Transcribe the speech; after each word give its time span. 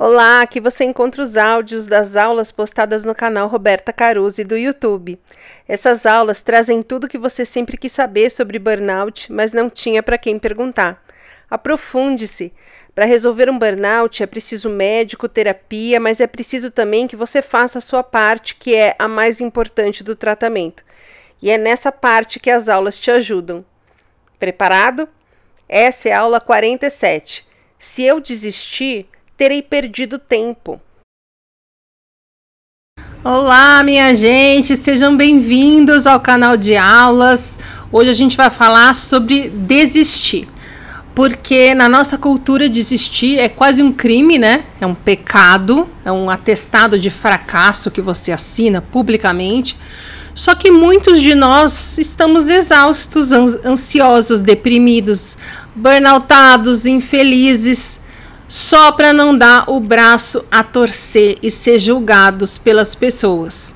Olá, 0.00 0.42
aqui 0.42 0.60
você 0.60 0.84
encontra 0.84 1.20
os 1.20 1.36
áudios 1.36 1.88
das 1.88 2.14
aulas 2.14 2.52
postadas 2.52 3.04
no 3.04 3.16
canal 3.16 3.48
Roberta 3.48 3.92
Caruzi 3.92 4.44
do 4.44 4.56
YouTube. 4.56 5.18
Essas 5.66 6.06
aulas 6.06 6.40
trazem 6.40 6.84
tudo 6.84 7.08
que 7.08 7.18
você 7.18 7.44
sempre 7.44 7.76
quis 7.76 7.90
saber 7.90 8.30
sobre 8.30 8.60
burnout, 8.60 9.32
mas 9.32 9.52
não 9.52 9.68
tinha 9.68 10.00
para 10.00 10.16
quem 10.16 10.38
perguntar. 10.38 11.04
Aprofunde-se. 11.50 12.52
Para 12.94 13.06
resolver 13.06 13.50
um 13.50 13.58
burnout 13.58 14.22
é 14.22 14.26
preciso 14.28 14.70
médico, 14.70 15.28
terapia, 15.28 15.98
mas 15.98 16.20
é 16.20 16.28
preciso 16.28 16.70
também 16.70 17.08
que 17.08 17.16
você 17.16 17.42
faça 17.42 17.78
a 17.78 17.82
sua 17.82 18.04
parte, 18.04 18.54
que 18.54 18.76
é 18.76 18.94
a 19.00 19.08
mais 19.08 19.40
importante 19.40 20.04
do 20.04 20.14
tratamento. 20.14 20.84
E 21.42 21.50
é 21.50 21.58
nessa 21.58 21.90
parte 21.90 22.38
que 22.38 22.50
as 22.50 22.68
aulas 22.68 22.96
te 22.96 23.10
ajudam. 23.10 23.64
Preparado? 24.38 25.08
Essa 25.68 26.10
é 26.10 26.12
a 26.12 26.20
aula 26.20 26.40
47. 26.40 27.44
Se 27.80 28.04
eu 28.04 28.20
desistir, 28.20 29.08
terei 29.38 29.62
perdido 29.62 30.18
tempo. 30.18 30.80
Olá, 33.22 33.84
minha 33.84 34.12
gente, 34.12 34.76
sejam 34.76 35.16
bem-vindos 35.16 36.08
ao 36.08 36.18
canal 36.18 36.56
de 36.56 36.76
aulas. 36.76 37.56
Hoje 37.92 38.10
a 38.10 38.14
gente 38.14 38.36
vai 38.36 38.50
falar 38.50 38.96
sobre 38.96 39.48
desistir. 39.48 40.48
Porque 41.14 41.72
na 41.72 41.88
nossa 41.88 42.18
cultura 42.18 42.68
desistir 42.68 43.38
é 43.38 43.48
quase 43.48 43.80
um 43.80 43.92
crime, 43.92 44.38
né? 44.38 44.64
É 44.80 44.86
um 44.86 44.94
pecado, 44.94 45.88
é 46.04 46.10
um 46.10 46.28
atestado 46.28 46.98
de 46.98 47.08
fracasso 47.08 47.92
que 47.92 48.00
você 48.00 48.32
assina 48.32 48.82
publicamente. 48.82 49.76
Só 50.34 50.52
que 50.56 50.72
muitos 50.72 51.20
de 51.20 51.36
nós 51.36 51.96
estamos 51.96 52.48
exaustos, 52.48 53.30
ansiosos, 53.32 54.42
deprimidos, 54.42 55.38
burnoutados, 55.76 56.86
infelizes 56.86 58.00
só 58.48 58.90
para 58.92 59.12
não 59.12 59.36
dar 59.36 59.68
o 59.68 59.78
braço 59.78 60.42
a 60.50 60.64
torcer 60.64 61.36
e 61.42 61.50
ser 61.50 61.78
julgados 61.78 62.56
pelas 62.56 62.94
pessoas, 62.94 63.74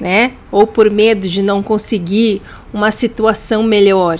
né? 0.00 0.32
Ou 0.50 0.66
por 0.66 0.90
medo 0.90 1.28
de 1.28 1.42
não 1.42 1.62
conseguir 1.62 2.40
uma 2.72 2.90
situação 2.90 3.62
melhor. 3.62 4.18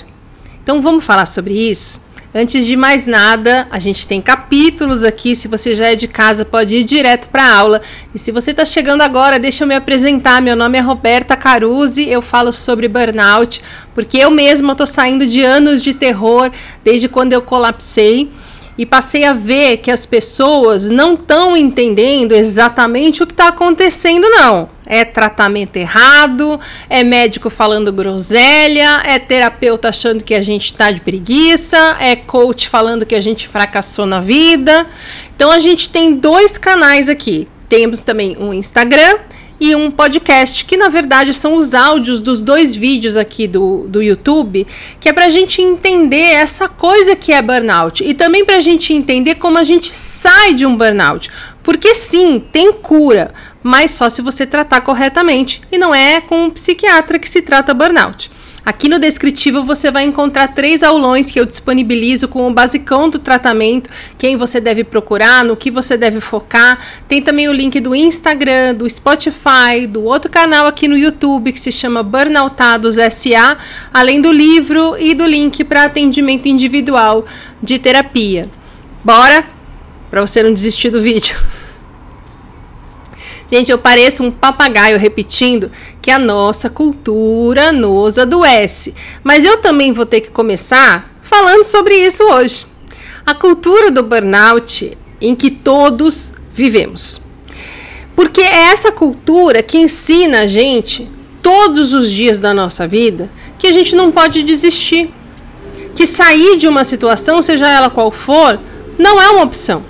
Então 0.62 0.82
vamos 0.82 1.04
falar 1.04 1.24
sobre 1.24 1.54
isso? 1.54 2.04
Antes 2.34 2.66
de 2.66 2.76
mais 2.76 3.06
nada, 3.06 3.66
a 3.70 3.78
gente 3.78 4.06
tem 4.06 4.20
capítulos 4.20 5.02
aqui. 5.04 5.34
Se 5.34 5.48
você 5.48 5.74
já 5.74 5.86
é 5.86 5.94
de 5.94 6.06
casa, 6.06 6.44
pode 6.44 6.76
ir 6.76 6.84
direto 6.84 7.28
para 7.28 7.42
a 7.42 7.56
aula. 7.56 7.80
E 8.14 8.18
se 8.18 8.30
você 8.30 8.50
está 8.50 8.62
chegando 8.62 9.00
agora, 9.00 9.38
deixa 9.38 9.64
eu 9.64 9.68
me 9.68 9.74
apresentar. 9.74 10.42
Meu 10.42 10.54
nome 10.54 10.76
é 10.76 10.82
Roberta 10.82 11.34
Caruzi. 11.34 12.06
Eu 12.06 12.20
falo 12.20 12.52
sobre 12.52 12.88
burnout, 12.88 13.62
porque 13.94 14.18
eu 14.18 14.30
mesma 14.30 14.72
estou 14.72 14.86
saindo 14.86 15.26
de 15.26 15.42
anos 15.42 15.82
de 15.82 15.94
terror 15.94 16.50
desde 16.84 17.08
quando 17.08 17.32
eu 17.32 17.40
colapsei 17.40 18.30
e 18.78 18.84
passei 18.84 19.24
a 19.24 19.32
ver 19.32 19.78
que 19.78 19.90
as 19.90 20.04
pessoas 20.04 20.90
não 20.90 21.14
estão 21.14 21.56
entendendo 21.56 22.32
exatamente 22.32 23.22
o 23.22 23.26
que 23.26 23.32
está 23.32 23.48
acontecendo, 23.48 24.28
não. 24.28 24.68
É 24.86 25.04
tratamento 25.04 25.76
errado, 25.76 26.60
é 26.88 27.02
médico 27.02 27.50
falando 27.50 27.92
groselha, 27.92 29.02
é 29.04 29.18
terapeuta 29.18 29.88
achando 29.88 30.22
que 30.22 30.34
a 30.34 30.42
gente 30.42 30.66
está 30.66 30.90
de 30.90 31.00
preguiça, 31.00 31.96
é 31.98 32.14
coach 32.14 32.68
falando 32.68 33.06
que 33.06 33.14
a 33.14 33.20
gente 33.20 33.48
fracassou 33.48 34.06
na 34.06 34.20
vida. 34.20 34.86
Então 35.34 35.50
a 35.50 35.58
gente 35.58 35.90
tem 35.90 36.14
dois 36.14 36.56
canais 36.56 37.08
aqui. 37.08 37.48
Temos 37.68 38.02
também 38.02 38.36
um 38.38 38.54
Instagram 38.54 39.18
e 39.60 39.74
um 39.74 39.90
podcast, 39.90 40.64
que 40.64 40.76
na 40.76 40.88
verdade 40.88 41.32
são 41.32 41.54
os 41.54 41.74
áudios 41.74 42.20
dos 42.20 42.40
dois 42.42 42.74
vídeos 42.74 43.16
aqui 43.16 43.48
do, 43.48 43.86
do 43.88 44.02
YouTube, 44.02 44.66
que 45.00 45.08
é 45.08 45.12
para 45.12 45.26
a 45.26 45.30
gente 45.30 45.62
entender 45.62 46.16
essa 46.16 46.68
coisa 46.68 47.16
que 47.16 47.32
é 47.32 47.40
burnout 47.40 48.04
e 48.04 48.14
também 48.14 48.44
para 48.44 48.56
a 48.56 48.60
gente 48.60 48.92
entender 48.92 49.36
como 49.36 49.58
a 49.58 49.64
gente 49.64 49.88
sai 49.92 50.52
de 50.52 50.66
um 50.66 50.76
burnout. 50.76 51.30
Porque 51.62 51.94
sim, 51.94 52.42
tem 52.52 52.72
cura, 52.72 53.34
mas 53.62 53.90
só 53.90 54.08
se 54.08 54.22
você 54.22 54.46
tratar 54.46 54.82
corretamente 54.82 55.62
e 55.72 55.78
não 55.78 55.94
é 55.94 56.20
com 56.20 56.44
um 56.44 56.50
psiquiatra 56.50 57.18
que 57.18 57.28
se 57.28 57.42
trata 57.42 57.74
burnout. 57.74 58.30
Aqui 58.66 58.88
no 58.88 58.98
descritivo 58.98 59.62
você 59.62 59.92
vai 59.92 60.02
encontrar 60.02 60.48
três 60.48 60.82
aulões 60.82 61.30
que 61.30 61.38
eu 61.38 61.46
disponibilizo 61.46 62.26
com 62.26 62.48
o 62.48 62.52
basicão 62.52 63.08
do 63.08 63.16
tratamento, 63.16 63.88
quem 64.18 64.36
você 64.36 64.60
deve 64.60 64.82
procurar, 64.82 65.44
no 65.44 65.56
que 65.56 65.70
você 65.70 65.96
deve 65.96 66.20
focar. 66.20 66.76
Tem 67.06 67.22
também 67.22 67.48
o 67.48 67.52
link 67.52 67.78
do 67.78 67.94
Instagram, 67.94 68.74
do 68.74 68.90
Spotify, 68.90 69.86
do 69.88 70.02
outro 70.02 70.28
canal 70.28 70.66
aqui 70.66 70.88
no 70.88 70.98
YouTube 70.98 71.52
que 71.52 71.60
se 71.60 71.70
chama 71.70 72.02
Burnoutados 72.02 72.96
SA, 72.96 73.56
além 73.94 74.20
do 74.20 74.32
livro 74.32 74.96
e 74.98 75.14
do 75.14 75.24
link 75.24 75.62
para 75.62 75.84
atendimento 75.84 76.48
individual 76.48 77.24
de 77.62 77.78
terapia. 77.78 78.50
Bora? 79.04 79.46
Para 80.10 80.26
você 80.26 80.42
não 80.42 80.52
desistir 80.52 80.90
do 80.90 81.00
vídeo. 81.00 81.36
Gente, 83.50 83.70
eu 83.70 83.78
pareço 83.78 84.24
um 84.24 84.30
papagaio 84.30 84.98
repetindo 84.98 85.70
que 86.02 86.10
a 86.10 86.18
nossa 86.18 86.68
cultura 86.68 87.72
nos 87.72 88.18
adoece. 88.18 88.94
Mas 89.22 89.44
eu 89.44 89.58
também 89.58 89.92
vou 89.92 90.04
ter 90.04 90.20
que 90.20 90.30
começar 90.30 91.16
falando 91.22 91.64
sobre 91.64 91.94
isso 91.94 92.24
hoje. 92.24 92.66
A 93.24 93.34
cultura 93.34 93.90
do 93.90 94.02
burnout 94.02 94.96
em 95.20 95.34
que 95.34 95.50
todos 95.50 96.32
vivemos. 96.52 97.20
Porque 98.14 98.40
é 98.40 98.72
essa 98.72 98.90
cultura 98.90 99.62
que 99.62 99.78
ensina 99.78 100.40
a 100.40 100.46
gente 100.46 101.08
todos 101.42 101.92
os 101.92 102.10
dias 102.10 102.38
da 102.38 102.52
nossa 102.52 102.88
vida 102.88 103.30
que 103.58 103.66
a 103.66 103.72
gente 103.72 103.94
não 103.94 104.10
pode 104.10 104.42
desistir. 104.42 105.12
Que 105.94 106.06
sair 106.06 106.56
de 106.58 106.68
uma 106.68 106.84
situação, 106.84 107.40
seja 107.40 107.68
ela 107.68 107.88
qual 107.88 108.10
for, 108.10 108.60
não 108.98 109.20
é 109.20 109.28
uma 109.30 109.42
opção. 109.42 109.84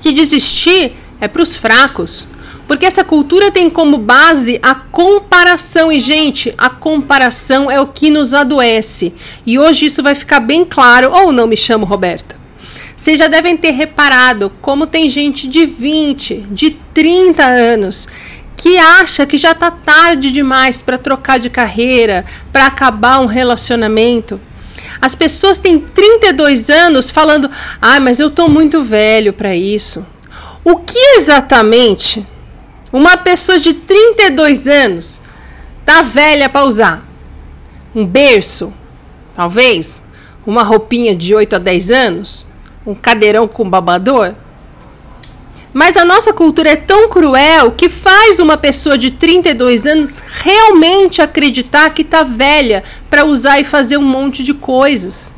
Que 0.00 0.12
desistir 0.12 0.94
é 1.20 1.28
para 1.28 1.42
os 1.42 1.56
fracos, 1.56 2.26
porque 2.66 2.86
essa 2.86 3.04
cultura 3.04 3.50
tem 3.50 3.68
como 3.68 3.98
base 3.98 4.58
a 4.62 4.74
comparação. 4.74 5.92
E, 5.92 6.00
gente, 6.00 6.54
a 6.56 6.70
comparação 6.70 7.70
é 7.70 7.80
o 7.80 7.86
que 7.86 8.10
nos 8.10 8.32
adoece. 8.32 9.14
E 9.44 9.58
hoje 9.58 9.86
isso 9.86 10.02
vai 10.02 10.14
ficar 10.14 10.40
bem 10.40 10.64
claro. 10.64 11.10
Ou 11.12 11.32
não 11.32 11.46
me 11.46 11.56
chamo 11.56 11.84
Roberta. 11.84 12.36
Vocês 12.96 13.18
já 13.18 13.28
devem 13.28 13.56
ter 13.56 13.72
reparado 13.72 14.50
como 14.62 14.86
tem 14.86 15.10
gente 15.10 15.46
de 15.48 15.66
20, 15.66 16.46
de 16.50 16.70
30 16.94 17.44
anos 17.44 18.08
que 18.56 18.78
acha 18.78 19.26
que 19.26 19.36
já 19.36 19.50
está 19.50 19.70
tarde 19.70 20.30
demais 20.30 20.80
para 20.80 20.96
trocar 20.96 21.38
de 21.38 21.50
carreira, 21.50 22.24
para 22.50 22.66
acabar 22.66 23.20
um 23.20 23.26
relacionamento. 23.26 24.40
As 25.02 25.14
pessoas 25.14 25.58
têm 25.58 25.78
32 25.78 26.70
anos 26.70 27.10
falando: 27.10 27.50
"Ah, 27.82 28.00
mas 28.00 28.20
eu 28.20 28.28
estou 28.28 28.48
muito 28.48 28.82
velho 28.82 29.34
para 29.34 29.54
isso". 29.54 30.06
O 30.64 30.76
que 30.76 30.98
exatamente 31.16 32.26
uma 32.94 33.16
pessoa 33.16 33.58
de 33.58 33.74
32 33.74 34.68
anos 34.68 35.20
tá 35.84 36.00
velha 36.00 36.48
para 36.48 36.64
usar 36.64 37.04
um 37.92 38.06
berço, 38.06 38.72
talvez, 39.34 40.04
uma 40.46 40.62
roupinha 40.62 41.12
de 41.12 41.34
8 41.34 41.56
a 41.56 41.58
10 41.58 41.90
anos, 41.90 42.46
um 42.86 42.94
cadeirão 42.94 43.48
com 43.48 43.68
babador. 43.68 44.34
Mas 45.72 45.96
a 45.96 46.04
nossa 46.04 46.32
cultura 46.32 46.70
é 46.70 46.76
tão 46.76 47.08
cruel 47.08 47.72
que 47.72 47.88
faz 47.88 48.38
uma 48.38 48.56
pessoa 48.56 48.96
de 48.96 49.10
32 49.10 49.86
anos 49.86 50.22
realmente 50.42 51.20
acreditar 51.20 51.90
que 51.90 52.04
tá 52.04 52.22
velha 52.22 52.84
para 53.10 53.24
usar 53.24 53.58
e 53.58 53.64
fazer 53.64 53.96
um 53.96 54.06
monte 54.06 54.44
de 54.44 54.54
coisas. 54.54 55.34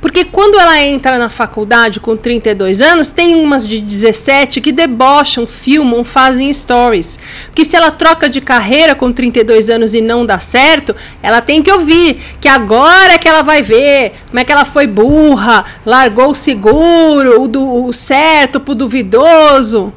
Porque 0.00 0.24
quando 0.24 0.58
ela 0.58 0.80
entra 0.82 1.18
na 1.18 1.28
faculdade 1.28 2.00
com 2.00 2.16
32 2.16 2.80
anos, 2.80 3.10
tem 3.10 3.34
umas 3.34 3.68
de 3.68 3.80
17 3.80 4.60
que 4.60 4.72
debocham, 4.72 5.46
filmam, 5.46 6.02
fazem 6.02 6.52
stories. 6.52 7.18
Que 7.54 7.64
se 7.64 7.76
ela 7.76 7.90
troca 7.90 8.28
de 8.28 8.40
carreira 8.40 8.94
com 8.94 9.12
32 9.12 9.68
anos 9.68 9.92
e 9.92 10.00
não 10.00 10.24
dá 10.24 10.38
certo, 10.38 10.96
ela 11.22 11.42
tem 11.42 11.62
que 11.62 11.70
ouvir 11.70 12.20
que 12.40 12.48
agora 12.48 13.12
é 13.12 13.18
que 13.18 13.28
ela 13.28 13.42
vai 13.42 13.62
ver 13.62 14.14
como 14.28 14.40
é 14.40 14.44
que 14.44 14.52
ela 14.52 14.64
foi 14.64 14.86
burra, 14.86 15.64
largou 15.84 16.30
o 16.30 16.34
seguro, 16.34 17.42
o, 17.42 17.46
do, 17.46 17.84
o 17.84 17.92
certo 17.92 18.58
pro 18.58 18.74
duvidoso. 18.74 19.92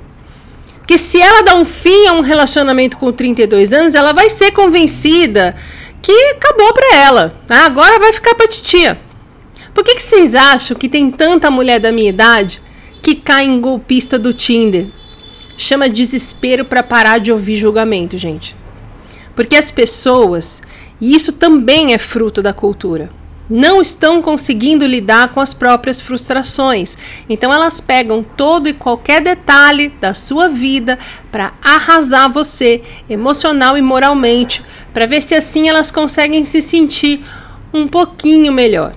Que 0.85 0.97
se 0.97 1.21
ela 1.21 1.43
dá 1.43 1.55
um 1.55 1.63
fim 1.63 2.07
a 2.07 2.13
um 2.13 2.19
relacionamento 2.19 2.97
com 2.97 3.09
32 3.13 3.71
anos, 3.71 3.95
ela 3.95 4.11
vai 4.11 4.29
ser 4.29 4.51
convencida 4.51 5.55
que 6.01 6.11
acabou 6.31 6.73
para 6.73 6.97
ela. 6.97 7.41
Tá? 7.47 7.65
Agora 7.65 7.97
vai 7.99 8.11
ficar 8.11 8.35
pra 8.35 8.45
titia. 8.45 8.99
Por 9.73 9.83
que, 9.83 9.95
que 9.95 10.01
vocês 10.01 10.35
acham 10.35 10.77
que 10.77 10.87
tem 10.87 11.09
tanta 11.09 11.49
mulher 11.49 11.79
da 11.79 11.91
minha 11.91 12.09
idade 12.09 12.61
que 13.01 13.15
cai 13.15 13.45
em 13.45 13.59
golpista 13.59 14.19
do 14.19 14.33
Tinder? 14.33 14.87
Chama 15.57 15.89
desespero 15.89 16.65
para 16.65 16.83
parar 16.83 17.19
de 17.19 17.31
ouvir 17.31 17.55
julgamento, 17.55 18.17
gente. 18.17 18.55
Porque 19.35 19.55
as 19.55 19.71
pessoas, 19.71 20.61
e 21.01 21.15
isso 21.15 21.33
também 21.33 21.93
é 21.93 21.97
fruto 21.97 22.41
da 22.41 22.53
cultura, 22.53 23.09
não 23.49 23.81
estão 23.81 24.21
conseguindo 24.21 24.85
lidar 24.85 25.33
com 25.33 25.39
as 25.39 25.53
próprias 25.53 25.99
frustrações. 25.99 26.95
Então 27.27 27.51
elas 27.51 27.81
pegam 27.81 28.23
todo 28.23 28.69
e 28.69 28.73
qualquer 28.73 29.21
detalhe 29.21 29.89
da 29.89 30.13
sua 30.13 30.47
vida 30.47 30.97
para 31.31 31.53
arrasar 31.61 32.31
você 32.31 32.81
emocional 33.09 33.77
e 33.77 33.81
moralmente, 33.81 34.63
para 34.93 35.05
ver 35.05 35.21
se 35.21 35.35
assim 35.35 35.67
elas 35.67 35.91
conseguem 35.91 36.45
se 36.45 36.61
sentir 36.61 37.25
um 37.73 37.87
pouquinho 37.87 38.51
melhor. 38.51 38.93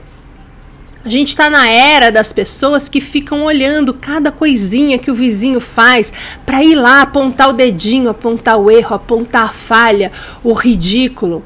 A 1.06 1.08
gente 1.08 1.28
está 1.28 1.48
na 1.48 1.68
era 1.68 2.10
das 2.10 2.32
pessoas 2.32 2.88
que 2.88 3.00
ficam 3.00 3.44
olhando 3.44 3.94
cada 3.94 4.32
coisinha 4.32 4.98
que 4.98 5.08
o 5.08 5.14
vizinho 5.14 5.60
faz 5.60 6.12
para 6.44 6.64
ir 6.64 6.74
lá 6.74 7.02
apontar 7.02 7.48
o 7.48 7.52
dedinho, 7.52 8.10
apontar 8.10 8.58
o 8.58 8.68
erro, 8.68 8.96
apontar 8.96 9.44
a 9.44 9.48
falha, 9.50 10.10
o 10.42 10.52
ridículo, 10.52 11.44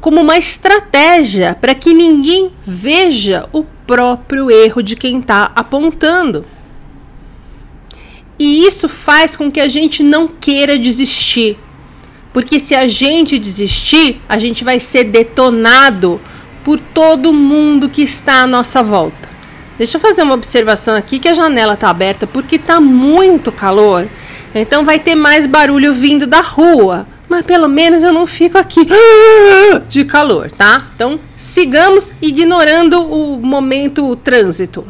como 0.00 0.22
uma 0.22 0.38
estratégia 0.38 1.54
para 1.54 1.74
que 1.74 1.92
ninguém 1.92 2.50
veja 2.64 3.46
o 3.52 3.64
próprio 3.86 4.50
erro 4.50 4.82
de 4.82 4.96
quem 4.96 5.18
está 5.18 5.52
apontando. 5.54 6.42
E 8.38 8.66
isso 8.66 8.88
faz 8.88 9.36
com 9.36 9.52
que 9.52 9.60
a 9.60 9.68
gente 9.68 10.02
não 10.02 10.26
queira 10.26 10.78
desistir. 10.78 11.58
Porque 12.32 12.58
se 12.58 12.74
a 12.74 12.88
gente 12.88 13.38
desistir, 13.38 14.22
a 14.26 14.38
gente 14.38 14.64
vai 14.64 14.80
ser 14.80 15.04
detonado 15.04 16.18
por 16.64 16.80
todo 16.80 17.32
mundo 17.32 17.88
que 17.88 18.02
está 18.02 18.42
à 18.42 18.46
nossa 18.46 18.82
volta. 18.82 19.28
Deixa 19.76 19.96
eu 19.96 20.00
fazer 20.00 20.22
uma 20.22 20.34
observação 20.34 20.96
aqui 20.96 21.18
que 21.18 21.28
a 21.28 21.34
janela 21.34 21.74
está 21.74 21.90
aberta 21.90 22.26
porque 22.26 22.56
está 22.56 22.80
muito 22.80 23.52
calor. 23.52 24.08
Então 24.54 24.84
vai 24.84 24.98
ter 24.98 25.14
mais 25.14 25.46
barulho 25.46 25.92
vindo 25.92 26.26
da 26.26 26.40
rua. 26.40 27.06
Mas 27.28 27.44
pelo 27.44 27.68
menos 27.68 28.02
eu 28.02 28.12
não 28.12 28.26
fico 28.26 28.56
aqui 28.56 28.86
de 29.88 30.04
calor, 30.04 30.50
tá? 30.50 30.90
Então 30.94 31.18
sigamos 31.36 32.12
ignorando 32.22 33.02
o 33.02 33.38
momento 33.38 34.08
o 34.08 34.14
trânsito. 34.14 34.86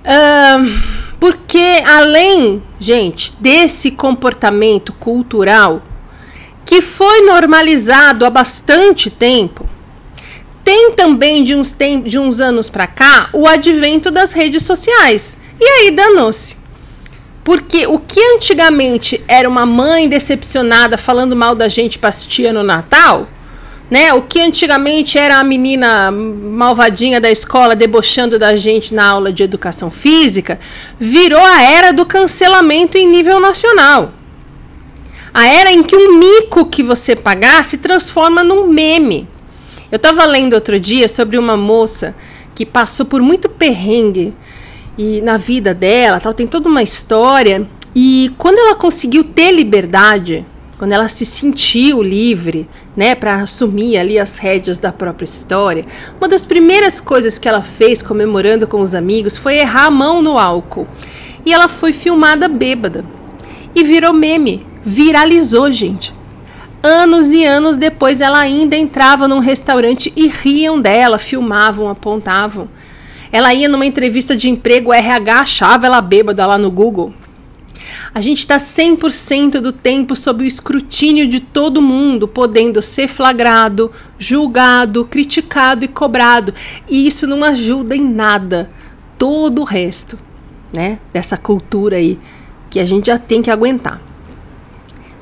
Uh, 0.00 1.04
porque 1.20 1.82
além, 1.86 2.62
gente, 2.80 3.34
desse 3.38 3.90
comportamento 3.90 4.92
cultural 4.92 5.82
que 6.64 6.80
foi 6.80 7.20
normalizado 7.22 8.24
há 8.24 8.30
bastante 8.30 9.10
tempo, 9.10 9.68
tem 10.64 10.92
também 10.92 11.44
de 11.44 11.54
uns, 11.54 11.76
de 12.04 12.18
uns 12.18 12.40
anos 12.40 12.70
para 12.70 12.86
cá 12.86 13.28
o 13.32 13.46
advento 13.46 14.10
das 14.10 14.32
redes 14.32 14.62
sociais. 14.62 15.36
E 15.60 15.64
aí 15.64 15.90
danou-se. 15.90 16.56
Porque 17.44 17.86
o 17.86 17.98
que 17.98 18.18
antigamente 18.34 19.22
era 19.28 19.46
uma 19.46 19.66
mãe 19.66 20.08
decepcionada 20.08 20.96
falando 20.96 21.36
mal 21.36 21.54
da 21.54 21.68
gente 21.68 21.98
pastia 21.98 22.54
no 22.54 22.62
Natal, 22.62 23.28
né? 23.90 24.14
O 24.14 24.22
que 24.22 24.40
antigamente 24.40 25.18
era 25.18 25.36
a 25.36 25.44
menina 25.44 26.10
malvadinha 26.10 27.20
da 27.20 27.30
escola 27.30 27.76
debochando 27.76 28.38
da 28.38 28.56
gente 28.56 28.94
na 28.94 29.06
aula 29.06 29.30
de 29.30 29.42
educação 29.42 29.90
física, 29.90 30.58
virou 30.98 31.44
a 31.44 31.60
era 31.60 31.92
do 31.92 32.06
cancelamento 32.06 32.96
em 32.96 33.06
nível 33.06 33.38
nacional. 33.38 34.12
A 35.34 35.46
era 35.46 35.70
em 35.70 35.82
que 35.82 35.94
um 35.94 36.16
mico 36.18 36.64
que 36.66 36.82
você 36.82 37.14
pagar 37.14 37.62
se 37.62 37.76
transforma 37.76 38.42
num 38.42 38.66
meme. 38.68 39.28
Eu 39.94 39.96
estava 39.96 40.24
lendo 40.24 40.54
outro 40.54 40.80
dia 40.80 41.06
sobre 41.06 41.38
uma 41.38 41.56
moça 41.56 42.16
que 42.52 42.66
passou 42.66 43.06
por 43.06 43.22
muito 43.22 43.48
perrengue 43.48 44.34
e 44.98 45.20
na 45.20 45.36
vida 45.36 45.72
dela, 45.72 46.18
tal, 46.18 46.34
tem 46.34 46.48
toda 46.48 46.68
uma 46.68 46.82
história. 46.82 47.64
E 47.94 48.32
quando 48.36 48.58
ela 48.58 48.74
conseguiu 48.74 49.22
ter 49.22 49.52
liberdade, 49.52 50.44
quando 50.78 50.90
ela 50.90 51.06
se 51.06 51.24
sentiu 51.24 52.02
livre, 52.02 52.68
né, 52.96 53.14
para 53.14 53.36
assumir 53.36 53.96
ali 53.96 54.18
as 54.18 54.36
rédeas 54.36 54.78
da 54.78 54.90
própria 54.90 55.26
história, 55.26 55.84
uma 56.20 56.26
das 56.26 56.44
primeiras 56.44 57.00
coisas 57.00 57.38
que 57.38 57.48
ela 57.48 57.62
fez 57.62 58.02
comemorando 58.02 58.66
com 58.66 58.80
os 58.80 58.96
amigos 58.96 59.36
foi 59.36 59.58
errar 59.58 59.86
a 59.86 59.90
mão 59.92 60.20
no 60.20 60.36
álcool. 60.36 60.88
E 61.46 61.52
ela 61.52 61.68
foi 61.68 61.92
filmada 61.92 62.48
bêbada. 62.48 63.04
E 63.72 63.84
virou 63.84 64.12
meme, 64.12 64.66
viralizou, 64.84 65.70
gente 65.70 66.12
anos 66.84 67.32
e 67.32 67.46
anos 67.46 67.76
depois 67.76 68.20
ela 68.20 68.38
ainda 68.38 68.76
entrava 68.76 69.26
num 69.26 69.38
restaurante 69.38 70.12
e 70.14 70.28
riam 70.28 70.78
dela, 70.78 71.18
filmavam, 71.18 71.88
apontavam. 71.88 72.68
Ela 73.32 73.54
ia 73.54 73.70
numa 73.70 73.86
entrevista 73.86 74.36
de 74.36 74.50
emprego, 74.50 74.90
o 74.90 74.92
RH 74.92 75.40
achava 75.40 75.86
ela 75.86 76.02
bêbada 76.02 76.44
lá 76.44 76.58
no 76.58 76.70
Google. 76.70 77.14
A 78.14 78.20
gente 78.20 78.38
está 78.38 78.58
100% 78.58 79.60
do 79.60 79.72
tempo 79.72 80.14
sob 80.14 80.44
o 80.44 80.46
escrutínio 80.46 81.26
de 81.26 81.40
todo 81.40 81.82
mundo, 81.82 82.28
podendo 82.28 82.80
ser 82.80 83.08
flagrado, 83.08 83.90
julgado, 84.18 85.06
criticado 85.06 85.84
e 85.84 85.88
cobrado. 85.88 86.54
E 86.88 87.06
isso 87.06 87.26
não 87.26 87.42
ajuda 87.42 87.96
em 87.96 88.04
nada 88.04 88.70
todo 89.18 89.62
o 89.62 89.64
resto, 89.64 90.18
né? 90.72 90.98
Dessa 91.12 91.36
cultura 91.36 91.96
aí 91.96 92.18
que 92.70 92.78
a 92.78 92.84
gente 92.84 93.06
já 93.06 93.18
tem 93.18 93.42
que 93.42 93.50
aguentar. 93.50 94.00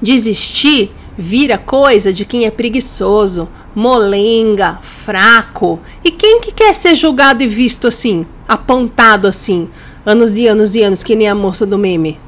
Desistir 0.00 0.92
vira 1.22 1.56
coisa 1.56 2.12
de 2.12 2.24
quem 2.24 2.44
é 2.44 2.50
preguiçoso, 2.50 3.48
molenga, 3.74 4.78
fraco. 4.82 5.78
E 6.04 6.10
quem 6.10 6.40
que 6.40 6.50
quer 6.52 6.74
ser 6.74 6.96
julgado 6.96 7.44
e 7.44 7.46
visto 7.46 7.86
assim, 7.86 8.26
apontado 8.48 9.28
assim, 9.28 9.68
anos 10.04 10.36
e 10.36 10.48
anos 10.48 10.74
e 10.74 10.82
anos, 10.82 11.04
que 11.04 11.14
nem 11.14 11.28
a 11.28 11.34
moça 11.34 11.64
do 11.64 11.78
meme? 11.78 12.18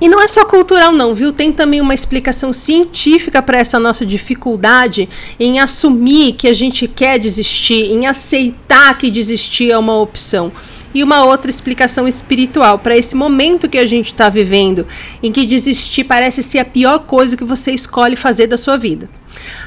E 0.00 0.08
não 0.08 0.22
é 0.22 0.28
só 0.28 0.44
cultural, 0.44 0.92
não, 0.92 1.14
viu? 1.14 1.32
Tem 1.32 1.52
também 1.52 1.80
uma 1.80 1.94
explicação 1.94 2.52
científica 2.52 3.42
para 3.42 3.58
essa 3.58 3.78
nossa 3.78 4.04
dificuldade 4.04 5.08
em 5.38 5.58
assumir 5.58 6.32
que 6.32 6.48
a 6.48 6.54
gente 6.54 6.88
quer 6.88 7.18
desistir, 7.18 7.92
em 7.92 8.06
aceitar 8.06 8.96
que 8.98 9.10
desistir 9.10 9.70
é 9.70 9.78
uma 9.78 9.98
opção 9.98 10.52
e 10.96 11.02
uma 11.02 11.26
outra 11.26 11.50
explicação 11.50 12.08
espiritual 12.08 12.78
para 12.78 12.96
esse 12.96 13.14
momento 13.14 13.68
que 13.68 13.76
a 13.76 13.84
gente 13.84 14.06
está 14.06 14.30
vivendo, 14.30 14.86
em 15.22 15.30
que 15.30 15.44
desistir 15.44 16.04
parece 16.04 16.42
ser 16.42 16.58
a 16.58 16.64
pior 16.64 17.00
coisa 17.00 17.36
que 17.36 17.44
você 17.44 17.70
escolhe 17.70 18.16
fazer 18.16 18.46
da 18.46 18.56
sua 18.56 18.78
vida. 18.78 19.06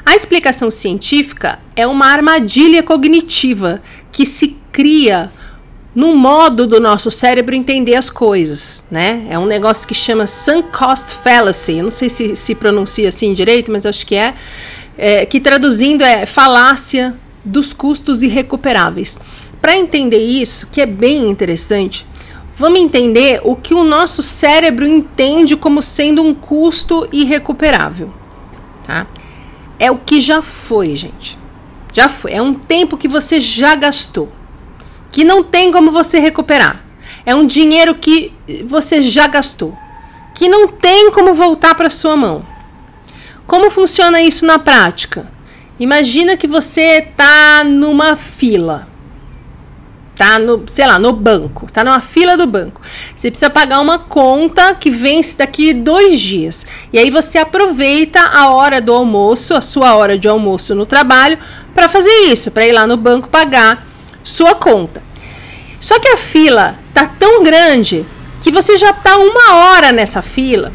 A 0.03 0.15
explicação 0.15 0.71
científica 0.71 1.59
é 1.75 1.85
uma 1.85 2.07
armadilha 2.07 2.81
cognitiva 2.81 3.79
que 4.11 4.25
se 4.25 4.57
cria 4.71 5.31
no 5.93 6.15
modo 6.15 6.65
do 6.65 6.79
nosso 6.79 7.11
cérebro 7.11 7.53
entender 7.53 7.93
as 7.93 8.09
coisas, 8.09 8.83
né? 8.89 9.27
É 9.29 9.37
um 9.37 9.45
negócio 9.45 9.87
que 9.87 9.93
chama 9.93 10.25
sunk 10.25 10.75
cost 10.75 11.13
fallacy. 11.13 11.77
Eu 11.77 11.83
não 11.83 11.91
sei 11.91 12.09
se 12.09 12.35
se 12.35 12.55
pronuncia 12.55 13.09
assim 13.09 13.35
direito, 13.35 13.71
mas 13.71 13.85
acho 13.85 14.03
que 14.03 14.15
é, 14.15 14.33
é 14.97 15.25
que 15.27 15.39
traduzindo 15.39 16.03
é 16.03 16.25
falácia 16.25 17.15
dos 17.45 17.71
custos 17.71 18.23
irrecuperáveis. 18.23 19.19
Para 19.61 19.77
entender 19.77 20.19
isso, 20.19 20.67
que 20.67 20.81
é 20.81 20.85
bem 20.85 21.29
interessante, 21.29 22.05
vamos 22.53 22.79
entender 22.79 23.41
o 23.43 23.55
que 23.55 23.73
o 23.73 23.83
nosso 23.83 24.21
cérebro 24.21 24.85
entende 24.85 25.55
como 25.55 25.81
sendo 25.81 26.23
um 26.23 26.33
custo 26.33 27.07
irrecuperável. 27.11 28.11
Tá? 28.87 29.05
É 29.77 29.91
o 29.91 29.97
que 29.97 30.21
já 30.21 30.41
foi, 30.41 30.95
gente. 30.95 31.37
Já 31.91 32.07
foi. 32.07 32.33
É 32.33 32.41
um 32.41 32.53
tempo 32.53 32.97
que 32.97 33.07
você 33.07 33.41
já 33.41 33.75
gastou, 33.75 34.31
que 35.11 35.23
não 35.23 35.43
tem 35.43 35.71
como 35.71 35.91
você 35.91 36.19
recuperar. 36.19 36.85
É 37.25 37.35
um 37.35 37.45
dinheiro 37.45 37.95
que 37.95 38.33
você 38.65 39.01
já 39.01 39.27
gastou, 39.27 39.77
que 40.33 40.47
não 40.47 40.67
tem 40.67 41.11
como 41.11 41.33
voltar 41.33 41.75
para 41.75 41.89
sua 41.89 42.15
mão. 42.15 42.45
Como 43.45 43.69
funciona 43.69 44.21
isso 44.21 44.45
na 44.45 44.57
prática? 44.57 45.29
Imagina 45.79 46.37
que 46.37 46.47
você 46.47 46.99
está 46.99 47.63
numa 47.63 48.15
fila 48.15 48.88
tá 50.19 50.37
no, 50.37 50.63
sei 50.67 50.85
lá, 50.85 50.99
no 50.99 51.13
banco, 51.13 51.65
está 51.65 51.81
numa 51.81 52.01
fila 52.01 52.35
do 52.35 52.45
banco. 52.45 52.81
Você 53.15 53.31
precisa 53.31 53.49
pagar 53.49 53.79
uma 53.79 53.97
conta 53.97 54.75
que 54.75 54.91
vence 54.91 55.37
daqui 55.37 55.73
dois 55.73 56.19
dias. 56.19 56.65
E 56.91 56.99
aí 56.99 57.09
você 57.09 57.37
aproveita 57.37 58.19
a 58.19 58.49
hora 58.49 58.81
do 58.81 58.93
almoço, 58.93 59.55
a 59.55 59.61
sua 59.61 59.95
hora 59.95 60.19
de 60.19 60.27
almoço 60.27 60.75
no 60.75 60.85
trabalho, 60.85 61.39
para 61.73 61.87
fazer 61.87 62.11
isso, 62.33 62.51
para 62.51 62.67
ir 62.67 62.73
lá 62.73 62.85
no 62.85 62.97
banco 62.97 63.29
pagar 63.29 63.87
sua 64.21 64.55
conta. 64.55 65.01
Só 65.79 65.97
que 66.01 66.09
a 66.09 66.17
fila 66.17 66.77
tá 66.93 67.05
tão 67.07 67.41
grande 67.41 68.05
que 68.41 68.51
você 68.51 68.75
já 68.75 68.91
tá 68.91 69.15
uma 69.15 69.53
hora 69.53 69.93
nessa 69.93 70.21
fila 70.21 70.73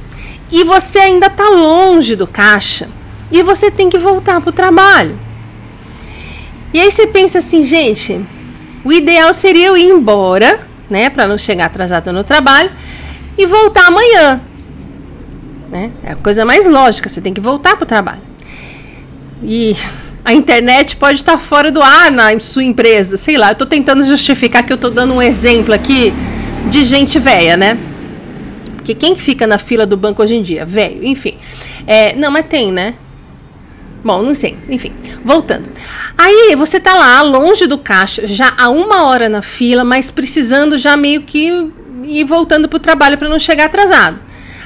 e 0.51 0.65
você 0.65 1.01
ainda 1.01 1.29
tá 1.29 1.51
longe 1.51 2.17
do 2.17 2.27
caixa 2.27 2.89
e 3.31 3.43
você 3.43 3.71
tem 3.71 3.91
que 3.91 3.99
voltar 3.99 4.41
para 4.41 4.49
o 4.49 4.55
trabalho. 4.55 5.19
E 6.73 6.81
aí 6.81 6.91
você 6.91 7.07
pensa 7.07 7.41
assim, 7.41 7.63
gente, 7.63 8.25
o 8.85 8.93
ideal 8.93 9.33
seria 9.33 9.69
eu 9.69 9.77
ir 9.77 9.89
embora, 9.89 10.61
né, 10.91 11.09
para 11.09 11.27
não 11.27 11.39
chegar 11.39 11.67
atrasado 11.67 12.13
no 12.13 12.23
trabalho 12.23 12.71
e 13.37 13.47
voltar 13.47 13.87
amanhã. 13.87 14.41
Né? 15.71 15.91
É 16.03 16.13
a 16.13 16.17
coisa 16.17 16.45
mais 16.45 16.67
lógica, 16.67 17.09
você 17.09 17.21
tem 17.21 17.33
que 17.33 17.41
voltar 17.41 17.77
para 17.77 17.85
o 17.85 17.87
trabalho. 17.87 18.23
E 19.43 19.75
a 20.25 20.33
internet 20.33 20.97
pode 20.97 21.17
estar 21.19 21.37
fora 21.39 21.71
do 21.71 21.83
ar 21.83 22.11
na 22.11 22.39
sua 22.41 22.65
empresa, 22.65 23.17
sei 23.17 23.37
lá. 23.37 23.49
Eu 23.49 23.53
estou 23.53 23.67
tentando 23.67 24.03
justificar 24.05 24.65
que 24.65 24.73
eu 24.73 24.77
estou 24.77 24.91
dando 24.91 25.15
um 25.15 25.23
exemplo 25.23 25.75
aqui 25.75 26.15
de 26.69 26.85
gente 26.85 27.19
velha, 27.19 27.57
né? 27.57 27.79
Porque 28.77 28.95
quem 28.95 29.17
fica 29.17 29.47
na 29.47 29.59
fila 29.59 29.87
do 29.87 29.97
banco 29.97 30.23
hoje 30.23 30.35
em 30.35 30.43
dia? 30.43 30.65
Velho, 30.65 31.05
enfim. 31.05 31.35
É, 31.87 32.15
não, 32.17 32.31
mas 32.31 32.47
tem, 32.47 32.71
né? 32.71 32.95
Bom, 34.05 34.23
não 34.23 34.35
sei. 34.35 34.59
Enfim, 34.69 34.93
voltando. 35.25 35.71
Aí 36.17 36.55
você 36.57 36.79
tá 36.79 36.95
lá, 36.95 37.23
longe 37.23 37.67
do 37.67 37.79
caixa, 37.79 38.27
já 38.27 38.53
há 38.57 38.69
uma 38.69 39.07
hora 39.07 39.29
na 39.29 39.41
fila, 39.41 39.83
mas 39.83 40.11
precisando 40.11 40.79
já 40.79 40.97
meio 40.97 41.23
que 41.23 41.73
ir 42.05 42.25
voltando 42.25 42.69
pro 42.69 42.79
trabalho 42.79 43.17
para 43.17 43.29
não 43.29 43.39
chegar 43.39 43.65
atrasado. 43.65 44.21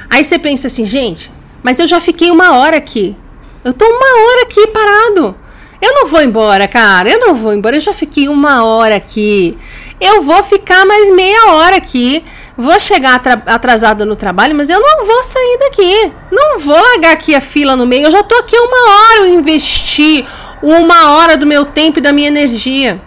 Aí 0.09 0.23
você 0.23 0.37
pensa 0.37 0.67
assim, 0.67 0.85
gente, 0.85 1.31
mas 1.63 1.79
eu 1.79 1.87
já 1.87 1.99
fiquei 1.99 2.29
uma 2.29 2.57
hora 2.57 2.77
aqui. 2.77 3.15
Eu 3.63 3.73
tô 3.73 3.85
uma 3.85 4.21
hora 4.25 4.43
aqui 4.43 4.67
parado. 4.67 5.35
Eu 5.81 5.93
não 5.93 6.07
vou 6.07 6.21
embora, 6.21 6.67
cara. 6.67 7.09
Eu 7.09 7.19
não 7.19 7.35
vou 7.35 7.53
embora. 7.53 7.77
Eu 7.77 7.81
já 7.81 7.93
fiquei 7.93 8.27
uma 8.27 8.65
hora 8.65 8.95
aqui. 8.95 9.57
Eu 9.99 10.21
vou 10.21 10.41
ficar 10.43 10.85
mais 10.85 11.09
meia 11.11 11.51
hora 11.51 11.77
aqui. 11.77 12.23
Vou 12.59 12.77
chegar 12.77 13.21
atrasada 13.45 14.05
no 14.05 14.17
trabalho, 14.17 14.53
mas 14.53 14.69
eu 14.69 14.81
não 14.81 15.05
vou 15.05 15.23
sair 15.23 15.57
daqui. 15.61 16.11
Não 16.29 16.59
vou 16.59 16.75
largar 16.75 17.13
aqui 17.13 17.33
a 17.33 17.39
fila 17.39 17.77
no 17.77 17.87
meio. 17.87 18.07
Eu 18.07 18.11
já 18.11 18.21
tô 18.21 18.35
aqui 18.35 18.53
uma 18.57 18.91
hora. 18.91 19.19
Eu 19.19 19.39
investi 19.39 20.27
uma 20.61 21.11
hora 21.11 21.37
do 21.37 21.47
meu 21.47 21.63
tempo 21.63 21.99
e 21.99 22.01
da 22.01 22.11
minha 22.11 22.27
energia. 22.27 23.01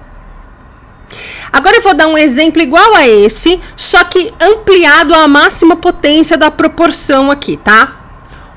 Agora 1.53 1.77
eu 1.77 1.83
vou 1.83 1.93
dar 1.93 2.07
um 2.07 2.17
exemplo 2.17 2.63
igual 2.63 2.95
a 2.95 3.07
esse, 3.07 3.61
só 3.77 4.03
que 4.05 4.33
ampliado 4.41 5.13
à 5.13 5.29
máxima 5.29 5.77
potência 5.77 6.39
da 6.39 6.51
proporção 6.51 7.31
aqui, 7.31 7.59
tá? 7.59 7.93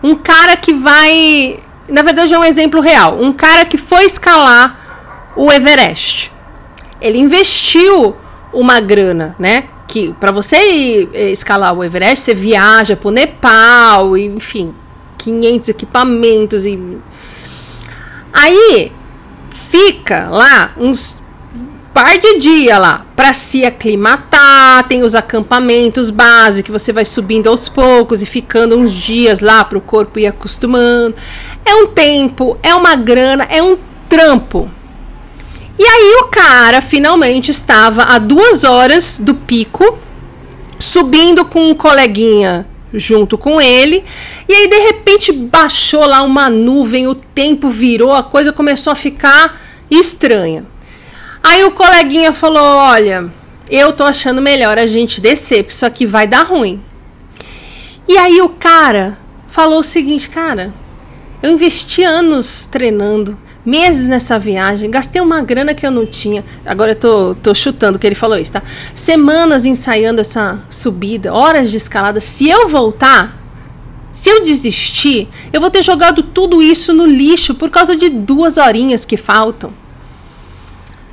Um 0.02 0.16
cara 0.16 0.56
que 0.56 0.72
vai. 0.74 1.60
Na 1.90 2.04
verdade, 2.04 2.34
é 2.34 2.40
um 2.40 2.44
exemplo 2.46 2.80
real. 2.80 3.20
Um 3.20 3.34
cara 3.34 3.66
que 3.66 3.78
foi 3.78 4.06
escalar 4.06 4.80
o 5.36 5.52
Everest. 5.52 6.32
Ele 7.02 7.18
investiu 7.18 8.16
uma 8.54 8.80
grana, 8.80 9.36
né? 9.38 9.75
Que 9.96 10.12
para 10.20 10.30
você 10.30 11.08
eh, 11.14 11.32
escalar 11.32 11.74
o 11.74 11.82
Everest, 11.82 12.26
você 12.26 12.34
viaja 12.34 12.98
pro 12.98 13.12
Nepal, 13.12 14.18
enfim, 14.18 14.76
500 15.18 15.70
equipamentos 15.70 16.66
e 16.66 16.78
aí 18.34 18.92
fica 19.50 20.28
lá 20.30 20.74
uns 20.78 21.16
par 21.94 22.18
de 22.18 22.40
dia 22.40 22.78
lá 22.78 23.06
para 23.16 23.32
se 23.32 23.64
aclimatar, 23.64 24.86
tem 24.90 25.02
os 25.02 25.16
acampamentos 25.16 26.10
base 26.10 26.62
que 26.62 26.74
você 26.74 26.92
vai 26.92 27.06
subindo 27.06 27.48
aos 27.48 27.70
poucos 27.70 28.22
e 28.22 28.26
ficando 28.26 28.78
uns 28.78 28.92
dias 28.92 29.40
lá 29.40 29.64
para 29.64 29.78
o 29.78 29.82
corpo 29.82 30.20
ir 30.20 30.28
acostumando. 30.28 31.16
É 31.64 31.74
um 31.74 31.88
tempo, 31.88 32.58
é 32.62 32.76
uma 32.76 32.98
grana, 32.98 33.46
é 33.50 33.64
um 33.64 33.78
trampo. 34.10 34.70
E 35.78 35.84
aí 35.84 36.18
o 36.22 36.28
cara 36.28 36.82
finalmente 36.82 37.52
estava 37.52 38.04
a 38.04 38.18
duas 38.18 38.64
horas 38.64 39.20
do 39.20 39.34
pico, 39.34 39.98
subindo 40.80 41.44
com 41.46 41.70
um 41.70 41.76
coleguinha 41.76 42.66
junto 42.94 43.38
com 43.38 43.60
ele. 43.60 44.04
E 44.48 44.54
aí 44.54 44.70
de 44.70 44.80
repente 44.80 45.32
baixou 45.32 46.06
lá 46.06 46.22
uma 46.22 46.50
nuvem, 46.50 47.08
o 47.08 47.16
tempo 47.16 47.68
virou, 47.68 48.14
a 48.14 48.24
coisa 48.24 48.54
começou 48.54 48.92
a 48.92 48.96
ficar 48.96 49.62
estranha. 49.92 50.66
Aí 51.44 51.64
o 51.64 51.72
coleguinha 51.72 52.32
falou: 52.32 52.64
Olha, 52.64 53.30
eu 53.70 53.94
tô 53.94 54.04
achando 54.04 54.42
melhor 54.42 54.78
a 54.78 54.88
gente 54.88 55.22
descer, 55.22 55.64
porque 55.64 55.74
isso 55.74 55.86
aqui 55.86 56.06
vai 56.06 56.26
dar 56.26 56.44
ruim. 56.44 56.82
E 58.08 58.18
aí 58.18 58.42
o 58.42 58.50
cara 58.50 59.18
falou 59.48 59.80
o 59.80 59.84
seguinte: 59.84 60.30
Cara, 60.30 60.74
eu 61.44 61.52
investi 61.52 62.04
anos 62.04 62.68
treinando, 62.72 63.38
meses 63.66 64.08
nessa 64.08 64.38
viagem, 64.38 64.92
gastei 64.92 65.22
uma 65.22 65.42
grana 65.42 65.74
que 65.74 65.86
eu 65.86 65.92
não 65.92 66.06
tinha. 66.06 66.46
Agora 66.66 66.92
eu 66.92 66.96
tô, 66.96 67.36
tô 67.36 67.56
chutando 67.56 67.98
que 67.98 68.06
ele 68.06 68.16
falou 68.16 68.38
isso, 68.38 68.54
tá? 68.54 68.62
Semanas 68.94 69.66
ensaiando 69.66 70.22
essa 70.22 70.60
subida, 70.70 71.34
horas 71.34 71.72
de 71.72 71.78
escalada. 71.78 72.20
Se 72.20 72.48
eu 72.48 72.68
voltar, 72.68 73.42
se 74.12 74.30
eu 74.30 74.44
desistir, 74.44 75.28
eu 75.52 75.60
vou 75.60 75.72
ter 75.72 75.84
jogado 75.84 76.22
tudo 76.22 76.62
isso 76.62 76.94
no 76.94 77.06
lixo 77.06 77.56
por 77.56 77.70
causa 77.70 77.96
de 77.96 78.08
duas 78.08 78.58
horinhas 78.58 79.04
que 79.04 79.18
faltam. 79.18 79.74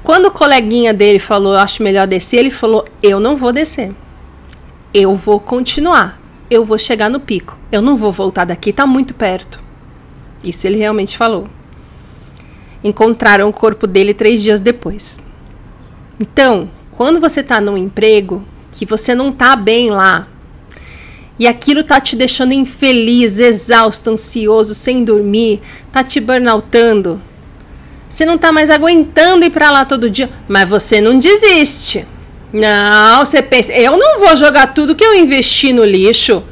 Quando 0.03 0.27
o 0.27 0.31
coleguinha 0.31 0.93
dele 0.93 1.19
falou, 1.19 1.57
acho 1.57 1.83
melhor 1.83 2.07
descer, 2.07 2.39
ele 2.39 2.51
falou: 2.51 2.87
Eu 3.03 3.21
não 3.21 3.37
vou 3.37 3.53
descer. 3.53 3.95
Eu 4.93 5.15
vou 5.15 5.41
continuar. 5.41 6.21
Eu 6.51 6.65
vou 6.65 6.79
chegar 6.79 7.09
no 7.09 7.19
pico. 7.21 7.57
Eu 7.71 7.81
não 7.81 7.97
vou 7.97 8.13
voltar 8.13 8.45
daqui, 8.45 8.73
tá 8.73 8.87
muito 8.87 9.15
perto. 9.15 9.63
Isso 10.45 10.67
ele 10.67 10.77
realmente 10.77 11.17
falou. 11.17 11.49
Encontraram 12.83 13.49
o 13.49 13.53
corpo 13.53 13.87
dele 13.87 14.15
três 14.15 14.43
dias 14.43 14.61
depois. 14.61 15.21
Então, 16.19 16.71
quando 16.91 17.21
você 17.21 17.43
tá 17.43 17.61
num 17.61 17.77
emprego 17.77 18.45
que 18.71 18.87
você 18.87 19.15
não 19.15 19.33
tá 19.33 19.55
bem 19.57 19.91
lá, 19.91 20.29
e 21.39 21.47
aquilo 21.47 21.83
tá 21.83 22.01
te 22.01 22.15
deixando 22.15 22.53
infeliz, 22.53 23.39
exausto, 23.39 24.11
ansioso, 24.11 24.75
sem 24.75 25.03
dormir, 25.03 25.61
tá 25.91 26.05
te 26.05 26.21
burnoutando, 26.21 27.21
você 28.09 28.27
não 28.27 28.37
tá 28.37 28.53
mais 28.53 28.69
aguentando 28.69 29.45
ir 29.45 29.51
para 29.51 29.71
lá 29.71 29.87
todo 29.87 30.11
dia, 30.11 30.29
mas 30.47 30.69
você 30.69 31.01
não 31.01 31.19
desiste. 31.19 32.07
Não, 32.53 33.25
você 33.25 33.41
pensa, 33.41 33.73
eu 33.73 33.97
não 33.97 34.21
vou 34.21 34.37
jogar 34.37 34.75
tudo 34.75 34.95
que 34.95 35.03
eu 35.03 35.15
investi 35.15 35.73
no 35.73 35.83
lixo. 35.83 36.45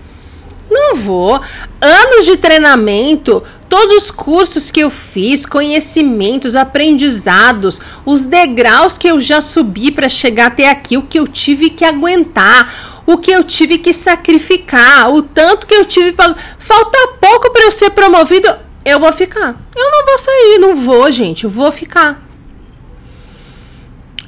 Não 0.71 0.95
vou. 0.95 1.39
Anos 1.79 2.25
de 2.25 2.39
treinamento, 2.39 3.43
todos 3.71 4.03
os 4.03 4.11
cursos 4.11 4.71
que 4.71 4.81
eu 4.81 4.91
fiz, 4.91 5.47
conhecimentos, 5.47 6.57
aprendizados, 6.57 7.81
os 8.05 8.23
degraus 8.23 8.99
que 8.99 9.09
eu 9.09 9.21
já 9.21 9.41
subi 9.41 9.93
para 9.93 10.09
chegar 10.09 10.49
até 10.49 10.69
aqui, 10.69 10.99
o 10.99 11.03
que 11.03 11.19
eu 11.19 11.27
tive 11.27 11.71
que 11.71 11.85
aguentar, 11.85 13.03
o 13.07 13.17
que 13.17 13.31
eu 13.31 13.45
tive 13.45 13.79
que 13.79 13.93
sacrificar, 13.93 15.15
o 15.15 15.23
tanto 15.23 15.67
que 15.67 15.75
eu 15.75 15.85
tive 15.85 16.13
para 16.13 16.35
falta 16.59 16.99
pouco 17.21 17.51
para 17.51 17.65
eu 17.65 17.71
ser 17.71 17.91
promovido 17.91 18.49
eu 18.85 18.99
vou 18.99 19.13
ficar. 19.13 19.55
Eu 19.77 19.91
não 19.91 20.07
vou 20.07 20.19
sair, 20.19 20.59
não 20.59 20.75
vou, 20.75 21.13
gente. 21.13 21.45
Eu 21.45 21.51
vou 21.51 21.71
ficar. 21.71 22.27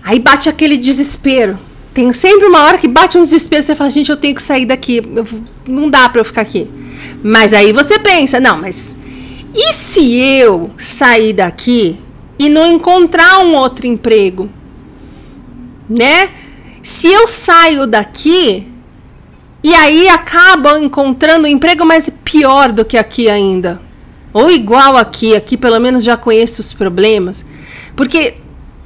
Aí 0.04 0.18
bate 0.18 0.48
aquele 0.48 0.76
desespero. 0.76 1.58
Tem 1.94 2.12
sempre 2.12 2.46
uma 2.46 2.62
hora 2.64 2.78
que 2.78 2.86
bate 2.86 3.16
um 3.16 3.22
desespero. 3.22 3.62
Você 3.62 3.74
fala, 3.74 3.90
gente, 3.90 4.10
eu 4.10 4.16
tenho 4.16 4.34
que 4.34 4.42
sair 4.42 4.66
daqui. 4.66 4.98
Eu, 4.98 5.26
não 5.66 5.88
dá 5.88 6.08
para 6.08 6.20
eu 6.20 6.24
ficar 6.24 6.42
aqui. 6.42 6.70
Mas 7.22 7.52
aí 7.52 7.72
você 7.72 7.98
pensa, 7.98 8.38
não, 8.38 8.58
mas 8.58 8.96
e 9.54 9.72
se 9.74 10.16
eu 10.16 10.70
sair 10.76 11.32
daqui 11.32 11.98
e 12.38 12.48
não 12.48 12.66
encontrar 12.66 13.40
um 13.40 13.54
outro 13.54 13.86
emprego? 13.86 14.48
Né? 15.88 16.30
Se 16.82 17.06
eu 17.06 17.26
saio 17.26 17.86
daqui 17.86 18.66
e 19.62 19.74
aí 19.74 20.08
acabo 20.08 20.76
encontrando 20.76 21.46
um 21.46 21.50
emprego 21.50 21.84
mais 21.84 22.10
pior 22.24 22.72
do 22.72 22.84
que 22.84 22.96
aqui 22.96 23.28
ainda. 23.28 23.80
Ou 24.32 24.50
igual 24.50 24.96
aqui, 24.96 25.36
aqui 25.36 25.56
pelo 25.56 25.78
menos 25.78 26.02
já 26.02 26.16
conheço 26.16 26.60
os 26.62 26.72
problemas. 26.72 27.44
Porque 27.94 28.36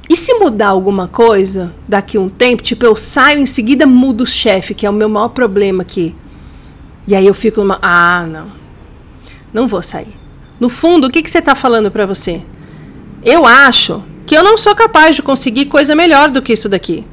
e 0.09 0.15
se 0.15 0.33
mudar 0.35 0.67
alguma 0.67 1.07
coisa 1.07 1.73
daqui 1.87 2.17
um 2.17 2.29
tempo, 2.29 2.63
tipo 2.63 2.85
eu 2.85 2.95
saio 2.95 3.39
em 3.39 3.45
seguida 3.45 3.85
mudo 3.85 4.21
o 4.21 4.27
chefe, 4.27 4.73
que 4.73 4.85
é 4.85 4.89
o 4.89 4.93
meu 4.93 5.09
maior 5.09 5.29
problema 5.29 5.81
aqui. 5.81 6.15
E 7.07 7.15
aí 7.15 7.25
eu 7.25 7.33
fico 7.33 7.61
numa, 7.61 7.79
ah, 7.81 8.25
não. 8.25 8.51
Não 9.53 9.67
vou 9.67 9.81
sair. 9.81 10.16
No 10.59 10.69
fundo, 10.69 11.07
o 11.07 11.09
que 11.09 11.21
que 11.21 11.29
você 11.29 11.39
está 11.39 11.53
falando 11.53 11.91
para 11.91 12.05
você? 12.05 12.41
Eu 13.23 13.45
acho 13.45 14.03
que 14.25 14.35
eu 14.35 14.43
não 14.43 14.57
sou 14.57 14.75
capaz 14.75 15.15
de 15.15 15.21
conseguir 15.21 15.65
coisa 15.65 15.95
melhor 15.95 16.29
do 16.29 16.41
que 16.41 16.53
isso 16.53 16.67
daqui. 16.67 17.05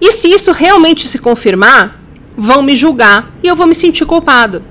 E 0.00 0.12
se 0.12 0.28
isso 0.28 0.52
realmente 0.52 1.06
se 1.06 1.18
confirmar, 1.18 2.00
vão 2.36 2.62
me 2.62 2.74
julgar 2.74 3.30
e 3.42 3.48
eu 3.48 3.54
vou 3.54 3.66
me 3.66 3.74
sentir 3.74 4.04
culpado. 4.04 4.62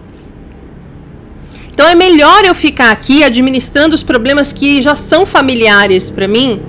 Então 1.70 1.88
é 1.88 1.96
melhor 1.96 2.44
eu 2.46 2.54
ficar 2.54 2.92
aqui 2.92 3.24
administrando 3.24 3.96
os 3.96 4.04
problemas 4.04 4.52
que 4.52 4.82
já 4.82 4.96
são 4.96 5.26
familiares 5.26 6.10
para 6.10 6.28
mim 6.28 6.62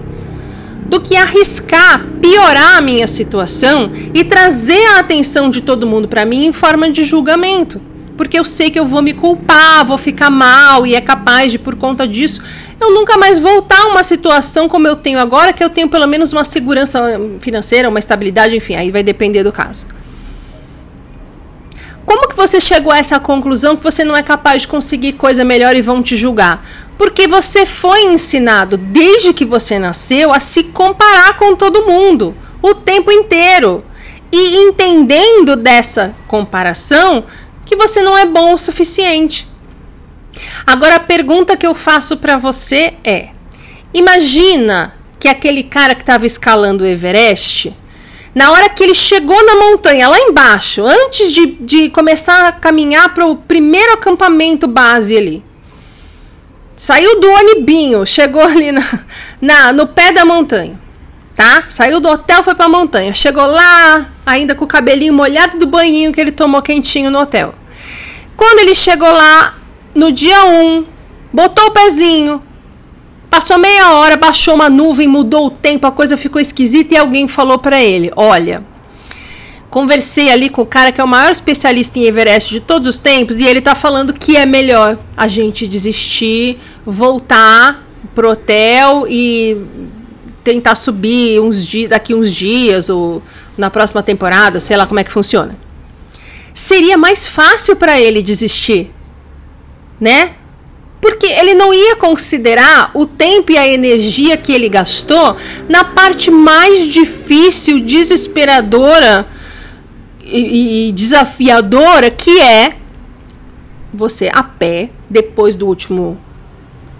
do 0.87 1.01
que 1.01 1.17
arriscar 1.17 2.07
piorar 2.23 2.79
a 2.79 2.81
minha 2.81 3.09
situação 3.09 3.91
e 4.15 4.23
trazer 4.23 4.87
a 4.95 5.01
atenção 5.01 5.51
de 5.51 5.61
todo 5.61 5.87
mundo 5.87 6.07
para 6.07 6.25
mim 6.25 6.47
em 6.47 6.53
forma 6.53 6.89
de 6.91 7.05
julgamento. 7.05 7.81
Porque 8.17 8.39
eu 8.39 8.45
sei 8.45 8.71
que 8.71 8.79
eu 8.79 8.87
vou 8.87 9.03
me 9.03 9.13
culpar, 9.13 9.85
vou 9.85 9.99
ficar 9.99 10.31
mal 10.31 10.87
e 10.87 10.95
é 10.95 11.01
capaz 11.01 11.51
de, 11.51 11.59
por 11.59 11.77
conta 11.77 12.07
disso, 12.07 12.43
eu 12.81 12.93
nunca 12.93 13.17
mais 13.17 13.39
voltar 13.39 13.81
a 13.83 13.87
uma 13.87 14.03
situação 14.03 14.69
como 14.69 14.87
eu 14.87 14.97
tenho 14.97 15.19
agora, 15.19 15.53
que 15.53 15.63
eu 15.63 15.71
tenho 15.71 15.89
pelo 15.89 16.07
menos 16.07 16.33
uma 16.33 16.45
segurança 16.45 17.01
financeira, 17.41 17.89
uma 17.89 17.99
estabilidade, 17.99 18.57
enfim, 18.57 18.75
aí 18.75 18.91
vai 18.91 19.03
depender 19.03 19.43
do 19.45 19.53
caso. 19.53 19.87
Como 22.05 22.29
que 22.29 22.37
você 22.37 22.61
chegou 22.61 22.93
a 22.93 22.99
essa 22.99 23.21
conclusão 23.21 23.77
que 23.77 23.83
você 23.83 24.05
não 24.05 24.17
é 24.17 24.23
capaz 24.23 24.63
de 24.63 24.69
conseguir 24.69 25.13
coisa 25.13 25.45
melhor 25.45 25.77
e 25.77 25.83
vão 25.83 26.03
te 26.03 26.17
julgar? 26.17 26.67
Porque 26.99 27.27
você 27.27 27.65
foi 27.65 28.03
ensinado 28.05 28.77
desde 28.77 29.33
que 29.33 29.45
você 29.45 29.79
nasceu 29.79 30.33
a 30.33 30.41
se 30.41 30.65
comparar 30.65 31.37
com 31.37 31.55
todo 31.55 31.87
mundo 31.87 32.35
o 32.61 32.75
tempo 32.75 33.11
inteiro. 33.11 33.85
E 34.31 34.57
entendendo 34.57 35.57
dessa 35.57 36.15
comparação 36.27 37.25
que 37.73 37.77
você 37.77 38.03
não 38.03 38.17
é 38.17 38.27
bom 38.27 38.53
o 38.53 38.59
suficiente. 38.59 39.49
Agora 40.67 40.97
a 40.97 41.01
pergunta 41.01 41.57
que 41.57 41.67
eu 41.67 41.75
faço 41.75 42.19
para 42.19 42.37
você 42.37 42.93
é: 43.03 43.31
imagina 43.95 44.95
que 45.19 45.27
aquele 45.27 45.63
cara 45.63 45.95
que 45.95 46.03
estava 46.03 46.27
escalando 46.27 46.85
o 46.85 46.87
Everest 46.87 47.75
na 48.35 48.51
hora 48.51 48.69
que 48.69 48.83
ele 48.83 48.95
chegou 48.95 49.45
na 49.45 49.57
montanha, 49.57 50.09
lá 50.09 50.19
embaixo, 50.19 50.85
antes 50.87 51.33
de, 51.33 51.47
de 51.47 51.91
começar 51.91 52.47
a 52.47 52.53
caminhar 52.53 53.13
para 53.15 53.27
o 53.27 53.37
primeiro 53.37 53.93
acampamento 53.93 54.67
base 54.67 55.17
ali. 55.17 55.43
Saiu 56.77 57.21
do 57.21 57.31
onibinho, 57.31 58.05
chegou 58.07 58.43
ali 58.43 58.73
na, 58.73 59.01
na, 59.41 59.73
no 59.73 59.87
pé 59.87 60.13
da 60.13 60.25
montanha, 60.25 60.79
tá? 61.35 61.65
Saiu 61.69 62.01
do 62.01 62.09
hotel, 62.09 62.43
foi 62.43 62.55
para 62.55 62.67
a 62.67 62.71
montanha. 62.71 63.13
Chegou 63.15 63.47
lá, 63.47 64.11
ainda 64.25 64.55
com 64.55 64.65
o 64.65 64.69
cabelinho 64.69 65.13
molhado 65.13 65.59
do 65.59 65.67
banhinho 65.67 66.13
que 66.13 66.21
ele 66.21 66.33
tomou 66.33 66.63
quentinho 66.63 67.11
no 67.11 67.21
hotel. 67.21 67.55
Quando 68.43 68.59
ele 68.59 68.75
chegou 68.75 69.09
lá, 69.09 69.55
no 69.95 70.11
dia 70.11 70.45
1, 70.47 70.49
um, 70.51 70.85
botou 71.33 71.67
o 71.67 71.71
pezinho, 71.71 72.43
Passou 73.31 73.57
meia 73.57 73.93
hora, 73.93 74.17
baixou 74.17 74.55
uma 74.55 74.69
nuvem, 74.69 75.07
mudou 75.07 75.47
o 75.47 75.51
tempo, 75.51 75.87
a 75.87 75.93
coisa 75.93 76.17
ficou 76.17 76.41
esquisita 76.41 76.95
e 76.95 76.99
alguém 76.99 77.29
falou 77.29 77.57
para 77.57 77.81
ele: 77.81 78.11
Olha, 78.17 78.65
conversei 79.71 80.29
ali 80.31 80.49
com 80.49 80.63
o 80.63 80.67
cara 80.67 80.91
que 80.91 81.01
é 81.01 81.05
o 81.05 81.09
maior 81.09 81.31
especialista 81.31 82.01
em 82.01 82.05
Everest 82.05 82.53
de 82.53 82.59
todos 82.59 82.89
os 82.89 82.99
tempos 82.99 83.39
e 83.39 83.45
ele 83.45 83.61
tá 83.61 83.77
falando 83.77 84.13
que 84.13 84.37
é 84.37 84.45
melhor 84.45 84.99
a 85.17 85.29
gente 85.29 85.69
desistir, 85.69 86.59
voltar 86.85 87.87
pro 88.13 88.33
hotel 88.33 89.07
e 89.09 89.57
tentar 90.43 90.75
subir 90.75 91.41
uns 91.41 91.65
dias, 91.65 91.91
daqui 91.91 92.13
uns 92.13 92.31
dias 92.31 92.91
ou 92.91 93.23
na 93.57 93.71
próxima 93.71 94.03
temporada, 94.03 94.59
sei 94.59 94.77
lá 94.77 94.85
como 94.85 94.99
é 94.99 95.05
que 95.05 95.13
funciona. 95.13 95.57
Seria 96.63 96.97
mais 96.97 97.27
fácil 97.27 97.75
para 97.75 98.01
ele 98.01 98.23
desistir, 98.23 98.89
né? 100.01 100.35
Porque 101.01 101.27
ele 101.27 101.57
não 101.57 101.75
ia 101.75 101.97
considerar 101.97 102.93
o 102.95 103.05
tempo 103.05 103.51
e 103.51 103.59
a 103.59 103.67
energia 103.67 104.37
que 104.37 104.53
ele 104.53 104.69
gastou 104.69 105.37
na 105.69 105.83
parte 105.83 106.31
mais 106.31 106.87
difícil, 106.87 107.81
desesperadora 107.81 109.27
e, 110.23 110.91
e 110.91 110.93
desafiadora 110.93 112.13
que 112.13 112.41
é 112.41 112.77
você 113.93 114.31
a 114.33 114.45
pé 114.45 114.91
depois 115.11 115.57
do 115.57 115.67
último 115.67 116.17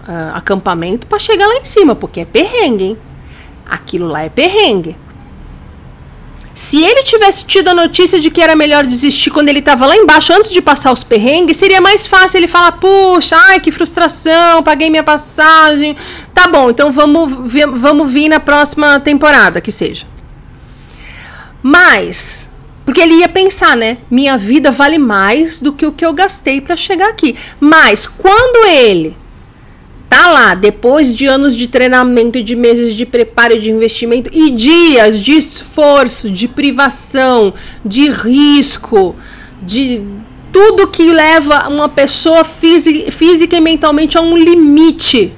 uh, 0.05 0.35
acampamento 0.35 1.07
para 1.07 1.19
chegar 1.19 1.47
lá 1.47 1.55
em 1.55 1.63
cima, 1.63 1.95
porque 1.95 2.19
é 2.19 2.25
perrengue, 2.25 2.83
hein? 2.83 2.97
Aquilo 3.65 4.07
lá 4.07 4.23
é 4.23 4.29
perrengue. 4.29 4.97
Se 6.53 6.83
ele 6.83 7.01
tivesse 7.01 7.45
tido 7.45 7.69
a 7.69 7.73
notícia 7.73 8.19
de 8.19 8.29
que 8.29 8.41
era 8.41 8.55
melhor 8.55 8.85
desistir 8.85 9.31
quando 9.31 9.49
ele 9.49 9.59
estava 9.59 9.87
lá 9.87 9.95
embaixo, 9.95 10.31
antes 10.33 10.51
de 10.51 10.61
passar 10.61 10.91
os 10.91 11.03
perrengues, 11.03 11.57
seria 11.57 11.81
mais 11.81 12.05
fácil 12.05 12.37
ele 12.37 12.47
falar: 12.47 12.73
puxa, 12.73 13.35
ai 13.35 13.59
que 13.59 13.71
frustração, 13.71 14.61
paguei 14.61 14.89
minha 14.89 15.03
passagem. 15.03 15.95
Tá 16.33 16.47
bom, 16.47 16.69
então 16.69 16.91
vamos, 16.91 17.31
vamos 17.73 18.11
vir 18.11 18.29
na 18.29 18.39
próxima 18.39 18.99
temporada, 18.99 19.59
que 19.59 19.71
seja. 19.71 20.05
Mas, 21.61 22.51
porque 22.85 23.01
ele 23.01 23.15
ia 23.15 23.29
pensar, 23.29 23.75
né? 23.75 23.97
Minha 24.11 24.37
vida 24.37 24.69
vale 24.69 24.99
mais 24.99 25.59
do 25.59 25.73
que 25.73 25.85
o 25.85 25.91
que 25.91 26.05
eu 26.05 26.13
gastei 26.13 26.61
para 26.61 26.75
chegar 26.75 27.09
aqui. 27.09 27.35
Mas, 27.59 28.05
quando 28.05 28.67
ele 28.67 29.15
tá 30.13 30.29
lá 30.29 30.53
depois 30.53 31.15
de 31.15 31.25
anos 31.25 31.55
de 31.55 31.67
treinamento, 31.67 32.43
de 32.43 32.55
meses 32.55 32.93
de 32.93 33.03
preparo, 33.03 33.59
de 33.59 33.71
investimento 33.71 34.29
e 34.31 34.51
dias 34.51 35.19
de 35.19 35.31
esforço, 35.31 36.29
de 36.29 36.47
privação, 36.47 37.51
de 37.83 38.11
risco, 38.11 39.15
de 39.59 40.03
tudo 40.51 40.87
que 40.87 41.11
leva 41.11 41.67
uma 41.67 41.89
pessoa 41.89 42.43
física 42.43 43.57
e 43.57 43.59
mentalmente 43.59 44.15
a 44.15 44.21
um 44.21 44.37
limite. 44.37 45.33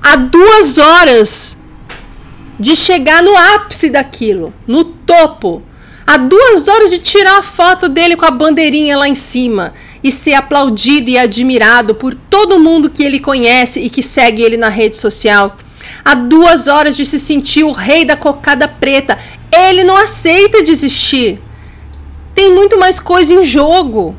Há 0.00 0.14
duas 0.14 0.78
horas 0.78 1.58
de 2.60 2.76
chegar 2.76 3.24
no 3.24 3.36
ápice 3.36 3.90
daquilo, 3.90 4.54
no 4.68 4.84
topo. 4.84 5.64
Há 6.06 6.16
duas 6.16 6.68
horas 6.68 6.92
de 6.92 7.00
tirar 7.00 7.38
a 7.38 7.42
foto 7.42 7.88
dele 7.88 8.14
com 8.14 8.24
a 8.24 8.30
bandeirinha 8.30 8.96
lá 8.96 9.08
em 9.08 9.16
cima 9.16 9.74
e 10.06 10.12
ser 10.12 10.34
aplaudido 10.34 11.10
e 11.10 11.18
admirado 11.18 11.92
por 11.92 12.14
todo 12.14 12.60
mundo 12.60 12.88
que 12.88 13.02
ele 13.02 13.18
conhece 13.18 13.80
e 13.80 13.90
que 13.90 14.04
segue 14.04 14.40
ele 14.40 14.56
na 14.56 14.68
rede 14.68 14.96
social. 14.96 15.56
Há 16.04 16.14
duas 16.14 16.68
horas 16.68 16.96
de 16.96 17.04
se 17.04 17.18
sentir 17.18 17.64
o 17.64 17.72
rei 17.72 18.04
da 18.04 18.16
cocada 18.16 18.68
preta. 18.68 19.18
Ele 19.50 19.82
não 19.82 19.96
aceita 19.96 20.62
desistir. 20.62 21.40
Tem 22.36 22.54
muito 22.54 22.78
mais 22.78 23.00
coisa 23.00 23.34
em 23.34 23.42
jogo. 23.42 24.14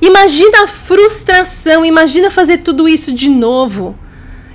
Imagina 0.00 0.64
a 0.64 0.66
frustração, 0.66 1.84
imagina 1.84 2.30
fazer 2.30 2.58
tudo 2.58 2.88
isso 2.88 3.12
de 3.12 3.28
novo. 3.28 3.94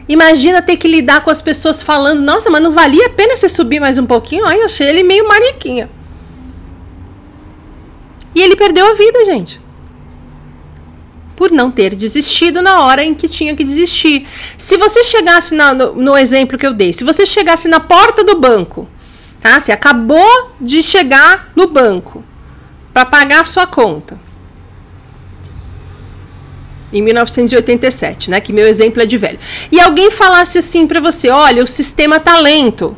Imagina 0.10 0.60
ter 0.60 0.77
que 0.77 0.88
lidar 0.88 1.24
com 1.24 1.29
as 1.29 1.39
pessoas 1.39 1.84
falando: 1.84 2.22
Nossa, 2.22 2.50
mas 2.50 2.63
não 2.63 2.72
valia 2.72 3.05
a 3.05 3.12
pena 3.12 3.36
você 3.36 3.48
subir 3.48 3.79
mais 3.79 4.00
um 4.00 4.08
pouquinho? 4.08 4.44
Ai, 4.48 4.60
eu 4.60 4.65
achei 4.65 4.88
ele 4.88 5.03
meio 5.03 5.27
mariquinha. 5.27 5.88
E 8.34 8.41
ele 8.41 8.55
perdeu 8.55 8.88
a 8.89 8.96
vida, 8.96 9.24
gente 9.25 9.64
por 11.36 11.51
não 11.51 11.70
ter 11.70 11.94
desistido 11.96 12.62
na 12.62 12.82
hora 12.82 13.04
em 13.04 13.13
que 13.13 13.28
tinha 13.28 13.56
que 13.56 13.63
desistir. 13.63 14.28
Se 14.58 14.78
você 14.78 15.04
chegasse 15.04 15.54
na, 15.54 15.74
no, 15.74 15.93
no, 15.95 16.17
exemplo 16.17 16.58
que 16.58 16.65
eu 16.65 16.74
dei, 16.74 16.93
se 16.93 17.04
você 17.04 17.26
chegasse 17.26 17.67
na 17.67 17.80
porta 17.80 18.24
do 18.24 18.39
banco, 18.39 18.88
tá? 19.41 19.60
Você 19.60 19.71
acabou 19.71 20.52
de 20.60 20.82
chegar 20.82 21.52
no 21.56 21.67
banco 21.67 22.24
para 22.93 23.06
pagar 23.06 23.41
a 23.41 23.45
sua 23.45 23.67
conta. 23.67 24.19
Em 26.93 27.02
1987, 27.02 28.30
né? 28.30 28.39
Que 28.39 28.54
meu 28.54 28.65
exemplo 28.65 29.02
é 29.02 29.06
de 29.06 29.17
velho. 29.17 29.39
E 29.71 29.80
alguém 29.80 30.10
falasse 30.10 30.58
assim 30.58 30.88
para 30.88 31.02
você: 31.02 31.30
olha, 31.30 31.63
o 31.63 31.67
sistema 31.67 32.19
tá 32.19 32.39
lento. 32.39 32.95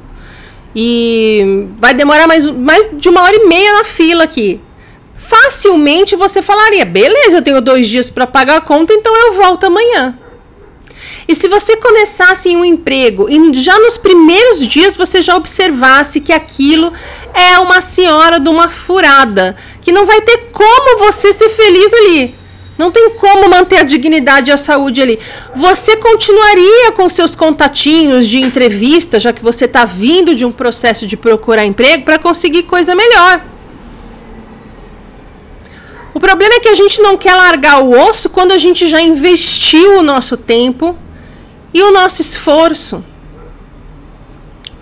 E 0.75 1.65
vai 1.79 1.95
demorar 1.95 2.27
mais, 2.27 2.47
mais 2.47 2.87
de 2.93 3.09
uma 3.09 3.23
hora 3.23 3.35
e 3.35 3.47
meia 3.47 3.79
na 3.79 3.83
fila 3.83 4.25
aqui 4.25 4.61
facilmente 5.17 6.15
você 6.15 6.41
falaria: 6.41 6.85
beleza, 6.85 7.37
eu 7.37 7.41
tenho 7.41 7.59
dois 7.59 7.87
dias 7.87 8.09
para 8.09 8.27
pagar 8.27 8.57
a 8.57 8.61
conta, 8.61 8.93
então 8.93 9.13
eu 9.15 9.33
volto 9.33 9.65
amanhã. 9.65 10.17
E 11.27 11.35
se 11.35 11.49
você 11.49 11.75
começasse 11.75 12.49
em 12.49 12.55
um 12.55 12.63
emprego 12.63 13.27
e 13.29 13.53
já 13.53 13.77
nos 13.79 13.97
primeiros 13.97 14.65
dias 14.65 14.95
você 14.95 15.21
já 15.21 15.35
observasse 15.35 16.21
que 16.21 16.31
aquilo 16.31 16.93
é 17.33 17.59
uma 17.59 17.81
senhora 17.81 18.39
de 18.39 18.47
uma 18.47 18.69
furada, 18.69 19.57
que 19.81 19.91
não 19.91 20.05
vai 20.05 20.21
ter 20.21 20.49
como 20.53 20.99
você 20.99 21.33
ser 21.33 21.49
feliz 21.49 21.93
ali. 21.93 22.35
Não 22.77 22.91
tem 22.91 23.09
como 23.09 23.49
manter 23.49 23.77
a 23.77 23.83
dignidade 23.83 24.51
e 24.51 24.53
a 24.53 24.57
saúde 24.57 25.01
ali. 25.01 25.19
Você 25.55 25.97
continuaria 25.97 26.91
com 26.91 27.09
seus 27.09 27.35
contatinhos 27.35 28.27
de 28.27 28.37
entrevista, 28.39 29.19
já 29.19 29.33
que 29.33 29.43
você 29.43 29.65
está 29.65 29.83
vindo 29.83 30.35
de 30.35 30.45
um 30.45 30.51
processo 30.51 31.07
de 31.07 31.17
procurar 31.17 31.65
emprego 31.65 32.05
para 32.05 32.19
conseguir 32.19 32.63
coisa 32.63 32.93
melhor. 32.93 33.56
O 36.17 36.19
problema 36.19 36.55
é 36.55 36.59
que 36.59 36.67
a 36.67 36.73
gente 36.73 36.99
não 36.99 37.15
quer 37.15 37.35
largar 37.35 37.79
o 37.79 37.91
osso 37.91 38.27
quando 38.27 38.51
a 38.51 38.57
gente 38.57 38.89
já 38.89 38.99
investiu 38.99 39.99
o 39.99 40.01
nosso 40.01 40.35
tempo 40.35 40.97
e 41.71 41.79
o 41.83 41.91
nosso 41.91 42.23
esforço. 42.23 43.05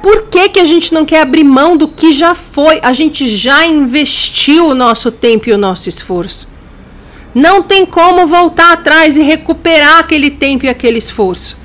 Por 0.01 0.29
que, 0.29 0.47
que 0.47 0.59
a 0.61 0.63
gente 0.63 0.93
não 0.93 1.03
quer 1.03 1.19
abrir 1.19 1.43
mão 1.43 1.75
do 1.75 1.89
que 1.89 2.13
já 2.13 2.33
foi? 2.33 2.79
A 2.81 2.93
gente 2.93 3.27
já 3.27 3.67
investiu 3.67 4.67
o 4.67 4.73
nosso 4.73 5.11
tempo 5.11 5.49
e 5.49 5.51
o 5.51 5.57
nosso 5.57 5.89
esforço. 5.89 6.47
Não 7.33 7.61
tem 7.61 7.85
como 7.85 8.25
voltar 8.25 8.71
atrás 8.71 9.17
e 9.17 9.21
recuperar 9.21 9.99
aquele 9.99 10.31
tempo 10.31 10.65
e 10.65 10.69
aquele 10.69 10.99
esforço. 10.99 11.57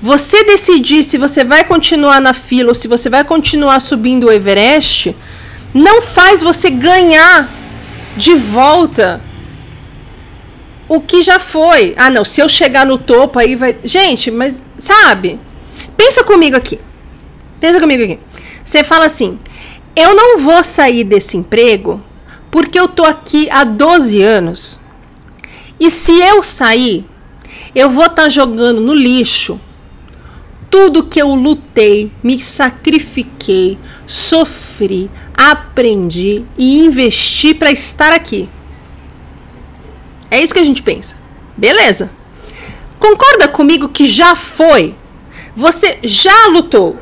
Você 0.00 0.44
decidir 0.44 1.02
se 1.02 1.18
você 1.18 1.42
vai 1.42 1.64
continuar 1.64 2.20
na 2.20 2.32
fila 2.32 2.68
ou 2.68 2.74
se 2.76 2.86
você 2.86 3.10
vai 3.10 3.24
continuar 3.24 3.80
subindo 3.80 4.28
o 4.28 4.30
Everest, 4.30 5.16
não 5.74 6.00
faz 6.00 6.40
você 6.40 6.70
ganhar 6.70 7.61
de 8.16 8.34
volta 8.34 9.20
o 10.88 11.00
que 11.00 11.22
já 11.22 11.38
foi. 11.38 11.94
Ah, 11.96 12.10
não, 12.10 12.24
se 12.24 12.40
eu 12.40 12.48
chegar 12.48 12.84
no 12.84 12.98
topo 12.98 13.38
aí 13.38 13.56
vai. 13.56 13.76
Gente, 13.84 14.30
mas 14.30 14.64
sabe? 14.78 15.40
Pensa 15.96 16.22
comigo 16.24 16.56
aqui. 16.56 16.78
Pensa 17.60 17.80
comigo 17.80 18.02
aqui. 18.02 18.18
Você 18.64 18.84
fala 18.84 19.06
assim: 19.06 19.38
eu 19.96 20.14
não 20.14 20.38
vou 20.38 20.62
sair 20.62 21.04
desse 21.04 21.36
emprego 21.36 22.02
porque 22.50 22.78
eu 22.78 22.88
tô 22.88 23.04
aqui 23.04 23.48
há 23.50 23.64
12 23.64 24.22
anos. 24.22 24.80
E 25.80 25.90
se 25.90 26.12
eu 26.20 26.42
sair, 26.42 27.06
eu 27.74 27.88
vou 27.88 28.04
estar 28.04 28.24
tá 28.24 28.28
jogando 28.28 28.80
no 28.80 28.94
lixo 28.94 29.60
tudo 30.72 31.04
que 31.04 31.20
eu 31.20 31.34
lutei, 31.34 32.10
me 32.22 32.42
sacrifiquei, 32.42 33.78
sofri, 34.06 35.10
aprendi 35.34 36.44
e 36.56 36.84
investi 36.84 37.54
para 37.54 37.70
estar 37.70 38.12
aqui. 38.12 38.48
É 40.30 40.40
isso 40.40 40.54
que 40.54 40.60
a 40.60 40.64
gente 40.64 40.82
pensa. 40.82 41.16
Beleza. 41.56 42.10
Concorda 42.98 43.48
comigo 43.48 43.88
que 43.88 44.06
já 44.06 44.34
foi? 44.34 44.94
Você 45.54 45.98
já 46.02 46.46
lutou. 46.46 46.98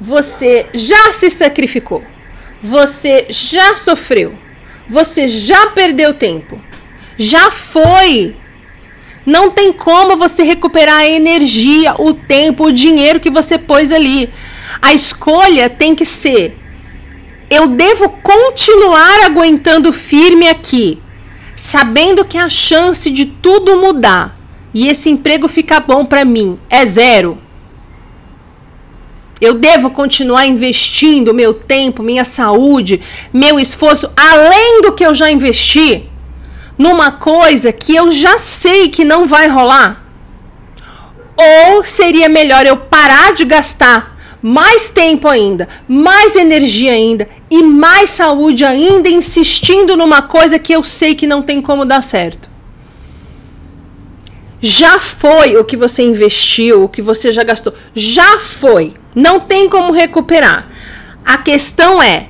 Você 0.00 0.66
já 0.74 1.12
se 1.12 1.30
sacrificou. 1.30 2.02
Você 2.60 3.26
já 3.28 3.76
sofreu. 3.76 4.36
Você 4.88 5.28
já 5.28 5.68
perdeu 5.68 6.14
tempo. 6.14 6.60
Já 7.16 7.50
foi. 7.50 8.36
Não 9.24 9.50
tem 9.50 9.72
como 9.72 10.16
você 10.16 10.42
recuperar 10.42 10.96
a 10.96 11.08
energia, 11.08 11.94
o 11.98 12.12
tempo, 12.12 12.64
o 12.64 12.72
dinheiro 12.72 13.20
que 13.20 13.30
você 13.30 13.56
pôs 13.56 13.90
ali. 13.92 14.32
A 14.82 14.92
escolha 14.92 15.70
tem 15.70 15.94
que 15.94 16.04
ser: 16.04 16.58
eu 17.54 17.68
devo 17.68 18.08
continuar 18.08 19.24
aguentando 19.24 19.92
firme 19.92 20.48
aqui, 20.48 21.00
sabendo 21.54 22.24
que 22.24 22.36
a 22.36 22.48
chance 22.48 23.08
de 23.10 23.26
tudo 23.26 23.78
mudar 23.78 24.36
e 24.72 24.88
esse 24.88 25.08
emprego 25.08 25.46
ficar 25.46 25.80
bom 25.80 26.04
para 26.04 26.24
mim 26.24 26.58
é 26.68 26.84
zero. 26.84 27.38
Eu 29.40 29.54
devo 29.54 29.90
continuar 29.90 30.46
investindo 30.46 31.34
meu 31.34 31.54
tempo, 31.54 32.02
minha 32.02 32.24
saúde, 32.24 33.00
meu 33.32 33.60
esforço, 33.60 34.10
além 34.16 34.82
do 34.82 34.92
que 34.92 35.04
eu 35.04 35.14
já 35.14 35.30
investi 35.30 36.08
numa 36.76 37.12
coisa 37.12 37.72
que 37.72 37.94
eu 37.94 38.10
já 38.10 38.36
sei 38.36 38.88
que 38.88 39.04
não 39.04 39.26
vai 39.26 39.46
rolar? 39.46 40.04
Ou 41.36 41.84
seria 41.84 42.28
melhor 42.28 42.66
eu 42.66 42.76
parar 42.76 43.32
de 43.32 43.44
gastar 43.44 44.14
mais 44.44 44.90
tempo 44.90 45.26
ainda, 45.26 45.66
mais 45.88 46.36
energia 46.36 46.92
ainda 46.92 47.26
e 47.50 47.62
mais 47.62 48.10
saúde 48.10 48.64
ainda, 48.64 49.08
insistindo 49.08 49.96
numa 49.96 50.22
coisa 50.22 50.58
que 50.58 50.72
eu 50.72 50.82
sei 50.82 51.14
que 51.14 51.26
não 51.26 51.42
tem 51.42 51.60
como 51.60 51.84
dar 51.84 52.02
certo? 52.02 52.50
Já 54.60 54.98
foi 54.98 55.56
o 55.56 55.64
que 55.64 55.76
você 55.76 56.02
investiu, 56.02 56.84
o 56.84 56.88
que 56.88 57.02
você 57.02 57.30
já 57.30 57.42
gastou. 57.42 57.74
Já 57.94 58.38
foi. 58.38 58.94
Não 59.14 59.38
tem 59.38 59.68
como 59.68 59.92
recuperar. 59.92 60.70
A 61.22 61.36
questão 61.36 62.02
é: 62.02 62.28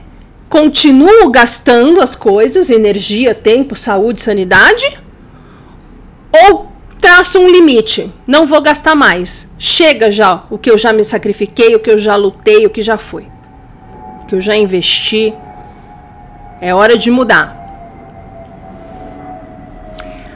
continuo 0.49 1.31
gastando 1.31 2.01
as 2.01 2.17
coisas, 2.17 2.71
energia, 2.71 3.35
tempo, 3.35 3.77
saúde, 3.77 4.21
sanidade? 4.21 4.99
Ou 6.33 6.73
traço 6.99 7.39
um 7.39 7.49
limite? 7.49 8.13
Não 8.27 8.45
vou 8.45 8.61
gastar 8.61 8.97
mais. 8.97 9.53
Chega 9.57 10.11
já 10.11 10.43
o 10.51 10.59
que 10.59 10.71
eu 10.71 10.77
já 10.77 10.93
me 10.93 11.05
sacrifiquei, 11.05 11.77
o 11.77 11.81
que 11.81 11.91
eu 11.91 11.99
já 11.99 12.17
lutei, 12.17 12.67
o 12.67 12.71
que 12.71 12.83
já 12.83 12.99
foi. 12.99 13.34
Que 14.27 14.35
eu 14.35 14.41
já 14.41 14.57
investi. 14.57 15.33
É 16.61 16.75
hora 16.75 16.97
de 16.97 17.11
mudar. 17.11 17.65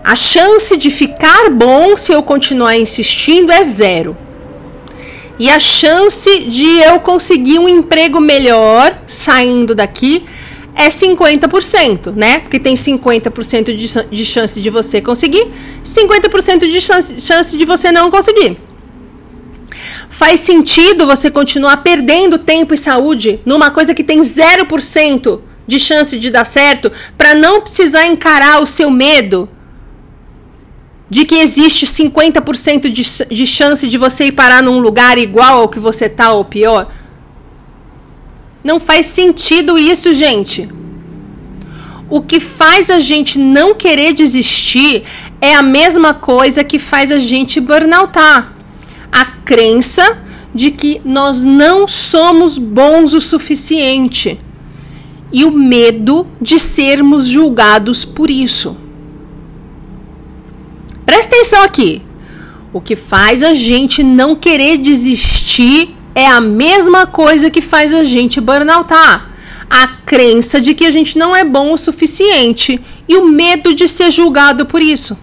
A 0.04 0.16
chance 0.16 0.76
de 0.76 0.90
ficar 0.90 1.50
bom 1.50 1.96
se 1.96 2.12
eu 2.12 2.22
continuar 2.22 2.76
insistindo 2.76 3.52
é 3.52 3.62
zero. 3.62 4.16
E 5.38 5.48
a 5.50 5.58
chance 5.58 6.44
de 6.44 6.80
eu 6.80 6.98
conseguir 6.98 7.58
um 7.58 7.68
emprego 7.68 8.18
melhor 8.18 9.02
saindo 9.06 9.74
daqui 9.74 10.24
é 10.74 10.88
50%, 10.88 12.14
né? 12.14 12.40
Porque 12.40 12.58
tem 12.58 12.74
50% 12.74 13.74
de, 13.74 14.16
de 14.16 14.24
chance 14.24 14.60
de 14.60 14.70
você 14.70 15.00
conseguir, 15.00 15.48
50% 15.84 16.60
de 16.60 16.80
chance, 16.80 17.20
chance 17.20 17.56
de 17.56 17.64
você 17.64 17.92
não 17.92 18.10
conseguir. 18.10 18.67
Faz 20.08 20.40
sentido 20.40 21.06
você 21.06 21.30
continuar 21.30 21.78
perdendo 21.78 22.38
tempo 22.38 22.72
e 22.72 22.78
saúde 22.78 23.40
numa 23.44 23.70
coisa 23.70 23.94
que 23.94 24.02
tem 24.02 24.20
0% 24.20 25.40
de 25.66 25.78
chance 25.78 26.18
de 26.18 26.30
dar 26.30 26.46
certo 26.46 26.90
para 27.16 27.34
não 27.34 27.60
precisar 27.60 28.06
encarar 28.06 28.62
o 28.62 28.66
seu 28.66 28.90
medo 28.90 29.48
de 31.10 31.24
que 31.24 31.36
existe 31.36 31.86
50% 31.86 32.90
de, 32.90 33.34
de 33.34 33.46
chance 33.46 33.86
de 33.86 33.96
você 33.96 34.26
ir 34.26 34.32
parar 34.32 34.62
num 34.62 34.78
lugar 34.78 35.18
igual 35.18 35.60
ao 35.60 35.68
que 35.68 35.78
você 35.78 36.08
tá 36.08 36.32
ou 36.32 36.44
pior? 36.44 36.92
Não 38.62 38.78
faz 38.78 39.06
sentido 39.06 39.78
isso, 39.78 40.12
gente. 40.12 40.68
O 42.10 42.20
que 42.20 42.40
faz 42.40 42.90
a 42.90 43.00
gente 43.00 43.38
não 43.38 43.74
querer 43.74 44.12
desistir 44.12 45.04
é 45.40 45.54
a 45.54 45.62
mesma 45.62 46.12
coisa 46.12 46.64
que 46.64 46.78
faz 46.78 47.12
a 47.12 47.18
gente 47.18 47.60
burnoutar. 47.60 48.57
A 49.10 49.24
crença 49.24 50.22
de 50.54 50.70
que 50.70 51.00
nós 51.04 51.42
não 51.44 51.86
somos 51.86 52.58
bons 52.58 53.12
o 53.12 53.20
suficiente 53.20 54.40
e 55.32 55.44
o 55.44 55.50
medo 55.50 56.26
de 56.40 56.58
sermos 56.58 57.26
julgados 57.26 58.04
por 58.04 58.30
isso. 58.30 58.76
Presta 61.04 61.36
atenção 61.36 61.62
aqui. 61.62 62.02
O 62.72 62.80
que 62.80 62.96
faz 62.96 63.42
a 63.42 63.54
gente 63.54 64.02
não 64.02 64.34
querer 64.34 64.78
desistir 64.78 65.94
é 66.14 66.26
a 66.26 66.40
mesma 66.40 67.06
coisa 67.06 67.50
que 67.50 67.60
faz 67.60 67.94
a 67.94 68.04
gente 68.04 68.40
burnoutar. 68.40 69.32
A 69.70 69.86
crença 69.86 70.60
de 70.60 70.74
que 70.74 70.84
a 70.84 70.90
gente 70.90 71.18
não 71.18 71.36
é 71.36 71.44
bom 71.44 71.72
o 71.72 71.78
suficiente 71.78 72.80
e 73.06 73.16
o 73.16 73.26
medo 73.26 73.74
de 73.74 73.86
ser 73.86 74.10
julgado 74.10 74.66
por 74.66 74.82
isso. 74.82 75.16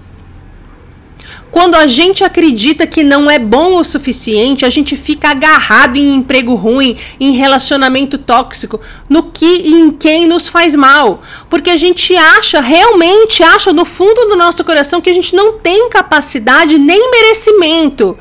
Quando 1.55 1.75
a 1.75 1.87
gente 1.87 2.21
acredita 2.21 2.85
que 2.85 3.01
não 3.01 3.31
é 3.31 3.39
bom 3.39 3.79
o 3.79 3.83
suficiente, 3.85 4.65
a 4.65 4.69
gente 4.69 4.93
fica 4.97 5.29
agarrado 5.29 5.95
em 5.95 6.15
emprego 6.15 6.53
ruim, 6.53 6.97
em 7.17 7.31
relacionamento 7.31 8.17
tóxico, 8.17 8.81
no 9.07 9.31
que 9.31 9.61
e 9.63 9.73
em 9.75 9.89
quem 9.89 10.27
nos 10.27 10.49
faz 10.49 10.75
mal. 10.75 11.21
Porque 11.49 11.69
a 11.69 11.77
gente 11.77 12.13
acha, 12.13 12.59
realmente 12.59 13.41
acha 13.41 13.71
no 13.71 13.85
fundo 13.85 14.25
do 14.25 14.35
nosso 14.35 14.65
coração 14.65 14.99
que 14.99 15.09
a 15.09 15.13
gente 15.13 15.33
não 15.33 15.53
tem 15.53 15.89
capacidade 15.89 16.77
nem 16.77 17.09
merecimento 17.09 18.17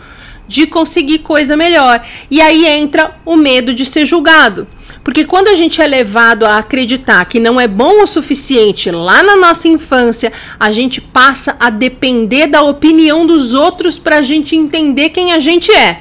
de 0.47 0.68
conseguir 0.68 1.18
coisa 1.18 1.57
melhor. 1.57 2.07
E 2.31 2.40
aí 2.40 2.64
entra 2.64 3.16
o 3.27 3.35
medo 3.35 3.75
de 3.75 3.85
ser 3.85 4.07
julgado. 4.07 4.68
Porque 5.04 5.26
quando 5.26 5.48
a 5.48 5.54
gente 5.54 5.82
é 5.82 5.86
levado 5.86 6.46
a 6.46 6.56
acreditar 6.56 7.22
que 7.26 7.38
não 7.38 7.60
é 7.60 7.68
bom 7.68 8.02
o 8.02 8.06
suficiente 8.06 8.90
lá 8.90 9.22
na 9.22 9.36
nossa 9.36 9.68
infância, 9.68 10.32
a 10.58 10.72
gente 10.72 10.98
passa 10.98 11.54
a 11.60 11.68
depender 11.68 12.46
da 12.46 12.62
opinião 12.62 13.26
dos 13.26 13.52
outros 13.52 13.98
para 13.98 14.16
a 14.16 14.22
gente 14.22 14.56
entender 14.56 15.10
quem 15.10 15.34
a 15.34 15.38
gente 15.38 15.70
é. 15.70 16.00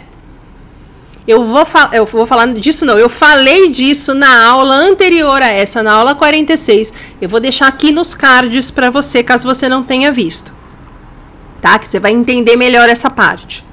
Eu 1.28 1.44
vou, 1.44 1.64
eu 1.92 2.06
vou 2.06 2.26
falar 2.26 2.48
disso, 2.54 2.86
não. 2.86 2.98
Eu 2.98 3.10
falei 3.10 3.70
disso 3.70 4.14
na 4.14 4.46
aula 4.46 4.76
anterior 4.76 5.42
a 5.42 5.48
essa, 5.48 5.84
na 5.84 5.94
aula 5.94 6.16
46. 6.16 6.94
Eu 7.22 7.28
vou 7.28 7.42
deixar 7.42 7.68
aqui 7.68 7.92
nos 7.92 8.16
cards 8.16 8.72
para 8.72 8.90
você, 8.90 9.22
caso 9.22 9.46
você 9.46 9.68
não 9.68 9.84
tenha 9.84 10.12
visto. 10.12 10.54
Tá? 11.62 11.78
Que 11.78 11.88
você 11.88 12.00
vai 12.00 12.12
entender 12.12 12.56
melhor 12.56 12.88
essa 12.90 13.10
parte. 13.10 13.66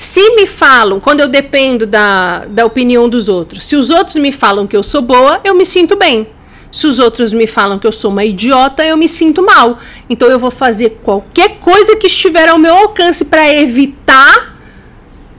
Se 0.00 0.34
me 0.34 0.46
falam, 0.46 0.98
quando 0.98 1.20
eu 1.20 1.28
dependo 1.28 1.86
da, 1.86 2.46
da 2.46 2.64
opinião 2.64 3.06
dos 3.06 3.28
outros, 3.28 3.66
se 3.66 3.76
os 3.76 3.90
outros 3.90 4.16
me 4.16 4.32
falam 4.32 4.66
que 4.66 4.74
eu 4.74 4.82
sou 4.82 5.02
boa, 5.02 5.42
eu 5.44 5.54
me 5.54 5.66
sinto 5.66 5.94
bem. 5.94 6.26
Se 6.72 6.86
os 6.86 6.98
outros 6.98 7.34
me 7.34 7.46
falam 7.46 7.78
que 7.78 7.86
eu 7.86 7.92
sou 7.92 8.10
uma 8.10 8.24
idiota, 8.24 8.82
eu 8.82 8.96
me 8.96 9.06
sinto 9.06 9.42
mal. 9.42 9.78
Então 10.08 10.30
eu 10.30 10.38
vou 10.38 10.50
fazer 10.50 11.00
qualquer 11.02 11.58
coisa 11.58 11.96
que 11.96 12.06
estiver 12.06 12.48
ao 12.48 12.58
meu 12.58 12.74
alcance 12.74 13.26
para 13.26 13.52
evitar 13.52 14.56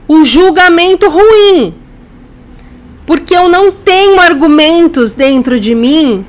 o 0.06 0.22
julgamento 0.22 1.08
ruim. 1.08 1.74
Porque 3.04 3.34
eu 3.34 3.48
não 3.48 3.72
tenho 3.72 4.20
argumentos 4.20 5.12
dentro 5.12 5.58
de 5.58 5.74
mim 5.74 6.24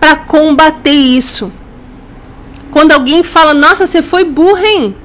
para 0.00 0.16
combater 0.16 0.90
isso. 0.90 1.52
Quando 2.72 2.90
alguém 2.90 3.22
fala, 3.22 3.54
nossa, 3.54 3.86
você 3.86 4.02
foi 4.02 4.24
burra, 4.24 4.66
hein? 4.66 4.96